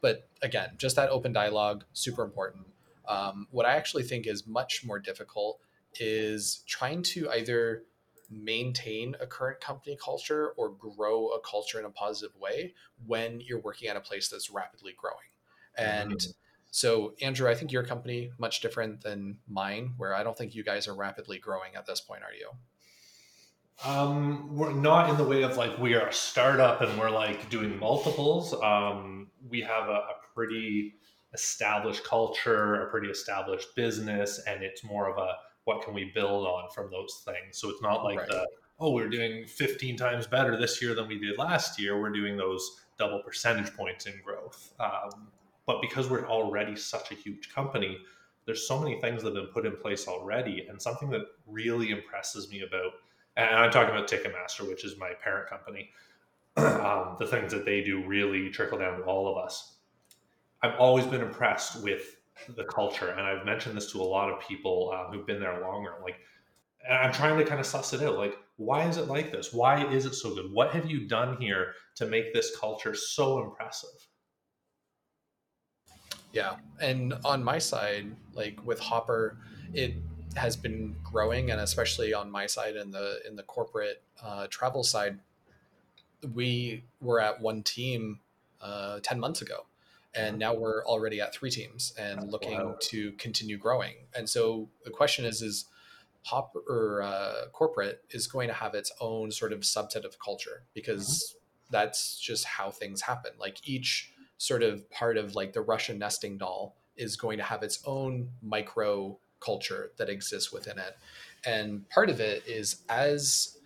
but 0.00 0.26
again, 0.40 0.70
just 0.78 0.96
that 0.96 1.10
open 1.10 1.32
dialogue, 1.32 1.84
super 1.92 2.22
important. 2.22 2.66
Um, 3.06 3.48
what 3.50 3.66
I 3.66 3.76
actually 3.76 4.04
think 4.04 4.26
is 4.26 4.46
much 4.46 4.82
more 4.84 4.98
difficult 4.98 5.60
is 6.00 6.62
trying 6.66 7.02
to 7.02 7.30
either 7.30 7.84
maintain 8.30 9.14
a 9.20 9.26
current 9.26 9.60
company 9.60 9.96
culture 10.02 10.50
or 10.56 10.70
grow 10.70 11.28
a 11.28 11.40
culture 11.40 11.78
in 11.78 11.84
a 11.84 11.90
positive 11.90 12.34
way 12.40 12.74
when 13.06 13.40
you're 13.40 13.60
working 13.60 13.88
at 13.88 13.96
a 13.96 14.00
place 14.00 14.28
that's 14.28 14.50
rapidly 14.50 14.94
growing. 14.96 15.16
And 15.76 16.12
mm-hmm 16.12 16.30
so, 16.76 17.14
Andrew, 17.22 17.48
I 17.48 17.54
think 17.54 17.72
your 17.72 17.84
company 17.84 18.32
much 18.36 18.60
different 18.60 19.00
than 19.00 19.38
mine, 19.48 19.94
where 19.96 20.14
I 20.14 20.22
don't 20.22 20.36
think 20.36 20.54
you 20.54 20.62
guys 20.62 20.86
are 20.86 20.94
rapidly 20.94 21.38
growing 21.38 21.74
at 21.74 21.86
this 21.86 22.02
point, 22.02 22.22
are 22.22 22.34
you? 22.34 22.50
Um, 23.90 24.54
we're 24.54 24.74
not 24.74 25.08
in 25.08 25.16
the 25.16 25.24
way 25.24 25.42
of 25.42 25.56
like 25.56 25.78
we 25.78 25.94
are 25.94 26.08
a 26.08 26.12
startup 26.12 26.82
and 26.82 26.98
we're 26.98 27.08
like 27.08 27.48
doing 27.48 27.78
multiples. 27.78 28.52
Um, 28.52 29.28
we 29.48 29.62
have 29.62 29.88
a, 29.88 29.92
a 29.92 30.14
pretty 30.34 30.96
established 31.32 32.04
culture, 32.04 32.82
a 32.82 32.90
pretty 32.90 33.08
established 33.08 33.74
business, 33.74 34.38
and 34.46 34.62
it's 34.62 34.84
more 34.84 35.08
of 35.08 35.16
a 35.16 35.32
what 35.66 35.82
can 35.82 35.92
we 35.92 36.10
build 36.14 36.46
on 36.46 36.70
from 36.70 36.90
those 36.90 37.22
things. 37.24 37.58
So 37.58 37.68
it's 37.68 37.82
not 37.82 38.04
like 38.04 38.18
right. 38.18 38.28
the 38.28 38.48
oh 38.78 38.92
we're 38.92 39.08
doing 39.08 39.46
15 39.46 39.96
times 39.96 40.26
better 40.26 40.56
this 40.56 40.80
year 40.80 40.94
than 40.94 41.08
we 41.08 41.18
did 41.18 41.38
last 41.38 41.78
year. 41.80 42.00
We're 42.00 42.10
doing 42.10 42.36
those 42.36 42.80
double 42.98 43.20
percentage 43.20 43.74
points 43.76 44.06
in 44.06 44.14
growth. 44.24 44.72
Um, 44.80 45.28
but 45.66 45.82
because 45.82 46.08
we're 46.08 46.28
already 46.28 46.76
such 46.76 47.10
a 47.10 47.14
huge 47.14 47.52
company, 47.52 47.98
there's 48.46 48.66
so 48.66 48.78
many 48.78 49.00
things 49.00 49.22
that 49.22 49.34
have 49.34 49.44
been 49.44 49.52
put 49.52 49.66
in 49.66 49.76
place 49.76 50.06
already. 50.06 50.66
And 50.68 50.80
something 50.80 51.10
that 51.10 51.22
really 51.46 51.90
impresses 51.90 52.48
me 52.50 52.62
about, 52.62 52.92
and 53.36 53.56
I'm 53.56 53.72
talking 53.72 53.94
about 53.94 54.08
Ticketmaster, 54.08 54.66
which 54.68 54.84
is 54.84 54.96
my 54.98 55.10
parent 55.22 55.50
company, 55.50 55.90
um, 56.56 57.16
the 57.18 57.26
things 57.26 57.52
that 57.52 57.64
they 57.64 57.82
do 57.82 58.06
really 58.06 58.50
trickle 58.50 58.78
down 58.78 58.98
to 58.98 59.04
all 59.04 59.28
of 59.28 59.44
us. 59.44 59.74
I've 60.62 60.78
always 60.78 61.06
been 61.06 61.20
impressed 61.20 61.82
with 61.82 62.15
the 62.48 62.64
culture, 62.64 63.08
and 63.08 63.20
I've 63.20 63.44
mentioned 63.44 63.76
this 63.76 63.90
to 63.92 64.00
a 64.00 64.04
lot 64.04 64.30
of 64.30 64.40
people 64.40 64.92
uh, 64.94 65.10
who've 65.10 65.26
been 65.26 65.40
there 65.40 65.60
longer. 65.60 65.94
Like, 66.02 66.16
I'm 66.90 67.12
trying 67.12 67.38
to 67.38 67.44
kind 67.44 67.60
of 67.60 67.66
suss 67.66 67.92
it 67.92 68.02
out. 68.02 68.16
Like, 68.16 68.36
why 68.56 68.88
is 68.88 68.96
it 68.96 69.08
like 69.08 69.32
this? 69.32 69.52
Why 69.52 69.86
is 69.90 70.06
it 70.06 70.14
so 70.14 70.34
good? 70.34 70.52
What 70.52 70.72
have 70.72 70.90
you 70.90 71.06
done 71.06 71.36
here 71.38 71.74
to 71.96 72.06
make 72.06 72.32
this 72.32 72.56
culture 72.56 72.94
so 72.94 73.42
impressive? 73.42 73.90
Yeah. 76.32 76.56
And 76.80 77.14
on 77.24 77.42
my 77.42 77.58
side, 77.58 78.14
like 78.34 78.64
with 78.64 78.78
Hopper, 78.78 79.38
it 79.72 79.94
has 80.36 80.56
been 80.56 80.94
growing 81.02 81.50
and 81.50 81.60
especially 81.60 82.12
on 82.12 82.30
my 82.30 82.46
side 82.46 82.76
in 82.76 82.90
the 82.90 83.20
in 83.26 83.36
the 83.36 83.42
corporate 83.42 84.02
uh, 84.22 84.46
travel 84.48 84.84
side, 84.84 85.18
we 86.34 86.84
were 87.00 87.20
at 87.20 87.40
one 87.40 87.62
team 87.62 88.20
uh, 88.60 89.00
10 89.02 89.18
months 89.18 89.42
ago 89.42 89.66
and 90.16 90.38
now 90.38 90.54
we're 90.54 90.84
already 90.84 91.20
at 91.20 91.34
three 91.34 91.50
teams 91.50 91.92
and 91.98 92.30
looking 92.30 92.58
wow. 92.58 92.76
to 92.80 93.12
continue 93.12 93.56
growing 93.58 93.94
and 94.16 94.28
so 94.28 94.68
the 94.84 94.90
question 94.90 95.24
is 95.24 95.42
is 95.42 95.66
hop 96.24 96.56
or 96.68 97.02
uh, 97.02 97.46
corporate 97.52 98.02
is 98.10 98.26
going 98.26 98.48
to 98.48 98.54
have 98.54 98.74
its 98.74 98.90
own 99.00 99.30
sort 99.30 99.52
of 99.52 99.60
subset 99.60 100.04
of 100.04 100.18
culture 100.18 100.64
because 100.74 101.06
mm-hmm. 101.36 101.72
that's 101.72 102.18
just 102.18 102.44
how 102.44 102.70
things 102.70 103.02
happen 103.02 103.30
like 103.38 103.58
each 103.68 104.12
sort 104.38 104.62
of 104.62 104.88
part 104.90 105.16
of 105.16 105.34
like 105.34 105.52
the 105.52 105.60
russian 105.60 105.98
nesting 105.98 106.36
doll 106.36 106.76
is 106.96 107.16
going 107.16 107.38
to 107.38 107.44
have 107.44 107.62
its 107.62 107.82
own 107.86 108.28
micro 108.42 109.16
culture 109.40 109.92
that 109.98 110.08
exists 110.08 110.52
within 110.52 110.78
it 110.78 110.96
and 111.44 111.88
part 111.90 112.10
of 112.10 112.20
it 112.20 112.42
is 112.46 112.82
as 112.88 113.58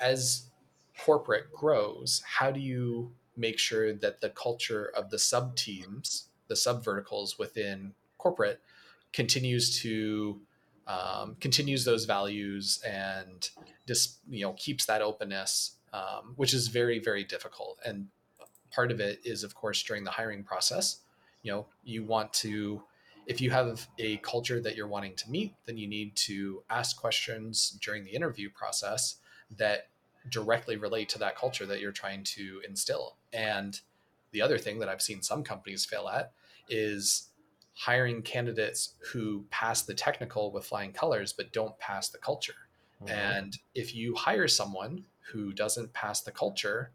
as 0.00 0.50
corporate 0.98 1.50
grows 1.52 2.22
how 2.26 2.50
do 2.50 2.60
you 2.60 3.10
make 3.36 3.58
sure 3.58 3.92
that 3.92 4.20
the 4.20 4.30
culture 4.30 4.92
of 4.96 5.10
the 5.10 5.18
sub 5.18 5.56
teams, 5.56 6.28
the 6.48 6.56
sub 6.56 6.84
verticals 6.84 7.38
within 7.38 7.94
corporate, 8.18 8.60
continues 9.12 9.80
to 9.80 10.40
um, 10.86 11.36
continues 11.40 11.84
those 11.84 12.04
values 12.04 12.82
and 12.86 13.50
just 13.86 14.18
you 14.28 14.42
know 14.44 14.52
keeps 14.54 14.86
that 14.86 15.02
openness, 15.02 15.76
um, 15.92 16.34
which 16.36 16.54
is 16.54 16.68
very 16.68 16.98
very 16.98 17.24
difficult. 17.24 17.78
And 17.84 18.08
part 18.70 18.90
of 18.90 19.00
it 19.00 19.20
is 19.24 19.44
of 19.44 19.54
course 19.54 19.82
during 19.82 20.04
the 20.04 20.10
hiring 20.10 20.42
process. 20.42 21.00
You 21.42 21.52
know, 21.52 21.66
you 21.84 22.04
want 22.04 22.32
to 22.34 22.82
if 23.26 23.40
you 23.40 23.50
have 23.50 23.88
a 23.98 24.16
culture 24.18 24.60
that 24.60 24.76
you're 24.76 24.88
wanting 24.88 25.14
to 25.16 25.30
meet, 25.30 25.54
then 25.66 25.76
you 25.76 25.86
need 25.86 26.16
to 26.16 26.62
ask 26.68 26.96
questions 26.96 27.78
during 27.80 28.04
the 28.04 28.10
interview 28.10 28.50
process 28.50 29.16
that 29.56 29.88
directly 30.28 30.76
relate 30.76 31.08
to 31.10 31.18
that 31.18 31.36
culture 31.36 31.66
that 31.66 31.80
you're 31.80 31.92
trying 31.92 32.24
to 32.24 32.60
instill. 32.66 33.16
And 33.32 33.80
the 34.30 34.42
other 34.42 34.58
thing 34.58 34.78
that 34.78 34.88
I've 34.88 35.02
seen 35.02 35.22
some 35.22 35.42
companies 35.42 35.84
fail 35.84 36.08
at 36.08 36.32
is 36.68 37.28
hiring 37.74 38.22
candidates 38.22 38.94
who 39.12 39.44
pass 39.50 39.82
the 39.82 39.94
technical 39.94 40.52
with 40.52 40.66
flying 40.66 40.92
colors 40.92 41.32
but 41.32 41.52
don't 41.52 41.78
pass 41.78 42.08
the 42.08 42.18
culture. 42.18 42.54
Mm-hmm. 43.02 43.14
And 43.14 43.58
if 43.74 43.94
you 43.94 44.14
hire 44.14 44.48
someone 44.48 45.04
who 45.32 45.52
doesn't 45.52 45.92
pass 45.92 46.20
the 46.20 46.30
culture, 46.30 46.90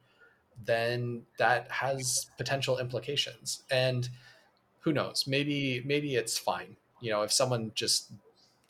then 0.66 1.24
that 1.38 1.70
has 1.72 2.30
potential 2.38 2.80
implications. 2.80 3.64
And 3.70 4.10
who 4.80 4.94
knows? 4.94 5.26
Maybe 5.28 5.82
maybe 5.86 6.16
it's 6.16 6.38
fine. 6.38 6.78
You 7.02 7.12
know, 7.12 7.22
if 7.24 7.32
someone 7.32 7.72
just 7.76 8.12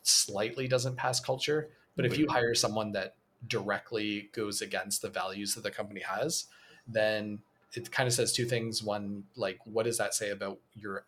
slightly 0.04 0.68
doesn't 0.68 0.96
pass 0.96 1.20
culture, 1.20 1.70
but 1.96 2.06
if 2.06 2.18
you 2.18 2.28
hire 2.30 2.56
someone 2.56 2.92
that 2.94 3.16
directly 3.46 4.30
goes 4.34 4.62
against 4.62 5.02
the 5.02 5.10
values 5.10 5.56
that 5.56 5.62
the 5.62 5.72
company 5.72 6.02
has, 6.02 6.46
then 6.88 7.40
it 7.74 7.92
kind 7.92 8.08
of 8.08 8.14
says 8.14 8.34
two 8.34 8.46
things. 8.46 8.82
One, 8.82 9.24
like, 9.36 9.60
what 9.66 9.84
does 9.84 9.98
that 9.98 10.14
say 10.14 10.32
about 10.32 10.60
your 10.74 11.06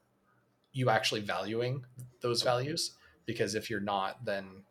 you 0.72 0.90
actually 0.90 1.22
valuing 1.22 1.84
those 2.22 2.44
values? 2.44 2.92
Because 3.26 3.56
if 3.56 3.70
you're 3.70 3.80
not, 3.80 4.24
then 4.24 4.64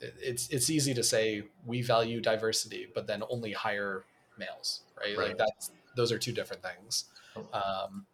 it's 0.00 0.48
it's 0.48 0.70
easy 0.70 0.94
to 0.94 1.02
say 1.02 1.44
we 1.64 1.82
value 1.82 2.20
diversity, 2.20 2.88
but 2.94 3.06
then 3.06 3.22
only 3.30 3.52
hire 3.52 4.04
males, 4.38 4.82
right? 4.98 5.16
right. 5.16 5.28
Like 5.28 5.38
that's 5.38 5.70
those 5.96 6.12
are 6.12 6.18
two 6.18 6.32
different 6.32 6.62
things. 6.62 7.04
Um, 7.52 8.06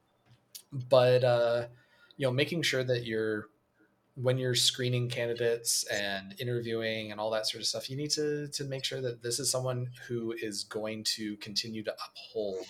but 0.88 1.24
uh, 1.24 1.66
you 2.16 2.26
know, 2.26 2.32
making 2.32 2.62
sure 2.62 2.84
that 2.84 3.04
you're 3.04 3.48
when 4.14 4.36
you're 4.36 4.54
screening 4.54 5.08
candidates 5.08 5.84
and 5.84 6.34
interviewing 6.38 7.12
and 7.12 7.20
all 7.20 7.30
that 7.30 7.46
sort 7.46 7.60
of 7.60 7.66
stuff, 7.66 7.88
you 7.88 7.96
need 7.96 8.10
to 8.10 8.48
to 8.48 8.64
make 8.64 8.84
sure 8.84 9.00
that 9.00 9.22
this 9.22 9.38
is 9.38 9.50
someone 9.50 9.88
who 10.06 10.34
is 10.42 10.64
going 10.64 11.04
to 11.04 11.36
continue 11.36 11.82
to 11.82 11.94
uphold 11.94 12.66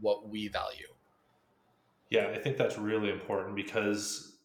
what 0.00 0.28
we 0.28 0.48
value. 0.48 0.86
Yeah, 2.10 2.28
I 2.34 2.38
think 2.38 2.56
that's 2.56 2.78
really 2.78 3.10
important 3.10 3.56
because 3.56 4.36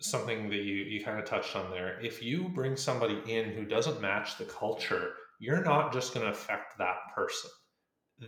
something 0.00 0.50
that 0.50 0.60
you 0.60 0.76
you 0.76 1.04
kind 1.04 1.18
of 1.18 1.24
touched 1.24 1.56
on 1.56 1.70
there. 1.70 1.98
If 2.00 2.22
you 2.22 2.48
bring 2.50 2.76
somebody 2.76 3.20
in 3.26 3.50
who 3.50 3.64
doesn't 3.64 4.00
match 4.00 4.36
the 4.36 4.44
culture, 4.44 5.12
you're 5.38 5.64
not 5.64 5.92
just 5.92 6.12
going 6.12 6.26
to 6.26 6.32
affect 6.32 6.76
that 6.78 6.96
person. 7.14 7.50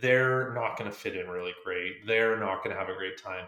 They're 0.01 0.53
not 0.55 0.75
going 0.75 0.89
to 0.89 0.95
fit 0.95 1.15
in 1.15 1.27
really 1.27 1.53
great. 1.63 2.07
They're 2.07 2.39
not 2.39 2.63
going 2.63 2.75
to 2.75 2.79
have 2.79 2.89
a 2.89 2.95
great 2.95 3.21
time 3.21 3.45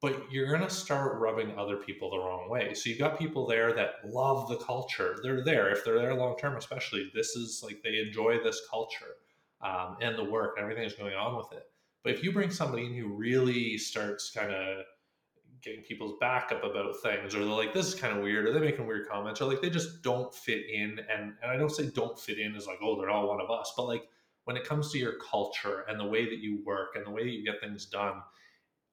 but 0.00 0.30
you're 0.30 0.48
going 0.48 0.60
to 0.60 0.70
start 0.70 1.18
rubbing 1.18 1.56
other 1.58 1.76
people 1.76 2.10
the 2.10 2.18
wrong 2.18 2.48
way. 2.50 2.74
So 2.74 2.90
you've 2.90 2.98
got 2.98 3.18
people 3.18 3.46
there 3.46 3.72
that 3.72 3.94
love 4.04 4.48
the 4.48 4.56
culture. 4.56 5.16
They're 5.22 5.44
there. 5.44 5.70
If 5.70 5.84
they're 5.84 5.98
there 5.98 6.14
long 6.14 6.36
term, 6.36 6.56
especially, 6.56 7.10
this 7.14 7.36
is 7.36 7.62
like 7.64 7.82
they 7.82 7.98
enjoy 7.98 8.42
this 8.42 8.60
culture 8.70 9.16
um, 9.62 9.96
and 10.00 10.16
the 10.16 10.24
work 10.24 10.54
and 10.56 10.64
everything 10.64 10.84
that's 10.84 10.98
going 10.98 11.14
on 11.14 11.36
with 11.36 11.52
it. 11.52 11.64
But 12.02 12.12
if 12.12 12.22
you 12.22 12.32
bring 12.32 12.50
somebody 12.50 12.86
in 12.86 12.94
who 12.94 13.08
really 13.08 13.78
starts 13.78 14.30
kind 14.30 14.52
of 14.52 14.84
getting 15.62 15.82
people's 15.82 16.18
back 16.20 16.52
up 16.52 16.62
about 16.62 16.94
things, 17.02 17.34
or 17.34 17.38
they're 17.38 17.48
like, 17.48 17.72
this 17.72 17.86
is 17.86 17.94
kind 17.94 18.14
of 18.14 18.22
weird, 18.22 18.46
or 18.46 18.52
they're 18.52 18.62
making 18.62 18.86
weird 18.86 19.08
comments, 19.08 19.40
or 19.40 19.46
like 19.46 19.62
they 19.62 19.70
just 19.70 20.02
don't 20.02 20.34
fit 20.34 20.66
in. 20.70 21.00
And, 21.10 21.32
and 21.42 21.50
I 21.50 21.56
don't 21.56 21.70
say 21.70 21.88
don't 21.94 22.18
fit 22.18 22.38
in 22.38 22.54
as 22.54 22.66
like, 22.66 22.78
oh, 22.82 23.00
they're 23.00 23.08
all 23.08 23.28
one 23.28 23.40
of 23.40 23.50
us, 23.50 23.72
but 23.74 23.86
like 23.86 24.02
when 24.44 24.56
it 24.58 24.68
comes 24.68 24.92
to 24.92 24.98
your 24.98 25.14
culture 25.18 25.86
and 25.88 25.98
the 25.98 26.04
way 26.04 26.26
that 26.26 26.38
you 26.38 26.62
work 26.66 26.96
and 26.96 27.06
the 27.06 27.10
way 27.10 27.24
that 27.24 27.30
you 27.30 27.42
get 27.42 27.60
things 27.60 27.86
done, 27.86 28.20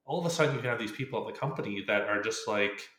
all 0.06 0.20
of 0.20 0.26
a 0.26 0.30
sudden 0.30 0.56
you 0.56 0.62
can 0.62 0.70
have 0.70 0.80
these 0.80 0.92
people 0.92 1.28
at 1.28 1.34
the 1.34 1.40
company 1.40 1.84
that 1.88 2.04
are 2.04 2.22
just 2.22 2.48
like 2.48 2.90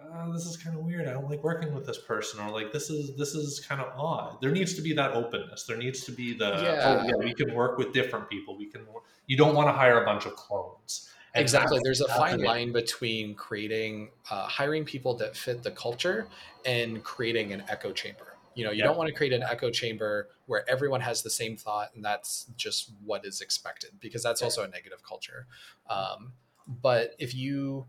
uh, 0.00 0.30
this 0.32 0.46
is 0.46 0.56
kind 0.56 0.76
of 0.76 0.84
weird. 0.84 1.08
I 1.08 1.12
don't 1.12 1.28
like 1.28 1.42
working 1.42 1.74
with 1.74 1.84
this 1.84 1.98
person 1.98 2.38
or 2.38 2.50
like 2.50 2.72
this 2.72 2.88
is 2.88 3.16
this 3.16 3.34
is 3.34 3.58
kind 3.58 3.80
of 3.80 3.88
odd. 3.98 4.40
There 4.40 4.52
needs 4.52 4.74
to 4.74 4.82
be 4.82 4.92
that 4.94 5.12
openness. 5.12 5.64
There 5.64 5.76
needs 5.76 6.04
to 6.04 6.12
be 6.12 6.34
the 6.34 6.50
yeah. 6.62 7.00
oh 7.02 7.04
yeah. 7.04 7.12
we 7.18 7.34
can 7.34 7.52
work 7.52 7.78
with 7.78 7.92
different 7.92 8.30
people. 8.30 8.56
We 8.56 8.66
can 8.66 8.86
you 9.26 9.36
don't 9.36 9.56
want 9.56 9.68
to 9.68 9.72
hire 9.72 10.02
a 10.02 10.04
bunch 10.04 10.24
of 10.26 10.36
clones. 10.36 11.10
And 11.34 11.42
exactly. 11.42 11.80
there's 11.84 12.00
a 12.00 12.08
fine 12.08 12.42
line 12.42 12.72
between 12.72 13.34
creating 13.34 14.10
uh, 14.30 14.46
hiring 14.46 14.84
people 14.84 15.14
that 15.16 15.36
fit 15.36 15.62
the 15.62 15.70
culture 15.70 16.26
and 16.64 17.02
creating 17.02 17.52
an 17.52 17.64
echo 17.68 17.92
chamber 17.92 18.37
you 18.54 18.64
know 18.64 18.70
you 18.70 18.82
don't 18.82 18.96
want 18.96 19.08
to 19.08 19.14
create 19.14 19.32
an 19.32 19.42
echo 19.42 19.70
chamber 19.70 20.28
where 20.46 20.68
everyone 20.68 21.00
has 21.00 21.22
the 21.22 21.30
same 21.30 21.56
thought 21.56 21.90
and 21.94 22.04
that's 22.04 22.46
just 22.56 22.90
what 23.04 23.24
is 23.24 23.40
expected 23.40 23.90
because 24.00 24.22
that's 24.22 24.42
also 24.42 24.62
a 24.62 24.68
negative 24.68 25.02
culture. 25.02 25.46
Um, 25.88 26.32
but 26.66 27.14
if 27.18 27.34
you 27.34 27.86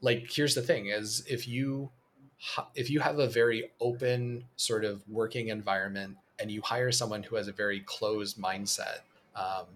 like 0.00 0.30
here's 0.30 0.54
the 0.54 0.62
thing 0.62 0.86
is 0.86 1.24
if 1.28 1.48
you 1.48 1.90
if 2.74 2.90
you 2.90 3.00
have 3.00 3.18
a 3.18 3.26
very 3.26 3.70
open 3.80 4.44
sort 4.56 4.84
of 4.84 5.02
working 5.08 5.48
environment 5.48 6.16
and 6.38 6.50
you 6.50 6.60
hire 6.62 6.92
someone 6.92 7.22
who 7.22 7.36
has 7.36 7.48
a 7.48 7.52
very 7.52 7.80
closed 7.80 8.38
mindset 8.38 9.00
um, 9.36 9.66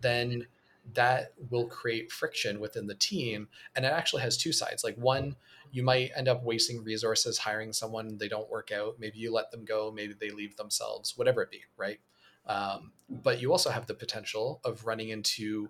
then 0.00 0.46
that 0.94 1.32
will 1.50 1.66
create 1.66 2.12
friction 2.12 2.60
within 2.60 2.86
the 2.86 2.94
team 2.94 3.48
and 3.74 3.84
it 3.84 3.92
actually 3.92 4.22
has 4.22 4.36
two 4.36 4.52
sides. 4.52 4.84
Like 4.84 4.96
one 4.96 5.36
you 5.76 5.82
might 5.82 6.10
end 6.16 6.26
up 6.26 6.42
wasting 6.42 6.82
resources 6.82 7.36
hiring 7.36 7.70
someone 7.70 8.16
they 8.16 8.28
don't 8.28 8.48
work 8.48 8.72
out. 8.72 8.94
Maybe 8.98 9.18
you 9.18 9.30
let 9.30 9.50
them 9.50 9.66
go 9.66 9.92
maybe 9.94 10.14
they 10.18 10.30
leave 10.30 10.56
themselves 10.56 11.16
whatever 11.16 11.42
it 11.42 11.50
be 11.50 11.60
right? 11.76 12.00
Um, 12.46 12.92
but 13.10 13.42
you 13.42 13.52
also 13.52 13.70
have 13.70 13.86
the 13.86 13.94
potential 13.94 14.60
of 14.64 14.86
running 14.86 15.10
into 15.10 15.68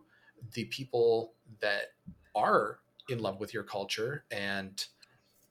the 0.52 0.66
people 0.66 1.32
that 1.60 1.94
are 2.36 2.78
in 3.08 3.18
love 3.18 3.40
with 3.40 3.52
your 3.52 3.64
culture 3.64 4.24
and 4.30 4.84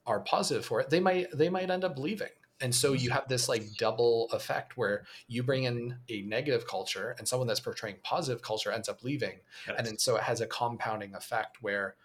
are 0.05 0.21
positive 0.21 0.65
for 0.65 0.79
it. 0.79 0.89
They 0.89 1.01
might 1.01 1.27
they 1.33 1.49
might 1.49 1.69
end 1.69 1.83
up 1.83 1.99
leaving. 1.99 2.29
And 2.61 2.73
so 2.73 2.93
you 2.93 3.09
have 3.09 3.27
this 3.27 3.49
like 3.49 3.63
double 3.77 4.29
effect 4.31 4.77
where 4.77 5.03
you 5.27 5.43
bring 5.43 5.65
in 5.65 5.97
a 6.07 6.21
negative 6.21 6.65
culture 6.65 7.13
and 7.17 7.27
someone 7.27 7.47
that's 7.47 7.59
portraying 7.59 7.97
positive 8.03 8.41
culture 8.41 8.71
ends 8.71 8.87
up 8.87 9.03
leaving. 9.03 9.39
Yes. 9.67 9.75
and 9.77 9.85
then 9.85 9.97
so 9.97 10.15
it 10.15 10.23
has 10.23 10.39
a 10.39 10.47
compounding 10.47 11.13
effect 11.13 11.57
where 11.61 11.95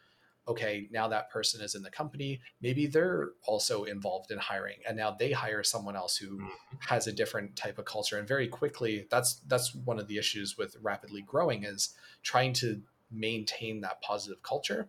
okay, 0.49 0.89
now 0.91 1.07
that 1.09 1.31
person 1.31 1.61
is 1.61 1.75
in 1.75 1.83
the 1.83 1.91
company, 1.91 2.41
maybe 2.61 2.87
they're 2.87 3.31
also 3.47 3.85
involved 3.85 4.31
in 4.31 4.39
hiring 4.39 4.79
and 4.89 4.97
now 4.97 5.11
they 5.11 5.33
hire 5.33 5.63
someone 5.63 5.97
else 5.97 6.17
who 6.17 6.39
mm-hmm. 6.39 6.77
has 6.81 7.07
a 7.07 7.13
different 7.13 7.55
type 7.57 7.79
of 7.79 7.85
culture 7.85 8.19
and 8.19 8.27
very 8.27 8.49
quickly 8.49 9.07
that's 9.11 9.35
that's 9.47 9.75
one 9.75 9.99
of 9.99 10.09
the 10.09 10.19
issues 10.19 10.57
with 10.59 10.77
rapidly 10.83 11.23
growing 11.23 11.65
is 11.65 11.91
trying 12.23 12.53
to 12.53 12.81
maintain 13.11 13.81
that 13.81 14.01
positive 14.03 14.43
culture 14.43 14.89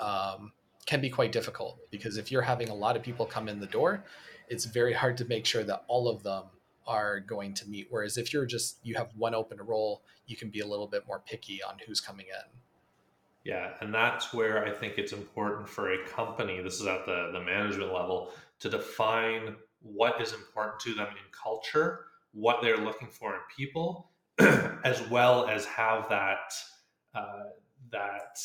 um, 0.00 0.52
can 0.86 1.00
be 1.00 1.10
quite 1.10 1.32
difficult 1.32 1.78
because 1.90 2.16
if 2.16 2.30
you're 2.30 2.42
having 2.42 2.68
a 2.68 2.74
lot 2.74 2.96
of 2.96 3.02
people 3.02 3.26
come 3.26 3.48
in 3.48 3.60
the 3.60 3.66
door, 3.66 4.04
it's 4.48 4.64
very 4.64 4.92
hard 4.92 5.16
to 5.18 5.24
make 5.26 5.46
sure 5.46 5.64
that 5.64 5.84
all 5.88 6.08
of 6.08 6.22
them 6.22 6.44
are 6.86 7.20
going 7.20 7.54
to 7.54 7.68
meet. 7.68 7.86
Whereas 7.90 8.16
if 8.16 8.32
you're 8.32 8.46
just 8.46 8.78
you 8.82 8.94
have 8.96 9.10
one 9.16 9.34
open 9.34 9.58
role, 9.62 10.02
you 10.26 10.36
can 10.36 10.50
be 10.50 10.60
a 10.60 10.66
little 10.66 10.88
bit 10.88 11.06
more 11.06 11.22
picky 11.26 11.62
on 11.62 11.76
who's 11.86 12.00
coming 12.00 12.26
in. 12.26 12.61
Yeah, 13.44 13.72
and 13.80 13.92
that's 13.92 14.32
where 14.32 14.64
I 14.64 14.70
think 14.70 14.98
it's 14.98 15.12
important 15.12 15.68
for 15.68 15.92
a 15.92 16.06
company, 16.06 16.60
this 16.60 16.80
is 16.80 16.86
at 16.86 17.04
the, 17.06 17.30
the 17.32 17.40
management 17.40 17.92
level, 17.92 18.32
to 18.60 18.68
define 18.68 19.56
what 19.80 20.20
is 20.20 20.32
important 20.32 20.78
to 20.80 20.94
them 20.94 21.08
in 21.08 21.24
culture, 21.32 22.06
what 22.32 22.62
they're 22.62 22.78
looking 22.78 23.08
for 23.08 23.34
in 23.34 23.40
people, 23.54 24.10
as 24.38 25.06
well 25.08 25.48
as 25.48 25.64
have 25.66 26.08
that 26.08 26.52
uh, 27.14 27.50
that 27.90 28.38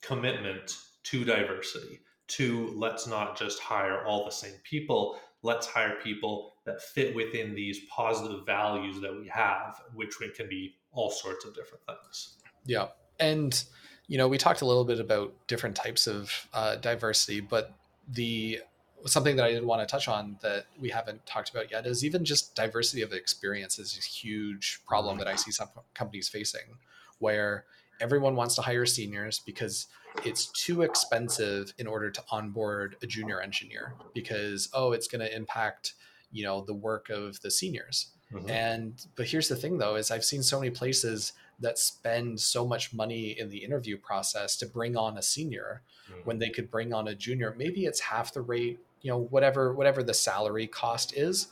commitment 0.00 0.78
to 1.04 1.24
diversity 1.24 2.00
to 2.26 2.72
let's 2.76 3.06
not 3.06 3.38
just 3.38 3.60
hire 3.60 4.04
all 4.04 4.24
the 4.24 4.30
same 4.30 4.54
people 4.64 5.16
let's 5.42 5.66
hire 5.66 5.96
people 6.02 6.54
that 6.64 6.80
fit 6.80 7.14
within 7.14 7.54
these 7.54 7.80
positive 7.88 8.44
values 8.46 9.00
that 9.00 9.14
we 9.14 9.28
have 9.28 9.80
which 9.94 10.16
can 10.36 10.48
be 10.48 10.74
all 10.90 11.10
sorts 11.10 11.44
of 11.44 11.54
different 11.54 11.84
things. 11.86 12.38
Yeah 12.64 12.88
and 13.18 13.64
you 14.08 14.18
know 14.18 14.28
we 14.28 14.38
talked 14.38 14.60
a 14.60 14.66
little 14.66 14.84
bit 14.84 15.00
about 15.00 15.32
different 15.46 15.76
types 15.76 16.06
of 16.06 16.48
uh, 16.54 16.76
diversity 16.76 17.40
but 17.40 17.72
the 18.08 18.60
something 19.06 19.36
that 19.36 19.44
I 19.44 19.52
did 19.52 19.64
want 19.64 19.86
to 19.86 19.90
touch 19.90 20.06
on 20.08 20.36
that 20.42 20.66
we 20.80 20.88
haven't 20.88 21.24
talked 21.26 21.50
about 21.50 21.70
yet 21.70 21.86
is 21.86 22.04
even 22.04 22.24
just 22.24 22.54
diversity 22.54 23.02
of 23.02 23.12
experience 23.12 23.78
is 23.78 23.98
a 23.98 24.00
huge 24.00 24.80
problem 24.86 25.18
that 25.18 25.26
I 25.26 25.34
see 25.34 25.50
some 25.50 25.68
companies 25.94 26.28
facing 26.28 26.78
where 27.18 27.64
everyone 28.00 28.36
wants 28.36 28.54
to 28.56 28.62
hire 28.62 28.86
seniors 28.86 29.40
because 29.40 29.86
it's 30.24 30.46
too 30.46 30.82
expensive 30.82 31.72
in 31.78 31.86
order 31.86 32.10
to 32.10 32.22
onboard 32.30 32.96
a 33.02 33.06
junior 33.06 33.40
engineer 33.40 33.94
because 34.14 34.68
oh 34.74 34.92
it's 34.92 35.08
going 35.08 35.20
to 35.20 35.34
impact 35.34 35.94
you 36.30 36.44
know 36.44 36.62
the 36.62 36.74
work 36.74 37.10
of 37.10 37.40
the 37.40 37.50
seniors 37.50 38.08
mm-hmm. 38.32 38.48
and 38.50 39.06
but 39.16 39.26
here's 39.26 39.48
the 39.48 39.56
thing 39.56 39.78
though 39.78 39.94
is 39.94 40.10
i've 40.10 40.24
seen 40.24 40.42
so 40.42 40.58
many 40.58 40.70
places 40.70 41.32
that 41.62 41.78
spend 41.78 42.40
so 42.40 42.66
much 42.66 42.92
money 42.92 43.30
in 43.38 43.48
the 43.48 43.58
interview 43.58 43.96
process 43.96 44.56
to 44.56 44.66
bring 44.66 44.96
on 44.96 45.16
a 45.16 45.22
senior 45.22 45.82
mm-hmm. 46.10 46.20
when 46.24 46.38
they 46.38 46.50
could 46.50 46.70
bring 46.70 46.92
on 46.92 47.08
a 47.08 47.14
junior. 47.14 47.54
Maybe 47.56 47.86
it's 47.86 48.00
half 48.00 48.34
the 48.34 48.42
rate 48.42 48.80
you 49.00 49.10
know 49.10 49.18
whatever 49.18 49.74
whatever 49.74 50.02
the 50.02 50.14
salary 50.14 50.68
cost 50.68 51.16
is 51.16 51.48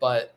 but 0.00 0.34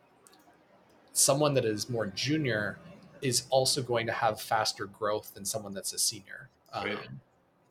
someone 1.13 1.53
that 1.55 1.65
is 1.65 1.89
more 1.89 2.07
junior 2.07 2.78
is 3.22 3.43
also 3.49 3.82
going 3.82 4.05
to 4.07 4.11
have 4.11 4.41
faster 4.41 4.86
growth 4.86 5.34
than 5.34 5.45
someone 5.45 5.74
that's 5.74 5.93
a 5.93 5.99
senior. 5.99 6.49
Um, 6.74 6.97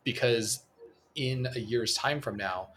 because 0.03 0.63
in 1.15 1.47
a 1.55 1.59
year's 1.59 1.95
time 1.95 2.21
from 2.21 2.37
now 2.37 2.69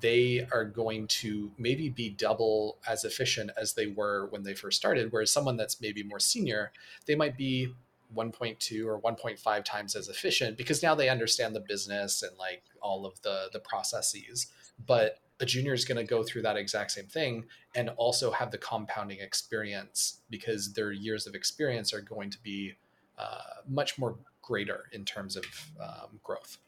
they 0.00 0.46
are 0.52 0.64
going 0.66 1.06
to 1.06 1.50
maybe 1.56 1.88
be 1.88 2.10
double 2.10 2.76
as 2.86 3.04
efficient 3.04 3.50
as 3.56 3.72
they 3.72 3.86
were 3.86 4.26
when 4.26 4.42
they 4.42 4.52
first 4.52 4.76
started 4.76 5.10
whereas 5.10 5.32
someone 5.32 5.56
that's 5.56 5.80
maybe 5.80 6.02
more 6.02 6.18
senior 6.18 6.70
they 7.06 7.14
might 7.14 7.38
be 7.38 7.72
1.2 8.14 8.86
or 8.86 9.00
1.5 9.00 9.64
times 9.64 9.94
as 9.94 10.08
efficient 10.08 10.56
because 10.56 10.82
now 10.82 10.94
they 10.94 11.08
understand 11.08 11.54
the 11.54 11.60
business 11.60 12.22
and 12.22 12.36
like 12.38 12.62
all 12.80 13.04
of 13.04 13.20
the 13.22 13.48
the 13.52 13.60
processes 13.60 14.46
but 14.86 15.18
a 15.40 15.46
junior 15.46 15.72
is 15.72 15.84
going 15.84 15.98
to 15.98 16.04
go 16.04 16.22
through 16.22 16.42
that 16.42 16.56
exact 16.56 16.90
same 16.90 17.06
thing 17.06 17.44
and 17.74 17.90
also 17.90 18.30
have 18.30 18.50
the 18.50 18.58
compounding 18.58 19.20
experience 19.20 20.20
because 20.30 20.72
their 20.72 20.92
years 20.92 21.26
of 21.26 21.34
experience 21.34 21.92
are 21.92 22.00
going 22.00 22.30
to 22.30 22.42
be 22.42 22.72
uh, 23.18 23.38
much 23.68 23.98
more 23.98 24.16
greater 24.42 24.84
in 24.92 25.04
terms 25.04 25.36
of 25.36 25.44
um, 25.80 26.18
growth. 26.22 26.58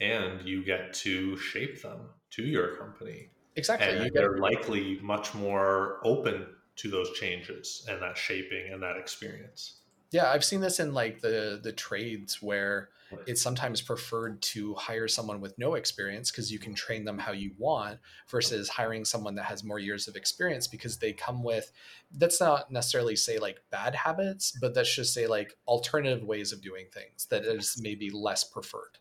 And 0.00 0.46
you 0.46 0.64
get 0.64 0.92
to 0.94 1.36
shape 1.36 1.82
them 1.82 2.00
to 2.30 2.42
your 2.42 2.76
company. 2.76 3.28
Exactly. 3.56 3.88
And 3.88 4.10
they're 4.14 4.38
likely 4.38 4.98
much 5.02 5.34
more 5.34 6.00
open 6.04 6.46
to 6.76 6.90
those 6.90 7.12
changes 7.12 7.86
and 7.88 8.02
that 8.02 8.16
shaping 8.16 8.72
and 8.72 8.82
that 8.82 8.96
experience. 8.96 9.80
Yeah, 10.14 10.30
I've 10.30 10.44
seen 10.44 10.60
this 10.60 10.78
in 10.78 10.94
like 10.94 11.20
the 11.20 11.58
the 11.60 11.72
trades 11.72 12.40
where 12.40 12.90
it's 13.26 13.42
sometimes 13.42 13.82
preferred 13.82 14.40
to 14.42 14.74
hire 14.74 15.08
someone 15.08 15.40
with 15.40 15.58
no 15.58 15.74
experience 15.74 16.30
because 16.30 16.52
you 16.52 16.60
can 16.60 16.72
train 16.72 17.04
them 17.04 17.18
how 17.18 17.32
you 17.32 17.50
want 17.58 17.98
versus 18.28 18.68
hiring 18.68 19.04
someone 19.04 19.34
that 19.34 19.44
has 19.44 19.64
more 19.64 19.80
years 19.80 20.06
of 20.06 20.14
experience 20.14 20.68
because 20.68 20.98
they 20.98 21.12
come 21.12 21.42
with 21.42 21.72
that's 22.12 22.40
not 22.40 22.70
necessarily 22.70 23.16
say 23.16 23.38
like 23.38 23.58
bad 23.70 23.94
habits 23.94 24.56
but 24.60 24.72
that's 24.72 24.94
just 24.94 25.12
say 25.12 25.26
like 25.26 25.56
alternative 25.66 26.22
ways 26.22 26.52
of 26.52 26.62
doing 26.62 26.86
things 26.92 27.26
that 27.26 27.44
is 27.44 27.76
maybe 27.82 28.08
less 28.10 28.44
preferred. 28.44 28.98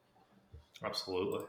Absolutely 0.84 1.46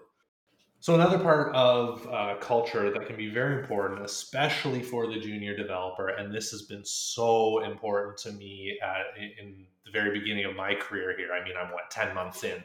so 0.84 0.94
another 0.94 1.18
part 1.18 1.54
of 1.54 2.06
uh, 2.12 2.34
culture 2.42 2.90
that 2.90 3.06
can 3.06 3.16
be 3.16 3.30
very 3.30 3.58
important, 3.58 4.04
especially 4.04 4.82
for 4.82 5.06
the 5.06 5.18
junior 5.18 5.56
developer, 5.56 6.08
and 6.08 6.30
this 6.30 6.50
has 6.50 6.60
been 6.60 6.84
so 6.84 7.64
important 7.64 8.18
to 8.18 8.32
me 8.32 8.78
at, 8.82 9.18
in 9.42 9.64
the 9.86 9.90
very 9.90 10.18
beginning 10.18 10.44
of 10.44 10.54
my 10.54 10.74
career 10.74 11.16
here. 11.16 11.30
I 11.32 11.42
mean, 11.42 11.54
I'm 11.58 11.72
what 11.72 11.90
ten 11.90 12.14
months 12.14 12.44
in, 12.44 12.62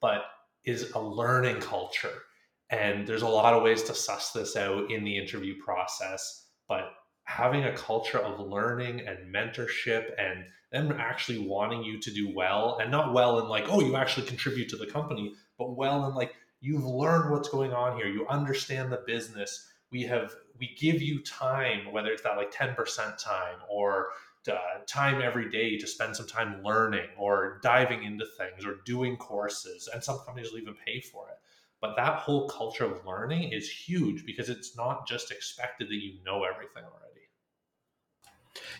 but 0.00 0.26
is 0.64 0.92
a 0.92 1.00
learning 1.00 1.60
culture, 1.60 2.22
and 2.70 3.04
there's 3.04 3.22
a 3.22 3.26
lot 3.26 3.52
of 3.52 3.64
ways 3.64 3.82
to 3.82 3.96
suss 3.96 4.30
this 4.30 4.54
out 4.54 4.88
in 4.92 5.02
the 5.02 5.18
interview 5.18 5.60
process. 5.60 6.46
But 6.68 6.92
having 7.24 7.64
a 7.64 7.76
culture 7.76 8.20
of 8.20 8.38
learning 8.38 9.00
and 9.08 9.34
mentorship 9.34 10.12
and 10.20 10.44
them 10.70 10.96
actually 11.00 11.38
wanting 11.38 11.82
you 11.82 12.00
to 12.00 12.12
do 12.12 12.32
well 12.32 12.78
and 12.80 12.92
not 12.92 13.12
well 13.12 13.40
in 13.40 13.48
like 13.48 13.64
oh 13.68 13.80
you 13.80 13.96
actually 13.96 14.26
contribute 14.26 14.68
to 14.68 14.76
the 14.76 14.86
company 14.86 15.32
but 15.58 15.76
well 15.76 16.06
in 16.08 16.14
like 16.14 16.34
you've 16.66 16.84
learned 16.84 17.30
what's 17.30 17.48
going 17.48 17.72
on 17.72 17.96
here. 17.96 18.08
You 18.08 18.26
understand 18.26 18.90
the 18.90 19.02
business. 19.06 19.68
We 19.92 20.02
have 20.02 20.34
we 20.58 20.74
give 20.76 21.00
you 21.00 21.22
time 21.22 21.92
whether 21.92 22.10
it's 22.10 22.22
that 22.22 22.36
like 22.36 22.52
10% 22.52 22.76
time 23.22 23.58
or 23.70 24.08
uh, 24.50 24.56
time 24.86 25.20
every 25.22 25.50
day 25.50 25.76
to 25.76 25.86
spend 25.86 26.16
some 26.16 26.26
time 26.26 26.62
learning 26.64 27.06
or 27.16 27.60
diving 27.62 28.04
into 28.04 28.24
things 28.38 28.64
or 28.64 28.76
doing 28.84 29.16
courses 29.16 29.88
and 29.92 30.02
some 30.02 30.18
companies 30.24 30.50
will 30.50 30.58
even 30.58 30.74
pay 30.84 31.00
for 31.00 31.28
it. 31.28 31.36
But 31.80 31.94
that 31.96 32.18
whole 32.18 32.48
culture 32.48 32.84
of 32.84 33.04
learning 33.06 33.52
is 33.52 33.70
huge 33.70 34.24
because 34.24 34.48
it's 34.48 34.76
not 34.76 35.06
just 35.06 35.30
expected 35.30 35.88
that 35.88 35.94
you 35.94 36.14
know 36.24 36.42
everything 36.42 36.82
already. 36.82 37.20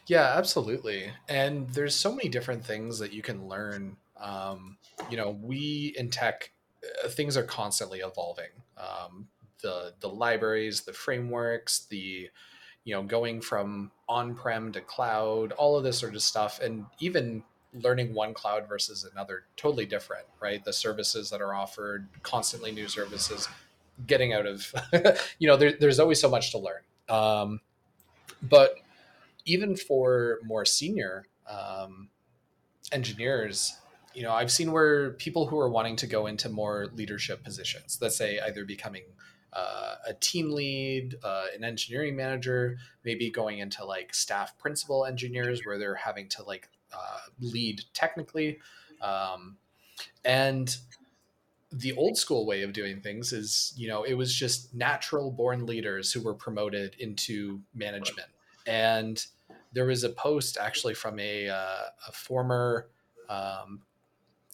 Yeah 0.09 0.33
absolutely. 0.37 1.13
And 1.29 1.69
there's 1.71 1.95
so 1.95 2.13
many 2.13 2.29
different 2.29 2.65
things 2.65 2.99
that 2.99 3.13
you 3.13 3.23
can 3.23 3.47
learn. 3.47 3.97
Um, 4.19 4.79
you 5.11 5.17
know 5.19 5.31
we 5.31 5.95
in 5.99 6.09
tech 6.09 6.51
things 7.09 7.37
are 7.37 7.43
constantly 7.43 8.01
evolving. 8.01 8.51
Um, 8.77 9.29
the 9.63 9.95
the 10.01 10.09
libraries, 10.09 10.83
the 10.83 10.93
frameworks, 10.93 11.87
the 11.87 12.29
you 12.85 12.95
know 12.95 13.03
going 13.03 13.41
from 13.41 13.91
on-prem 14.09 14.73
to 14.73 14.81
cloud, 14.81 15.53
all 15.53 15.77
of 15.77 15.85
this 15.85 15.99
sort 15.99 16.15
of 16.15 16.23
stuff, 16.23 16.61
and 16.61 16.87
even 17.01 17.43
learning 17.83 18.15
one 18.15 18.35
cloud 18.35 18.69
versus 18.69 19.09
another, 19.11 19.45
totally 19.57 19.87
different, 19.87 20.27
right? 20.41 20.65
The 20.65 20.73
services 20.73 21.31
that 21.31 21.41
are 21.41 21.55
offered, 21.55 22.09
constantly 22.23 22.73
new 22.73 22.89
services, 22.89 23.49
getting 24.07 24.33
out 24.33 24.47
of, 24.47 24.73
you 25.39 25.49
know, 25.49 25.57
there, 25.57 25.75
there's 25.79 26.01
always 26.01 26.21
so 26.21 26.29
much 26.29 26.53
to 26.53 26.59
learn. 26.59 26.83
Um, 27.09 27.61
but 28.43 28.77
even 29.45 29.77
for 29.77 30.39
more 30.45 30.65
senior 30.65 31.27
um, 31.49 32.09
engineers, 32.93 33.77
you 34.17 34.23
know, 34.23 34.33
I've 34.33 34.51
seen 34.51 34.73
where 34.73 35.11
people 35.11 35.47
who 35.47 35.59
are 35.59 35.69
wanting 35.69 35.97
to 35.97 36.07
go 36.07 36.27
into 36.27 36.49
more 36.49 36.87
leadership 36.95 37.45
positions, 37.45 37.99
let's 38.01 38.17
say 38.17 38.41
either 38.41 38.65
becoming 38.65 39.03
uh, 39.53 39.97
a 40.07 40.15
team 40.15 40.53
lead, 40.53 41.17
uh, 41.23 41.45
an 41.55 41.63
engineering 41.63 42.17
manager, 42.17 42.79
maybe 43.05 43.31
going 43.31 43.59
into 43.59 43.85
like 43.85 44.15
staff 44.15 44.57
principal 44.57 45.05
engineers 45.05 45.67
where 45.67 45.79
they're 45.79 45.95
having 45.95 46.31
to 46.31 46.43
like 46.45 46.71
uh, 46.95 47.19
lead 47.41 47.83
technically. 47.93 48.59
Um, 49.03 49.59
and 50.25 50.75
the 51.71 51.93
old 51.93 52.17
school 52.17 52.47
way 52.47 52.63
of 52.63 52.73
doing 52.73 53.03
things 53.03 53.35
is, 53.35 53.75
you 53.77 53.87
know, 53.87 54.03
it 54.03 54.15
was 54.15 54.35
just 54.35 54.75
natural 54.75 55.31
born 55.31 55.67
leaders 55.67 56.11
who 56.11 56.23
were 56.23 56.35
promoted 56.35 56.97
into 56.99 57.61
management. 57.75 58.29
And 58.67 59.23
there 59.75 59.85
was 59.85 60.05
a 60.05 60.09
post 60.09 60.57
actually 60.59 60.95
from 60.95 61.19
a, 61.19 61.51
uh, 61.51 61.89
a 62.09 62.13
former 62.13 62.89
um, 63.29 63.83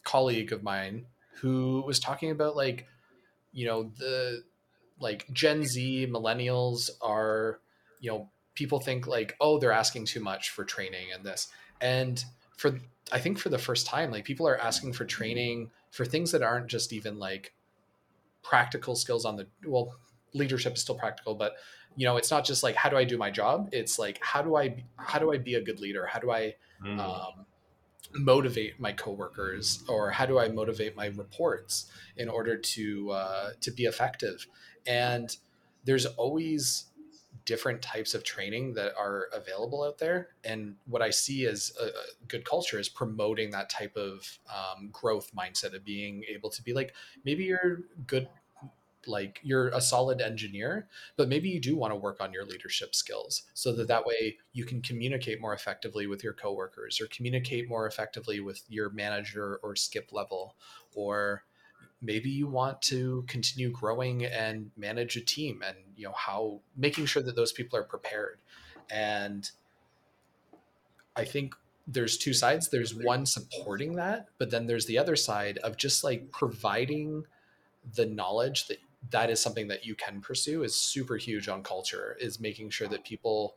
colleague 0.05 0.53
of 0.53 0.63
mine 0.63 1.07
who 1.41 1.83
was 1.87 1.99
talking 1.99 2.31
about 2.31 2.57
like 2.57 2.87
you 3.53 3.67
know 3.67 3.91
the 3.99 4.43
like 5.01 5.27
gen 5.33 5.65
z 5.65 6.07
millennials 6.07 6.91
are 7.01 7.61
you 8.01 8.11
know 8.11 8.31
people 8.55 8.81
think 8.81 9.07
like 9.07 9.37
oh 9.41 9.59
they're 9.59 9.73
asking 9.73 10.05
too 10.05 10.21
much 10.21 10.51
for 10.51 10.65
training 10.65 11.09
and 11.15 11.25
this. 11.25 11.49
And 11.81 12.23
for 12.57 12.79
i 13.11 13.19
think 13.19 13.39
for 13.39 13.49
the 13.49 13.59
first 13.59 13.87
time 13.87 14.11
like 14.11 14.25
people 14.25 14.47
are 14.47 14.59
asking 14.59 14.93
for 14.93 15.05
training 15.05 15.71
for 15.91 16.05
things 16.05 16.31
that 16.31 16.43
aren't 16.43 16.69
just 16.69 16.93
even 16.93 17.19
like 17.19 17.55
practical 18.43 18.95
skills 18.95 19.25
on 19.25 19.37
the 19.37 19.47
well 19.67 19.97
leadership 20.33 20.75
is 20.75 20.81
still 20.81 20.95
practical 20.95 21.35
but 21.35 21.57
you 21.97 22.07
know 22.07 22.17
it's 22.17 22.31
not 22.31 22.45
just 22.45 22.63
like 22.63 22.75
how 22.75 22.89
do 22.89 22.97
i 22.97 23.05
do 23.05 23.19
my 23.19 23.31
job? 23.31 23.69
It's 23.73 23.99
like 23.99 24.19
how 24.23 24.43
do 24.43 24.57
i 24.57 24.85
how 24.97 25.19
do 25.19 25.33
i 25.33 25.39
be 25.39 25.55
a 25.55 25.63
good 25.63 25.81
leader? 25.81 26.07
How 26.07 26.19
do 26.19 26.31
i 26.31 26.55
mm. 26.85 26.99
um, 26.99 27.47
motivate 28.15 28.81
my 28.81 28.93
coworkers 28.93 29.83
or 29.89 30.11
how 30.11 30.27
do 30.27 30.39
I 30.39 30.49
motivate 30.49 30.97
my 30.97 31.07
reports 31.07 31.91
in 32.17 32.29
order 32.29 32.57
to 32.57 33.11
uh, 33.11 33.51
to 33.61 33.71
be 33.71 33.85
effective? 33.85 34.47
And 34.87 35.35
there's 35.85 36.07
always 36.07 36.87
different 37.45 37.83
types 37.83 38.15
of 38.15 38.23
training 38.23 38.75
that 38.75 38.93
are 38.97 39.29
available 39.33 39.83
out 39.83 39.99
there. 39.99 40.29
And 40.45 40.77
what 40.87 41.03
I 41.03 41.11
see 41.11 41.47
as 41.47 41.73
a, 41.81 41.87
a 41.87 42.27
good 42.29 42.45
culture 42.45 42.79
is 42.79 42.89
promoting 42.89 43.51
that 43.51 43.69
type 43.69 43.97
of 43.97 44.39
um, 44.49 44.91
growth 44.93 45.31
mindset 45.35 45.75
of 45.75 45.85
being 45.85 46.25
able 46.29 46.51
to 46.51 46.63
be 46.63 46.73
like, 46.73 46.95
maybe 47.25 47.45
you're 47.45 47.81
good 48.07 48.29
like 49.07 49.41
you're 49.43 49.69
a 49.69 49.81
solid 49.81 50.21
engineer 50.21 50.87
but 51.17 51.29
maybe 51.29 51.49
you 51.49 51.61
do 51.61 51.77
want 51.77 51.93
to 51.93 51.97
work 51.97 52.21
on 52.21 52.33
your 52.33 52.45
leadership 52.45 52.95
skills 52.95 53.43
so 53.55 53.73
that 53.73 53.89
that 53.89 54.07
way 54.07 54.37
you 54.53 54.65
can 54.65 54.81
communicate 54.81 55.41
more 55.41 55.55
effectively 55.55 56.07
with 56.07 56.23
your 56.23 56.33
coworkers 56.33 57.01
or 57.01 57.07
communicate 57.07 57.69
more 57.69 57.87
effectively 57.87 58.41
with 58.41 58.63
your 58.69 58.91
manager 58.91 59.59
or 59.63 59.77
skip 59.77 60.13
level. 60.13 60.57
Or 60.95 61.45
maybe 62.01 62.31
you 62.31 62.47
want 62.47 62.83
to 62.83 63.25
continue 63.29 63.71
growing 63.71 64.25
and 64.25 64.71
manage 64.77 65.17
a 65.17 65.21
team 65.21 65.63
and 65.67 65.77
you 65.97 66.05
know 66.05 66.15
how 66.17 66.61
making 66.77 67.07
sure 67.07 67.23
that 67.23 67.37
those 67.37 67.53
people 67.53 67.79
are 67.79 67.85
prepared. 67.85 68.39
And 68.91 69.49
i 71.15 71.25
think 71.25 71.55
there's 71.89 72.17
two 72.17 72.33
sides. 72.33 72.69
There's 72.69 72.95
one 72.95 73.27
supporting 73.27 73.97
that 73.97 74.29
but 74.39 74.51
then 74.51 74.67
there's 74.67 74.87
the 74.87 74.99
other 74.99 75.17
side 75.17 75.59
of 75.59 75.77
just 75.77 76.05
like 76.05 76.31
providing 76.31 77.25
the 77.95 78.07
knowledge 78.07 78.69
that 78.69 78.79
that 79.11 79.31
is 79.31 79.41
something 79.41 79.69
that 79.69 79.85
you 79.85 79.95
can 79.95 80.21
pursue 80.21 80.63
is 80.63 80.75
super 80.75 81.17
huge 81.17 81.49
on 81.49 81.63
culture 81.63 82.17
is 82.21 82.41
making 82.41 82.71
sure 82.71 82.89
that 82.89 83.05
people 83.05 83.57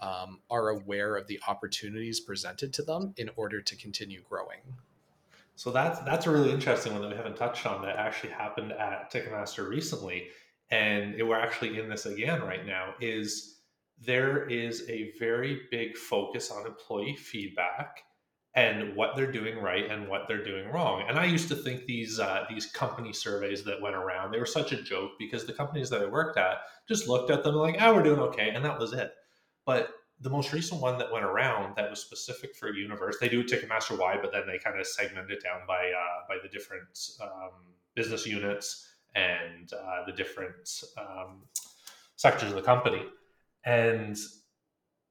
um, 0.00 0.40
are 0.50 0.70
aware 0.70 1.16
of 1.16 1.26
the 1.26 1.40
opportunities 1.48 2.20
presented 2.20 2.72
to 2.72 2.82
them 2.82 3.14
in 3.16 3.30
order 3.36 3.60
to 3.60 3.76
continue 3.76 4.22
growing 4.28 4.60
so 5.56 5.70
that's 5.70 5.98
that's 6.00 6.26
a 6.26 6.30
really 6.30 6.52
interesting 6.52 6.92
one 6.92 7.00
that 7.00 7.10
we 7.10 7.16
haven't 7.16 7.36
touched 7.36 7.66
on 7.66 7.80
that 7.82 7.96
actually 7.96 8.32
happened 8.34 8.72
at 8.72 9.10
Ticketmaster 9.10 9.66
recently, 9.66 10.28
and 10.70 11.14
it, 11.14 11.22
we're 11.22 11.40
actually 11.40 11.80
in 11.80 11.88
this 11.88 12.04
again 12.04 12.42
right 12.42 12.66
now. 12.66 12.92
Is 13.00 13.60
there 13.98 14.46
is 14.50 14.84
a 14.90 15.12
very 15.18 15.62
big 15.70 15.96
focus 15.96 16.50
on 16.50 16.66
employee 16.66 17.16
feedback 17.16 18.02
and 18.56 18.96
what 18.96 19.14
they're 19.14 19.30
doing 19.30 19.58
right 19.58 19.90
and 19.90 20.08
what 20.08 20.26
they're 20.26 20.42
doing 20.42 20.68
wrong. 20.70 21.04
And 21.06 21.18
I 21.18 21.26
used 21.26 21.48
to 21.48 21.54
think 21.54 21.84
these 21.84 22.18
uh, 22.18 22.46
these 22.48 22.66
company 22.66 23.12
surveys 23.12 23.62
that 23.64 23.80
went 23.80 23.94
around 23.94 24.32
they 24.32 24.40
were 24.40 24.46
such 24.46 24.72
a 24.72 24.82
joke 24.82 25.12
because 25.18 25.44
the 25.44 25.52
companies 25.52 25.90
that 25.90 26.02
I 26.02 26.06
worked 26.06 26.38
at 26.38 26.58
just 26.88 27.06
looked 27.06 27.30
at 27.30 27.44
them 27.44 27.54
like, 27.54 27.76
"Oh, 27.80 27.94
we're 27.94 28.02
doing 28.02 28.20
okay," 28.20 28.50
and 28.50 28.64
that 28.64 28.78
was 28.78 28.92
it. 28.92 29.12
But 29.66 29.90
the 30.20 30.30
most 30.30 30.52
recent 30.52 30.80
one 30.80 30.96
that 30.98 31.12
went 31.12 31.24
around 31.24 31.76
that 31.76 31.90
was 31.90 32.00
specific 32.00 32.56
for 32.56 32.72
universe 32.72 33.18
they 33.20 33.28
do 33.28 33.44
ticketmaster 33.44 33.98
wide 33.98 34.20
but 34.22 34.32
then 34.32 34.46
they 34.46 34.58
kind 34.58 34.80
of 34.80 34.86
segment 34.86 35.30
it 35.30 35.42
down 35.42 35.60
by 35.66 35.90
uh, 35.90 36.26
by 36.26 36.36
the 36.42 36.48
different 36.48 36.98
um, 37.20 37.50
business 37.94 38.26
units 38.26 38.88
and 39.14 39.72
uh, 39.74 40.06
the 40.06 40.12
different 40.12 40.70
um, 40.96 41.42
sectors 42.16 42.48
of 42.48 42.56
the 42.56 42.62
company 42.62 43.02
and 43.64 44.16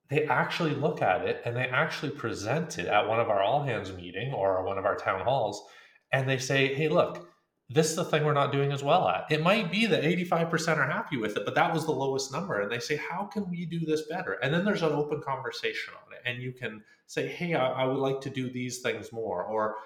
they 0.10 0.24
actually 0.26 0.76
look 0.76 1.02
at 1.02 1.26
it 1.26 1.42
and 1.46 1.56
they 1.56 1.66
actually 1.66 2.12
present 2.12 2.78
it 2.78 2.88
at 2.88 3.08
one 3.08 3.20
of 3.20 3.30
our 3.30 3.42
all 3.42 3.64
hands 3.64 3.92
meeting 3.92 4.34
or 4.34 4.64
one 4.64 4.78
of 4.78 4.86
our 4.86 4.96
town 4.96 5.22
halls 5.22 5.64
and 6.12 6.30
they 6.30 6.38
say 6.38 6.74
hey 6.74 6.90
look 6.90 7.28
this 7.70 7.90
is 7.90 7.96
the 7.96 8.06
thing 8.06 8.24
we're 8.24 8.34
not 8.34 8.52
doing 8.52 8.72
as 8.72 8.84
well 8.84 9.08
at. 9.08 9.26
It 9.32 9.42
might 9.42 9.72
be 9.72 9.88
that 9.88 10.04
85% 10.04 10.78
are 10.78 10.86
happy 10.86 11.18
with 11.18 11.36
it, 11.36 11.46
but 11.46 11.56
that 11.56 11.74
was 11.74 11.86
the 11.86 11.92
lowest 11.92 12.32
number. 12.32 12.62
And 12.62 12.72
they 12.72 12.80
say, 12.80 12.96
how 12.96 13.24
can 13.26 13.50
we 13.50 13.66
do 13.66 13.80
this 13.80 14.04
better? 14.04 14.34
And 14.34 14.54
then 14.54 14.64
there's 14.64 14.84
an 14.84 14.92
open 14.92 15.22
conversation 15.22 15.94
on 16.06 16.14
it. 16.14 16.22
And 16.26 16.42
you 16.42 16.52
can 16.52 16.84
say, 17.08 17.28
hey, 17.28 17.56
I, 17.56 17.72
I 17.72 17.86
would 17.86 17.98
like 17.98 18.22
to 18.22 18.30
do 18.30 18.52
these 18.52 18.82
things 18.82 19.12
more. 19.12 19.44
Or 19.44 19.78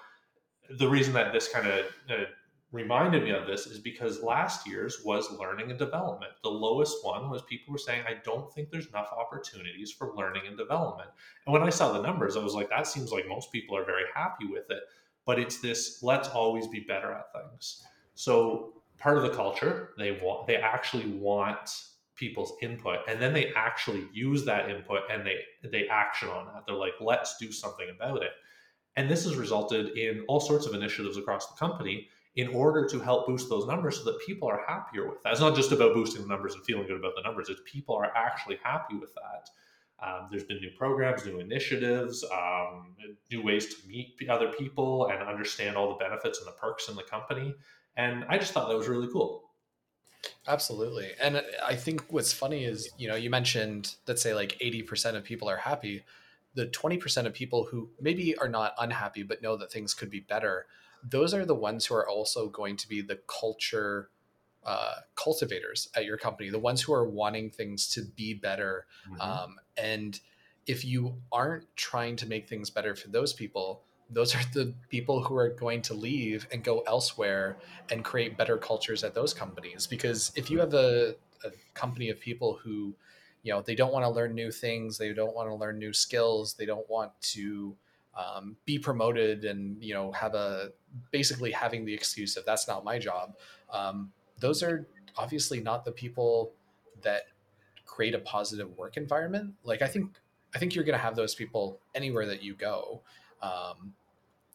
the 0.78 0.88
reason 0.88 1.14
that 1.14 1.32
this 1.32 1.48
kind 1.48 1.66
of 1.66 1.86
uh, 2.10 2.24
reminded 2.72 3.24
me 3.24 3.30
of 3.30 3.46
this 3.46 3.66
is 3.66 3.78
because 3.78 4.22
last 4.22 4.66
year's 4.66 5.02
was 5.04 5.30
learning 5.32 5.70
and 5.70 5.78
development. 5.78 6.32
The 6.42 6.50
lowest 6.50 7.04
one 7.04 7.28
was 7.28 7.42
people 7.42 7.72
were 7.72 7.78
saying, 7.78 8.04
I 8.06 8.16
don't 8.24 8.52
think 8.52 8.70
there's 8.70 8.86
enough 8.86 9.12
opportunities 9.12 9.90
for 9.90 10.14
learning 10.14 10.42
and 10.46 10.56
development. 10.56 11.10
And 11.46 11.52
when 11.52 11.62
I 11.62 11.70
saw 11.70 11.92
the 11.92 12.02
numbers, 12.02 12.36
I 12.36 12.44
was 12.44 12.54
like, 12.54 12.70
that 12.70 12.86
seems 12.86 13.10
like 13.10 13.26
most 13.26 13.50
people 13.50 13.76
are 13.76 13.84
very 13.84 14.04
happy 14.14 14.46
with 14.46 14.70
it 14.70 14.82
but 15.26 15.38
it's 15.38 15.58
this 15.58 16.02
let's 16.02 16.28
always 16.28 16.66
be 16.66 16.80
better 16.80 17.12
at 17.12 17.32
things. 17.32 17.84
So 18.14 18.82
part 18.98 19.16
of 19.16 19.22
the 19.22 19.30
culture, 19.30 19.90
they 19.98 20.12
want 20.12 20.46
they 20.46 20.56
actually 20.56 21.06
want 21.06 21.84
people's 22.16 22.52
input 22.60 22.98
and 23.08 23.20
then 23.22 23.32
they 23.32 23.52
actually 23.54 24.08
use 24.12 24.44
that 24.44 24.68
input 24.68 25.02
and 25.10 25.26
they 25.26 25.38
they 25.70 25.86
action 25.88 26.28
on 26.28 26.46
that. 26.46 26.64
They're 26.66 26.74
like, 26.74 26.94
let's 27.00 27.36
do 27.38 27.52
something 27.52 27.86
about 27.94 28.22
it. 28.22 28.32
And 28.96 29.08
this 29.08 29.24
has 29.24 29.36
resulted 29.36 29.96
in 29.96 30.24
all 30.26 30.40
sorts 30.40 30.66
of 30.66 30.74
initiatives 30.74 31.16
across 31.16 31.46
the 31.46 31.56
company 31.56 32.08
in 32.40 32.48
order 32.48 32.86
to 32.88 32.98
help 32.98 33.26
boost 33.26 33.50
those 33.50 33.66
numbers 33.66 33.98
so 33.98 34.04
that 34.04 34.18
people 34.26 34.48
are 34.48 34.62
happier 34.66 35.08
with 35.08 35.22
that. 35.22 35.32
It's 35.32 35.40
not 35.40 35.54
just 35.54 35.72
about 35.72 35.92
boosting 35.92 36.22
the 36.22 36.28
numbers 36.28 36.54
and 36.54 36.64
feeling 36.64 36.86
good 36.86 36.96
about 36.96 37.12
the 37.14 37.22
numbers, 37.22 37.48
it's 37.50 37.60
people 37.64 37.94
are 37.96 38.10
actually 38.16 38.58
happy 38.62 38.96
with 38.96 39.12
that. 39.14 39.50
Um, 40.02 40.28
there's 40.30 40.44
been 40.44 40.60
new 40.60 40.70
programs, 40.78 41.26
new 41.26 41.40
initiatives, 41.40 42.24
um, 42.32 42.96
new 43.30 43.42
ways 43.42 43.74
to 43.74 43.86
meet 43.86 44.16
other 44.30 44.48
people 44.48 45.08
and 45.08 45.22
understand 45.22 45.76
all 45.76 45.90
the 45.90 46.02
benefits 46.02 46.38
and 46.38 46.46
the 46.46 46.52
perks 46.52 46.88
in 46.88 46.96
the 46.96 47.02
company. 47.02 47.54
And 47.96 48.24
I 48.30 48.38
just 48.38 48.52
thought 48.52 48.68
that 48.70 48.76
was 48.76 48.88
really 48.88 49.08
cool. 49.12 49.50
Absolutely. 50.48 51.10
And 51.22 51.42
I 51.62 51.74
think 51.74 52.04
what's 52.10 52.32
funny 52.32 52.64
is, 52.64 52.88
you 52.96 53.08
know, 53.08 53.14
you 53.14 53.28
mentioned, 53.28 53.94
let's 54.06 54.22
say 54.22 54.32
like 54.32 54.58
80% 54.58 55.16
of 55.16 55.24
people 55.24 55.50
are 55.50 55.58
happy. 55.58 56.04
The 56.54 56.66
20% 56.66 57.26
of 57.26 57.34
people 57.34 57.64
who 57.64 57.90
maybe 58.00 58.36
are 58.38 58.48
not 58.48 58.74
unhappy, 58.78 59.22
but 59.22 59.42
know 59.42 59.56
that 59.58 59.70
things 59.70 59.92
could 59.92 60.10
be 60.10 60.20
better, 60.20 60.66
those 61.08 61.34
are 61.34 61.44
the 61.44 61.54
ones 61.54 61.86
who 61.86 61.94
are 61.94 62.08
also 62.08 62.48
going 62.48 62.76
to 62.76 62.88
be 62.88 63.00
the 63.00 63.18
culture 63.26 64.10
uh, 64.64 64.96
cultivators 65.14 65.88
at 65.94 66.04
your 66.04 66.18
company, 66.18 66.50
the 66.50 66.58
ones 66.58 66.82
who 66.82 66.92
are 66.92 67.08
wanting 67.08 67.50
things 67.50 67.88
to 67.88 68.02
be 68.02 68.34
better. 68.34 68.86
Mm-hmm. 69.10 69.20
Um, 69.20 69.56
and 69.76 70.20
if 70.66 70.84
you 70.84 71.14
aren't 71.32 71.64
trying 71.76 72.16
to 72.16 72.26
make 72.26 72.48
things 72.48 72.70
better 72.70 72.94
for 72.94 73.08
those 73.08 73.32
people, 73.32 73.82
those 74.10 74.34
are 74.34 74.42
the 74.52 74.74
people 74.88 75.22
who 75.22 75.36
are 75.36 75.48
going 75.48 75.82
to 75.82 75.94
leave 75.94 76.46
and 76.52 76.62
go 76.62 76.80
elsewhere 76.80 77.58
and 77.90 78.04
create 78.04 78.36
better 78.36 78.58
cultures 78.58 79.04
at 79.04 79.14
those 79.14 79.32
companies. 79.32 79.86
Because 79.86 80.32
if 80.34 80.50
you 80.50 80.58
have 80.58 80.74
a, 80.74 81.14
a 81.44 81.50
company 81.74 82.10
of 82.10 82.20
people 82.20 82.58
who, 82.62 82.94
you 83.42 83.52
know, 83.52 83.62
they 83.62 83.74
don't 83.74 83.92
want 83.92 84.04
to 84.04 84.10
learn 84.10 84.34
new 84.34 84.50
things, 84.50 84.98
they 84.98 85.12
don't 85.12 85.34
want 85.34 85.48
to 85.48 85.54
learn 85.54 85.78
new 85.78 85.92
skills, 85.92 86.54
they 86.54 86.66
don't 86.66 86.88
want 86.90 87.12
to 87.20 87.76
um, 88.16 88.56
be 88.64 88.78
promoted 88.78 89.44
and 89.44 89.82
you 89.82 89.94
know 89.94 90.12
have 90.12 90.34
a 90.34 90.70
basically 91.10 91.52
having 91.52 91.84
the 91.84 91.94
excuse 91.94 92.36
of 92.36 92.44
that's 92.44 92.66
not 92.66 92.84
my 92.84 92.98
job 92.98 93.34
um, 93.72 94.12
those 94.40 94.62
are 94.62 94.86
obviously 95.16 95.60
not 95.60 95.84
the 95.84 95.92
people 95.92 96.52
that 97.02 97.22
create 97.90 98.14
a 98.14 98.18
positive 98.20 98.76
work 98.78 98.96
environment. 98.96 99.54
Like 99.64 99.82
I 99.82 99.86
think 99.86 100.16
I 100.54 100.58
think 100.58 100.74
you're 100.74 100.84
going 100.84 100.98
to 100.98 101.02
have 101.02 101.16
those 101.16 101.34
people 101.34 101.80
anywhere 101.94 102.26
that 102.26 102.42
you 102.42 102.54
go. 102.54 103.02
Um, 103.42 103.94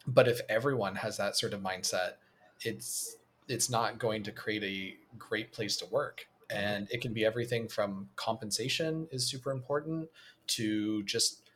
but 0.07 0.27
if 0.27 0.39
everyone 0.49 0.95
has 0.95 1.17
that 1.17 1.37
sort 1.37 1.53
of 1.53 1.61
mindset, 1.61 2.13
it's 2.61 3.17
it's 3.47 3.69
not 3.69 3.99
going 3.99 4.23
to 4.23 4.31
create 4.31 4.63
a 4.63 4.97
great 5.17 5.51
place 5.51 5.77
to 5.77 5.85
work. 5.87 6.27
And 6.49 6.87
it 6.91 7.01
can 7.01 7.13
be 7.13 7.25
everything 7.25 7.67
from 7.67 8.09
compensation 8.15 9.07
is 9.11 9.25
super 9.25 9.51
important 9.51 10.09
to 10.47 11.03
just 11.03 11.49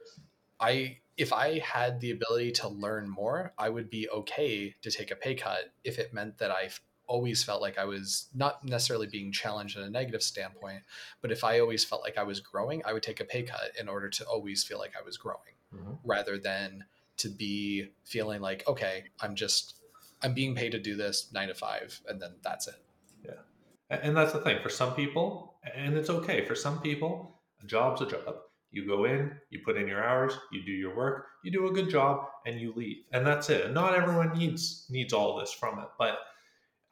I 0.59 0.97
if 1.19 1.33
I 1.33 1.59
had 1.59 1.99
the 1.99 2.11
ability 2.11 2.53
to 2.53 2.69
learn 2.69 3.09
more, 3.09 3.53
I 3.57 3.69
would 3.69 3.89
be 3.89 4.09
okay 4.09 4.73
to 4.81 4.89
take 4.89 5.11
a 5.11 5.17
pay 5.17 5.35
cut 5.35 5.73
if 5.83 5.99
it 5.99 6.13
meant 6.13 6.37
that 6.37 6.49
I 6.49 6.69
always 7.07 7.43
felt 7.43 7.61
like 7.61 7.77
I 7.77 7.83
was 7.83 8.29
not 8.33 8.63
necessarily 8.63 9.07
being 9.07 9.33
challenged 9.33 9.77
in 9.77 9.83
a 9.83 9.89
negative 9.89 10.23
standpoint, 10.23 10.83
but 11.21 11.29
if 11.29 11.43
I 11.43 11.59
always 11.59 11.83
felt 11.83 12.03
like 12.03 12.17
I 12.17 12.23
was 12.23 12.39
growing, 12.39 12.81
I 12.85 12.93
would 12.93 13.03
take 13.03 13.19
a 13.19 13.25
pay 13.25 13.43
cut 13.43 13.71
in 13.77 13.89
order 13.89 14.07
to 14.07 14.25
always 14.25 14.63
feel 14.63 14.77
like 14.79 14.93
I 14.97 15.03
was 15.03 15.17
growing 15.17 15.55
mm-hmm. 15.75 15.95
rather 16.05 16.37
than 16.37 16.85
to 17.17 17.27
be 17.27 17.89
feeling 18.05 18.39
like, 18.39 18.65
okay, 18.65 19.03
I'm 19.19 19.35
just, 19.35 19.75
I'm 20.21 20.33
being 20.33 20.55
paid 20.55 20.71
to 20.71 20.79
do 20.79 20.95
this 20.95 21.29
nine 21.33 21.49
to 21.49 21.53
five 21.53 21.99
and 22.07 22.21
then 22.21 22.35
that's 22.41 22.69
it. 22.69 22.81
Yeah. 23.25 23.41
And 23.89 24.15
that's 24.15 24.31
the 24.31 24.39
thing 24.39 24.59
for 24.63 24.69
some 24.69 24.93
people, 24.93 25.55
and 25.75 25.97
it's 25.97 26.09
okay. 26.09 26.45
For 26.45 26.55
some 26.55 26.79
people, 26.79 27.41
a 27.61 27.65
job's 27.65 28.01
a 28.01 28.05
job. 28.05 28.35
You 28.71 28.87
go 28.87 29.05
in, 29.05 29.31
you 29.49 29.61
put 29.65 29.77
in 29.77 29.87
your 29.87 30.03
hours, 30.03 30.33
you 30.51 30.63
do 30.63 30.71
your 30.71 30.95
work, 30.95 31.25
you 31.43 31.51
do 31.51 31.67
a 31.67 31.71
good 31.71 31.89
job, 31.89 32.25
and 32.45 32.59
you 32.59 32.73
leave. 32.75 32.97
And 33.11 33.25
that's 33.25 33.49
it. 33.49 33.73
Not 33.73 33.95
everyone 33.95 34.37
needs 34.37 34.85
needs 34.89 35.13
all 35.13 35.37
this 35.37 35.51
from 35.51 35.79
it, 35.79 35.87
but 35.97 36.19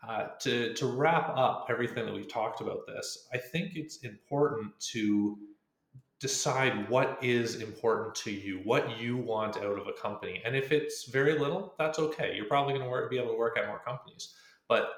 uh, 0.08 0.28
to, 0.40 0.74
to 0.74 0.86
wrap 0.86 1.30
up 1.36 1.68
everything 1.70 2.06
that 2.06 2.14
we've 2.14 2.32
talked 2.32 2.62
about 2.62 2.86
this, 2.88 3.28
I 3.34 3.38
think 3.38 3.76
it's 3.76 3.98
important 3.98 4.72
to 4.92 5.38
decide 6.20 6.90
what 6.90 7.20
is 7.22 7.62
important 7.62 8.16
to 8.16 8.32
you, 8.32 8.62
what 8.64 9.00
you 9.00 9.18
want 9.18 9.58
out 9.58 9.78
of 9.78 9.88
a 9.88 9.94
company. 9.94 10.42
And 10.46 10.56
if 10.56 10.72
it's 10.72 11.06
very 11.06 11.38
little, 11.38 11.74
that's 11.78 12.00
okay. 12.00 12.34
You're 12.36 12.46
probably 12.46 12.74
going 12.74 12.86
to 12.86 13.08
be 13.10 13.18
able 13.18 13.32
to 13.32 13.38
work 13.38 13.58
at 13.58 13.68
more 13.68 13.80
companies. 13.80 14.34
But 14.68 14.90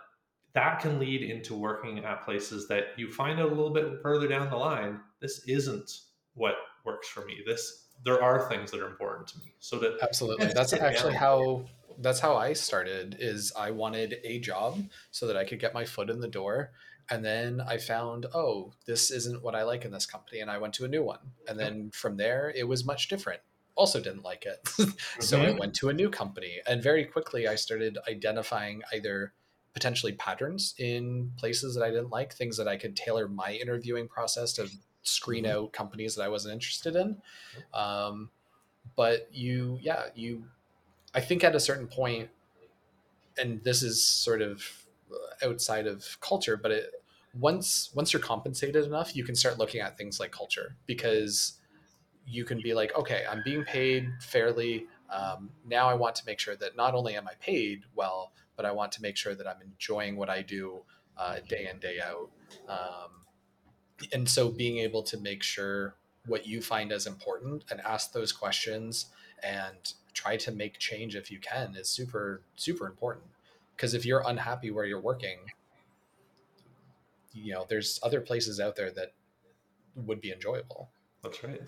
that 0.54 0.80
can 0.80 1.00
lead 1.00 1.22
into 1.22 1.56
working 1.56 2.04
at 2.06 2.24
places 2.24 2.68
that 2.68 2.88
you 2.98 3.12
find 3.12 3.40
out 3.40 3.48
a 3.48 3.56
little 3.56 3.74
bit 3.74 4.02
further 4.02 4.28
down 4.28 4.50
the 4.50 4.56
line, 4.56 5.00
this 5.22 5.44
isn't 5.48 5.92
what 6.34 6.56
works 6.86 7.08
for 7.08 7.26
me. 7.26 7.42
This 7.46 7.86
there 8.04 8.22
are 8.22 8.48
things 8.50 8.72
that 8.72 8.80
are 8.82 8.88
important 8.88 9.28
to 9.30 9.40
me. 9.40 9.54
So 9.60 9.78
that 9.80 9.98
absolutely, 10.02 10.48
that's 10.56 10.74
actually 10.74 11.16
how 11.16 11.66
that's 12.00 12.20
how 12.20 12.36
I 12.36 12.54
started 12.54 13.18
is 13.20 13.52
I 13.58 13.72
wanted 13.72 14.18
a 14.24 14.40
job 14.40 14.82
so 15.12 15.28
that 15.28 15.36
I 15.36 15.44
could 15.44 15.60
get 15.60 15.74
my 15.74 15.86
foot 15.86 16.10
in 16.10 16.22
the 16.22 16.28
door. 16.28 16.72
And 17.12 17.26
then 17.26 17.60
I 17.60 17.78
found 17.78 18.28
oh 18.34 18.74
this 18.86 19.12
isn't 19.12 19.44
what 19.44 19.56
I 19.56 19.64
like 19.64 19.86
in 19.86 19.92
this 19.92 20.06
company 20.06 20.40
and 20.40 20.50
I 20.50 20.58
went 20.58 20.74
to 20.76 20.86
a 20.86 20.88
new 20.88 21.04
one. 21.04 21.20
And 21.48 21.60
then 21.60 21.92
from 21.92 22.18
there 22.18 22.54
it 22.56 22.68
was 22.68 22.86
much 22.86 23.08
different. 23.08 23.42
Also 23.76 24.00
didn't 24.00 24.24
like 24.24 24.46
it. 24.46 24.60
So 25.20 25.38
mm-hmm. 25.38 25.56
I 25.56 25.60
went 25.60 25.74
to 25.76 25.90
a 25.90 25.94
new 25.94 26.10
company. 26.10 26.60
And 26.68 26.82
very 26.82 27.06
quickly 27.06 27.48
I 27.48 27.56
started 27.56 27.98
identifying 28.08 28.82
either 28.94 29.34
potentially 29.74 30.14
patterns 30.14 30.74
in 30.78 31.32
places 31.38 31.76
that 31.76 31.84
I 31.84 31.90
didn't 31.90 32.10
like 32.10 32.34
things 32.34 32.58
that 32.58 32.68
I 32.68 32.78
could 32.78 32.96
tailor 32.96 33.28
my 33.28 33.54
interviewing 33.54 34.08
process 34.08 34.54
to 34.54 34.70
screen 35.04 35.44
mm-hmm. 35.44 35.66
out 35.66 35.74
companies 35.74 36.16
that 36.16 36.24
I 36.24 36.28
wasn't 36.28 36.54
interested 36.54 36.96
in 36.96 37.18
um, 37.74 38.30
but 38.96 39.28
you 39.32 39.80
yeah 39.82 40.06
you 40.16 40.44
I 41.14 41.22
think 41.22 41.44
at 41.44 41.56
a 41.56 41.60
certain 41.60 41.88
point, 41.88 42.30
and 43.38 43.64
this 43.64 43.82
is 43.82 44.06
sort 44.06 44.42
of 44.42 44.64
outside 45.44 45.88
of 45.88 46.18
culture, 46.22 46.56
but 46.56 46.72
it 46.72 46.92
once 47.34 47.92
once 47.96 48.14
you're 48.14 48.22
compensated 48.22 48.86
enough, 48.86 49.16
you 49.16 49.24
can 49.24 49.36
start 49.36 49.58
looking 49.58 49.82
at 49.82 49.98
things 49.98 50.20
like 50.20 50.32
culture 50.32 50.76
because 50.86 51.60
you 52.26 52.46
can 52.46 52.62
be 52.62 52.74
like, 52.74 52.96
okay, 52.98 53.24
I'm 53.30 53.42
being 53.44 53.64
paid 53.64 54.10
fairly. 54.22 54.86
Um, 55.12 55.50
now 55.66 55.90
I 55.90 55.96
want 55.96 56.16
to 56.18 56.24
make 56.28 56.40
sure 56.40 56.56
that 56.58 56.78
not 56.78 56.94
only 56.94 57.16
am 57.16 57.28
I 57.28 57.34
paid 57.40 57.82
well, 57.96 58.32
but 58.56 58.66
I 58.66 58.72
want 58.72 58.92
to 58.94 59.02
make 59.02 59.18
sure 59.18 59.34
that 59.34 59.48
I'm 59.48 59.62
enjoying 59.64 60.16
what 60.16 60.30
I 60.30 60.44
do 60.44 60.82
uh, 61.18 61.38
day 61.48 61.68
in 61.72 61.80
day 61.80 62.00
out. 62.00 62.30
Um, 62.68 63.19
and 64.14 64.28
so 64.28 64.50
being 64.50 64.78
able 64.78 65.04
to 65.04 65.18
make 65.18 65.44
sure 65.44 65.96
what 66.26 66.46
you 66.46 66.62
find 66.62 66.92
as 66.92 67.08
important 67.08 67.64
and 67.72 67.82
ask 67.82 68.12
those 68.12 68.32
questions 68.32 69.08
and 69.44 69.94
try 70.14 70.36
to 70.36 70.52
make 70.52 70.78
change 70.78 71.16
if 71.16 71.32
you 71.32 71.40
can 71.40 71.76
is 71.76 71.90
super 71.90 72.42
super 72.56 72.88
important. 72.88 73.26
Because 73.76 73.94
if 73.94 74.06
you're 74.06 74.24
unhappy 74.26 74.72
where 74.72 74.86
you're 74.86 75.02
working 75.02 75.38
you 77.34 77.54
know 77.54 77.66
there's 77.70 78.00
other 78.04 78.22
places 78.22 78.60
out 78.60 78.76
there 78.76 78.92
that 78.92 79.14
would 79.96 80.22
be 80.22 80.32
enjoyable. 80.32 80.90
That's 81.24 81.44
right. 81.44 81.62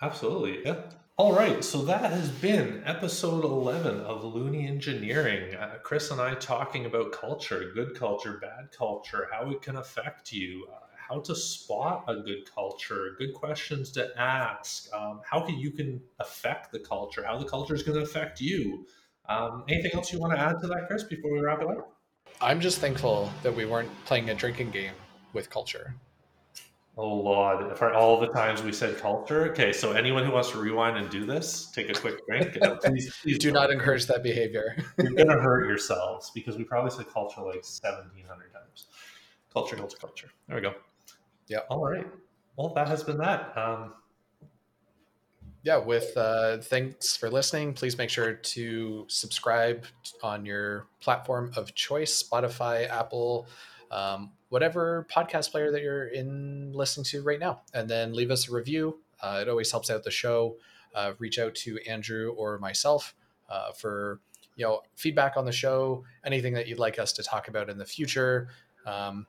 Absolutely. 0.00 0.64
Yeah. 0.64 0.80
All 1.16 1.34
right. 1.34 1.62
So 1.62 1.82
that 1.82 2.10
has 2.10 2.30
been 2.30 2.82
episode 2.86 3.44
11 3.44 4.00
of 4.00 4.24
looney 4.24 4.66
engineering. 4.66 5.54
Uh, 5.54 5.78
chris 5.82 6.10
and 6.10 6.20
i 6.20 6.34
talking 6.34 6.86
about 6.86 7.12
culture 7.12 7.70
good 7.74 7.94
culture 7.94 8.38
bad 8.40 8.70
culture 8.76 9.28
how 9.30 9.50
it 9.50 9.62
can 9.62 9.76
affect 9.76 10.32
you. 10.32 10.66
Uh, 10.72 10.86
how 11.08 11.20
to 11.20 11.34
spot 11.34 12.04
a 12.08 12.16
good 12.16 12.48
culture 12.52 13.14
good 13.18 13.34
questions 13.34 13.90
to 13.90 14.08
ask 14.18 14.92
um, 14.94 15.20
how 15.28 15.40
can 15.40 15.58
you 15.58 15.70
can 15.70 16.00
affect 16.20 16.72
the 16.72 16.78
culture 16.78 17.24
how 17.24 17.38
the 17.38 17.44
culture 17.44 17.74
is 17.74 17.82
going 17.82 17.96
to 17.96 18.04
affect 18.04 18.40
you 18.40 18.86
um, 19.28 19.64
anything 19.68 19.92
else 19.94 20.12
you 20.12 20.18
want 20.18 20.32
to 20.32 20.38
add 20.38 20.60
to 20.60 20.66
that 20.66 20.86
chris 20.86 21.04
before 21.04 21.32
we 21.32 21.40
wrap 21.40 21.60
it 21.60 21.68
up 21.68 21.92
I'm 22.40 22.60
just 22.60 22.78
thankful 22.78 23.30
that 23.42 23.54
we 23.54 23.64
weren't 23.66 23.90
playing 24.04 24.30
a 24.30 24.34
drinking 24.34 24.70
game 24.70 24.94
with 25.32 25.48
culture. 25.50 25.94
Oh 26.96 27.14
Lord, 27.14 27.78
for 27.78 27.94
all 27.94 28.20
the 28.20 28.26
times 28.28 28.62
we 28.62 28.72
said 28.72 28.98
culture. 28.98 29.50
Okay, 29.50 29.72
so 29.72 29.92
anyone 29.92 30.24
who 30.24 30.32
wants 30.32 30.50
to 30.50 30.58
rewind 30.58 30.98
and 30.98 31.08
do 31.08 31.24
this, 31.24 31.70
take 31.72 31.88
a 31.88 31.94
quick 31.94 32.26
drink. 32.26 32.58
please, 32.84 33.14
please 33.22 33.38
do 33.38 33.50
not 33.50 33.70
encourage 33.70 34.06
that 34.06 34.22
behavior. 34.22 34.76
You're 34.98 35.12
gonna 35.12 35.40
hurt 35.40 35.66
yourselves 35.66 36.30
because 36.34 36.58
we 36.58 36.64
probably 36.64 36.90
said 36.90 37.08
culture 37.10 37.40
like 37.40 37.64
seventeen 37.64 38.24
hundred 38.26 38.52
times. 38.52 38.88
Culture, 39.52 39.76
culture, 39.76 39.96
culture. 39.98 40.30
There 40.48 40.56
we 40.56 40.62
go. 40.62 40.74
Yeah. 41.52 41.58
All 41.68 41.84
right. 41.84 42.06
Well, 42.56 42.72
that 42.72 42.88
has 42.88 43.04
been 43.04 43.18
that. 43.18 43.52
Um, 43.58 43.92
yeah, 45.62 45.76
with 45.76 46.16
uh, 46.16 46.58
thanks 46.62 47.14
for 47.14 47.28
listening. 47.28 47.74
Please 47.74 47.98
make 47.98 48.08
sure 48.08 48.32
to 48.32 49.04
subscribe 49.08 49.84
on 50.22 50.46
your 50.46 50.86
platform 51.00 51.52
of 51.54 51.74
choice 51.74 52.22
Spotify, 52.22 52.88
Apple, 52.88 53.48
um, 53.90 54.32
whatever 54.48 55.06
podcast 55.10 55.50
player 55.50 55.70
that 55.70 55.82
you're 55.82 56.06
in 56.06 56.72
listening 56.72 57.04
to 57.04 57.22
right 57.22 57.38
now. 57.38 57.60
And 57.74 57.86
then 57.86 58.14
leave 58.14 58.30
us 58.30 58.48
a 58.48 58.52
review. 58.52 59.00
Uh, 59.20 59.40
it 59.42 59.48
always 59.50 59.70
helps 59.70 59.90
out 59.90 60.04
the 60.04 60.10
show. 60.10 60.56
Uh, 60.94 61.12
reach 61.18 61.38
out 61.38 61.54
to 61.56 61.78
Andrew 61.86 62.32
or 62.32 62.56
myself 62.60 63.14
uh, 63.50 63.72
for 63.72 64.20
you 64.56 64.64
know 64.64 64.80
feedback 64.96 65.36
on 65.36 65.44
the 65.44 65.52
show, 65.52 66.02
anything 66.24 66.54
that 66.54 66.66
you'd 66.66 66.78
like 66.78 66.98
us 66.98 67.12
to 67.12 67.22
talk 67.22 67.48
about 67.48 67.68
in 67.68 67.76
the 67.76 67.84
future. 67.84 68.48
Um, 68.86 69.26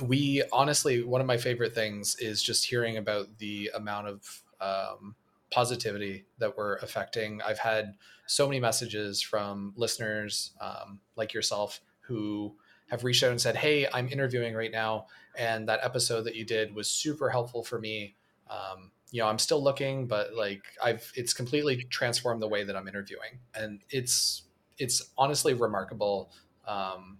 we 0.00 0.42
honestly, 0.52 1.02
one 1.02 1.20
of 1.20 1.26
my 1.26 1.36
favorite 1.36 1.74
things 1.74 2.16
is 2.16 2.42
just 2.42 2.64
hearing 2.64 2.96
about 2.96 3.38
the 3.38 3.70
amount 3.74 4.08
of 4.08 4.42
um, 4.60 5.14
positivity 5.50 6.24
that 6.38 6.56
we're 6.56 6.76
affecting. 6.76 7.40
I've 7.42 7.58
had 7.58 7.94
so 8.26 8.46
many 8.46 8.60
messages 8.60 9.22
from 9.22 9.72
listeners 9.76 10.52
um, 10.60 11.00
like 11.16 11.32
yourself 11.32 11.80
who 12.00 12.54
have 12.90 13.04
reached 13.04 13.22
out 13.22 13.30
and 13.30 13.40
said, 13.40 13.56
Hey, 13.56 13.86
I'm 13.92 14.08
interviewing 14.08 14.54
right 14.54 14.72
now. 14.72 15.06
And 15.36 15.68
that 15.68 15.80
episode 15.82 16.22
that 16.22 16.34
you 16.34 16.44
did 16.44 16.74
was 16.74 16.88
super 16.88 17.30
helpful 17.30 17.62
for 17.62 17.78
me. 17.78 18.14
Um, 18.50 18.90
you 19.10 19.22
know, 19.22 19.28
I'm 19.28 19.38
still 19.38 19.62
looking, 19.62 20.06
but 20.06 20.34
like 20.34 20.62
I've, 20.82 21.10
it's 21.14 21.32
completely 21.32 21.84
transformed 21.84 22.42
the 22.42 22.48
way 22.48 22.64
that 22.64 22.76
I'm 22.76 22.88
interviewing. 22.88 23.40
And 23.54 23.80
it's, 23.90 24.42
it's 24.78 25.10
honestly 25.16 25.54
remarkable. 25.54 26.30
Um, 26.66 27.18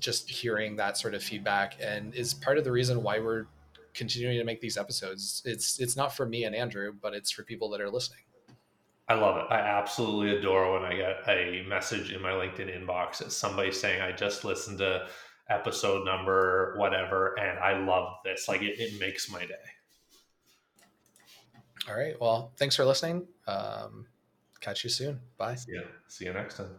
just 0.00 0.28
hearing 0.28 0.76
that 0.76 0.96
sort 0.96 1.14
of 1.14 1.22
feedback 1.22 1.76
and 1.80 2.14
is 2.14 2.34
part 2.34 2.58
of 2.58 2.64
the 2.64 2.72
reason 2.72 3.02
why 3.02 3.18
we're 3.18 3.46
continuing 3.94 4.38
to 4.38 4.44
make 4.44 4.60
these 4.60 4.76
episodes. 4.76 5.42
It's 5.44 5.80
it's 5.80 5.96
not 5.96 6.14
for 6.14 6.26
me 6.26 6.44
and 6.44 6.54
Andrew, 6.54 6.92
but 7.00 7.14
it's 7.14 7.30
for 7.30 7.42
people 7.42 7.68
that 7.70 7.80
are 7.80 7.90
listening. 7.90 8.20
I 9.08 9.14
love 9.14 9.38
it. 9.38 9.44
I 9.50 9.58
absolutely 9.58 10.36
adore 10.36 10.72
when 10.72 10.82
I 10.82 10.94
get 10.94 11.28
a 11.28 11.64
message 11.66 12.12
in 12.12 12.20
my 12.20 12.32
LinkedIn 12.32 12.68
inbox 12.78 13.26
as 13.26 13.34
somebody 13.34 13.72
saying, 13.72 14.02
I 14.02 14.12
just 14.12 14.44
listened 14.44 14.78
to 14.78 15.08
episode 15.48 16.04
number, 16.04 16.74
whatever, 16.76 17.34
and 17.38 17.58
I 17.58 17.78
love 17.78 18.16
this. 18.22 18.48
Like 18.48 18.60
it, 18.60 18.78
it 18.78 19.00
makes 19.00 19.30
my 19.30 19.46
day. 19.46 19.54
All 21.88 21.96
right. 21.96 22.20
Well, 22.20 22.52
thanks 22.58 22.76
for 22.76 22.84
listening. 22.84 23.26
Um, 23.46 24.06
catch 24.60 24.84
you 24.84 24.90
soon. 24.90 25.20
Bye. 25.38 25.54
See 25.54 25.80
see 26.08 26.26
you 26.26 26.34
next 26.34 26.58
time. 26.58 26.76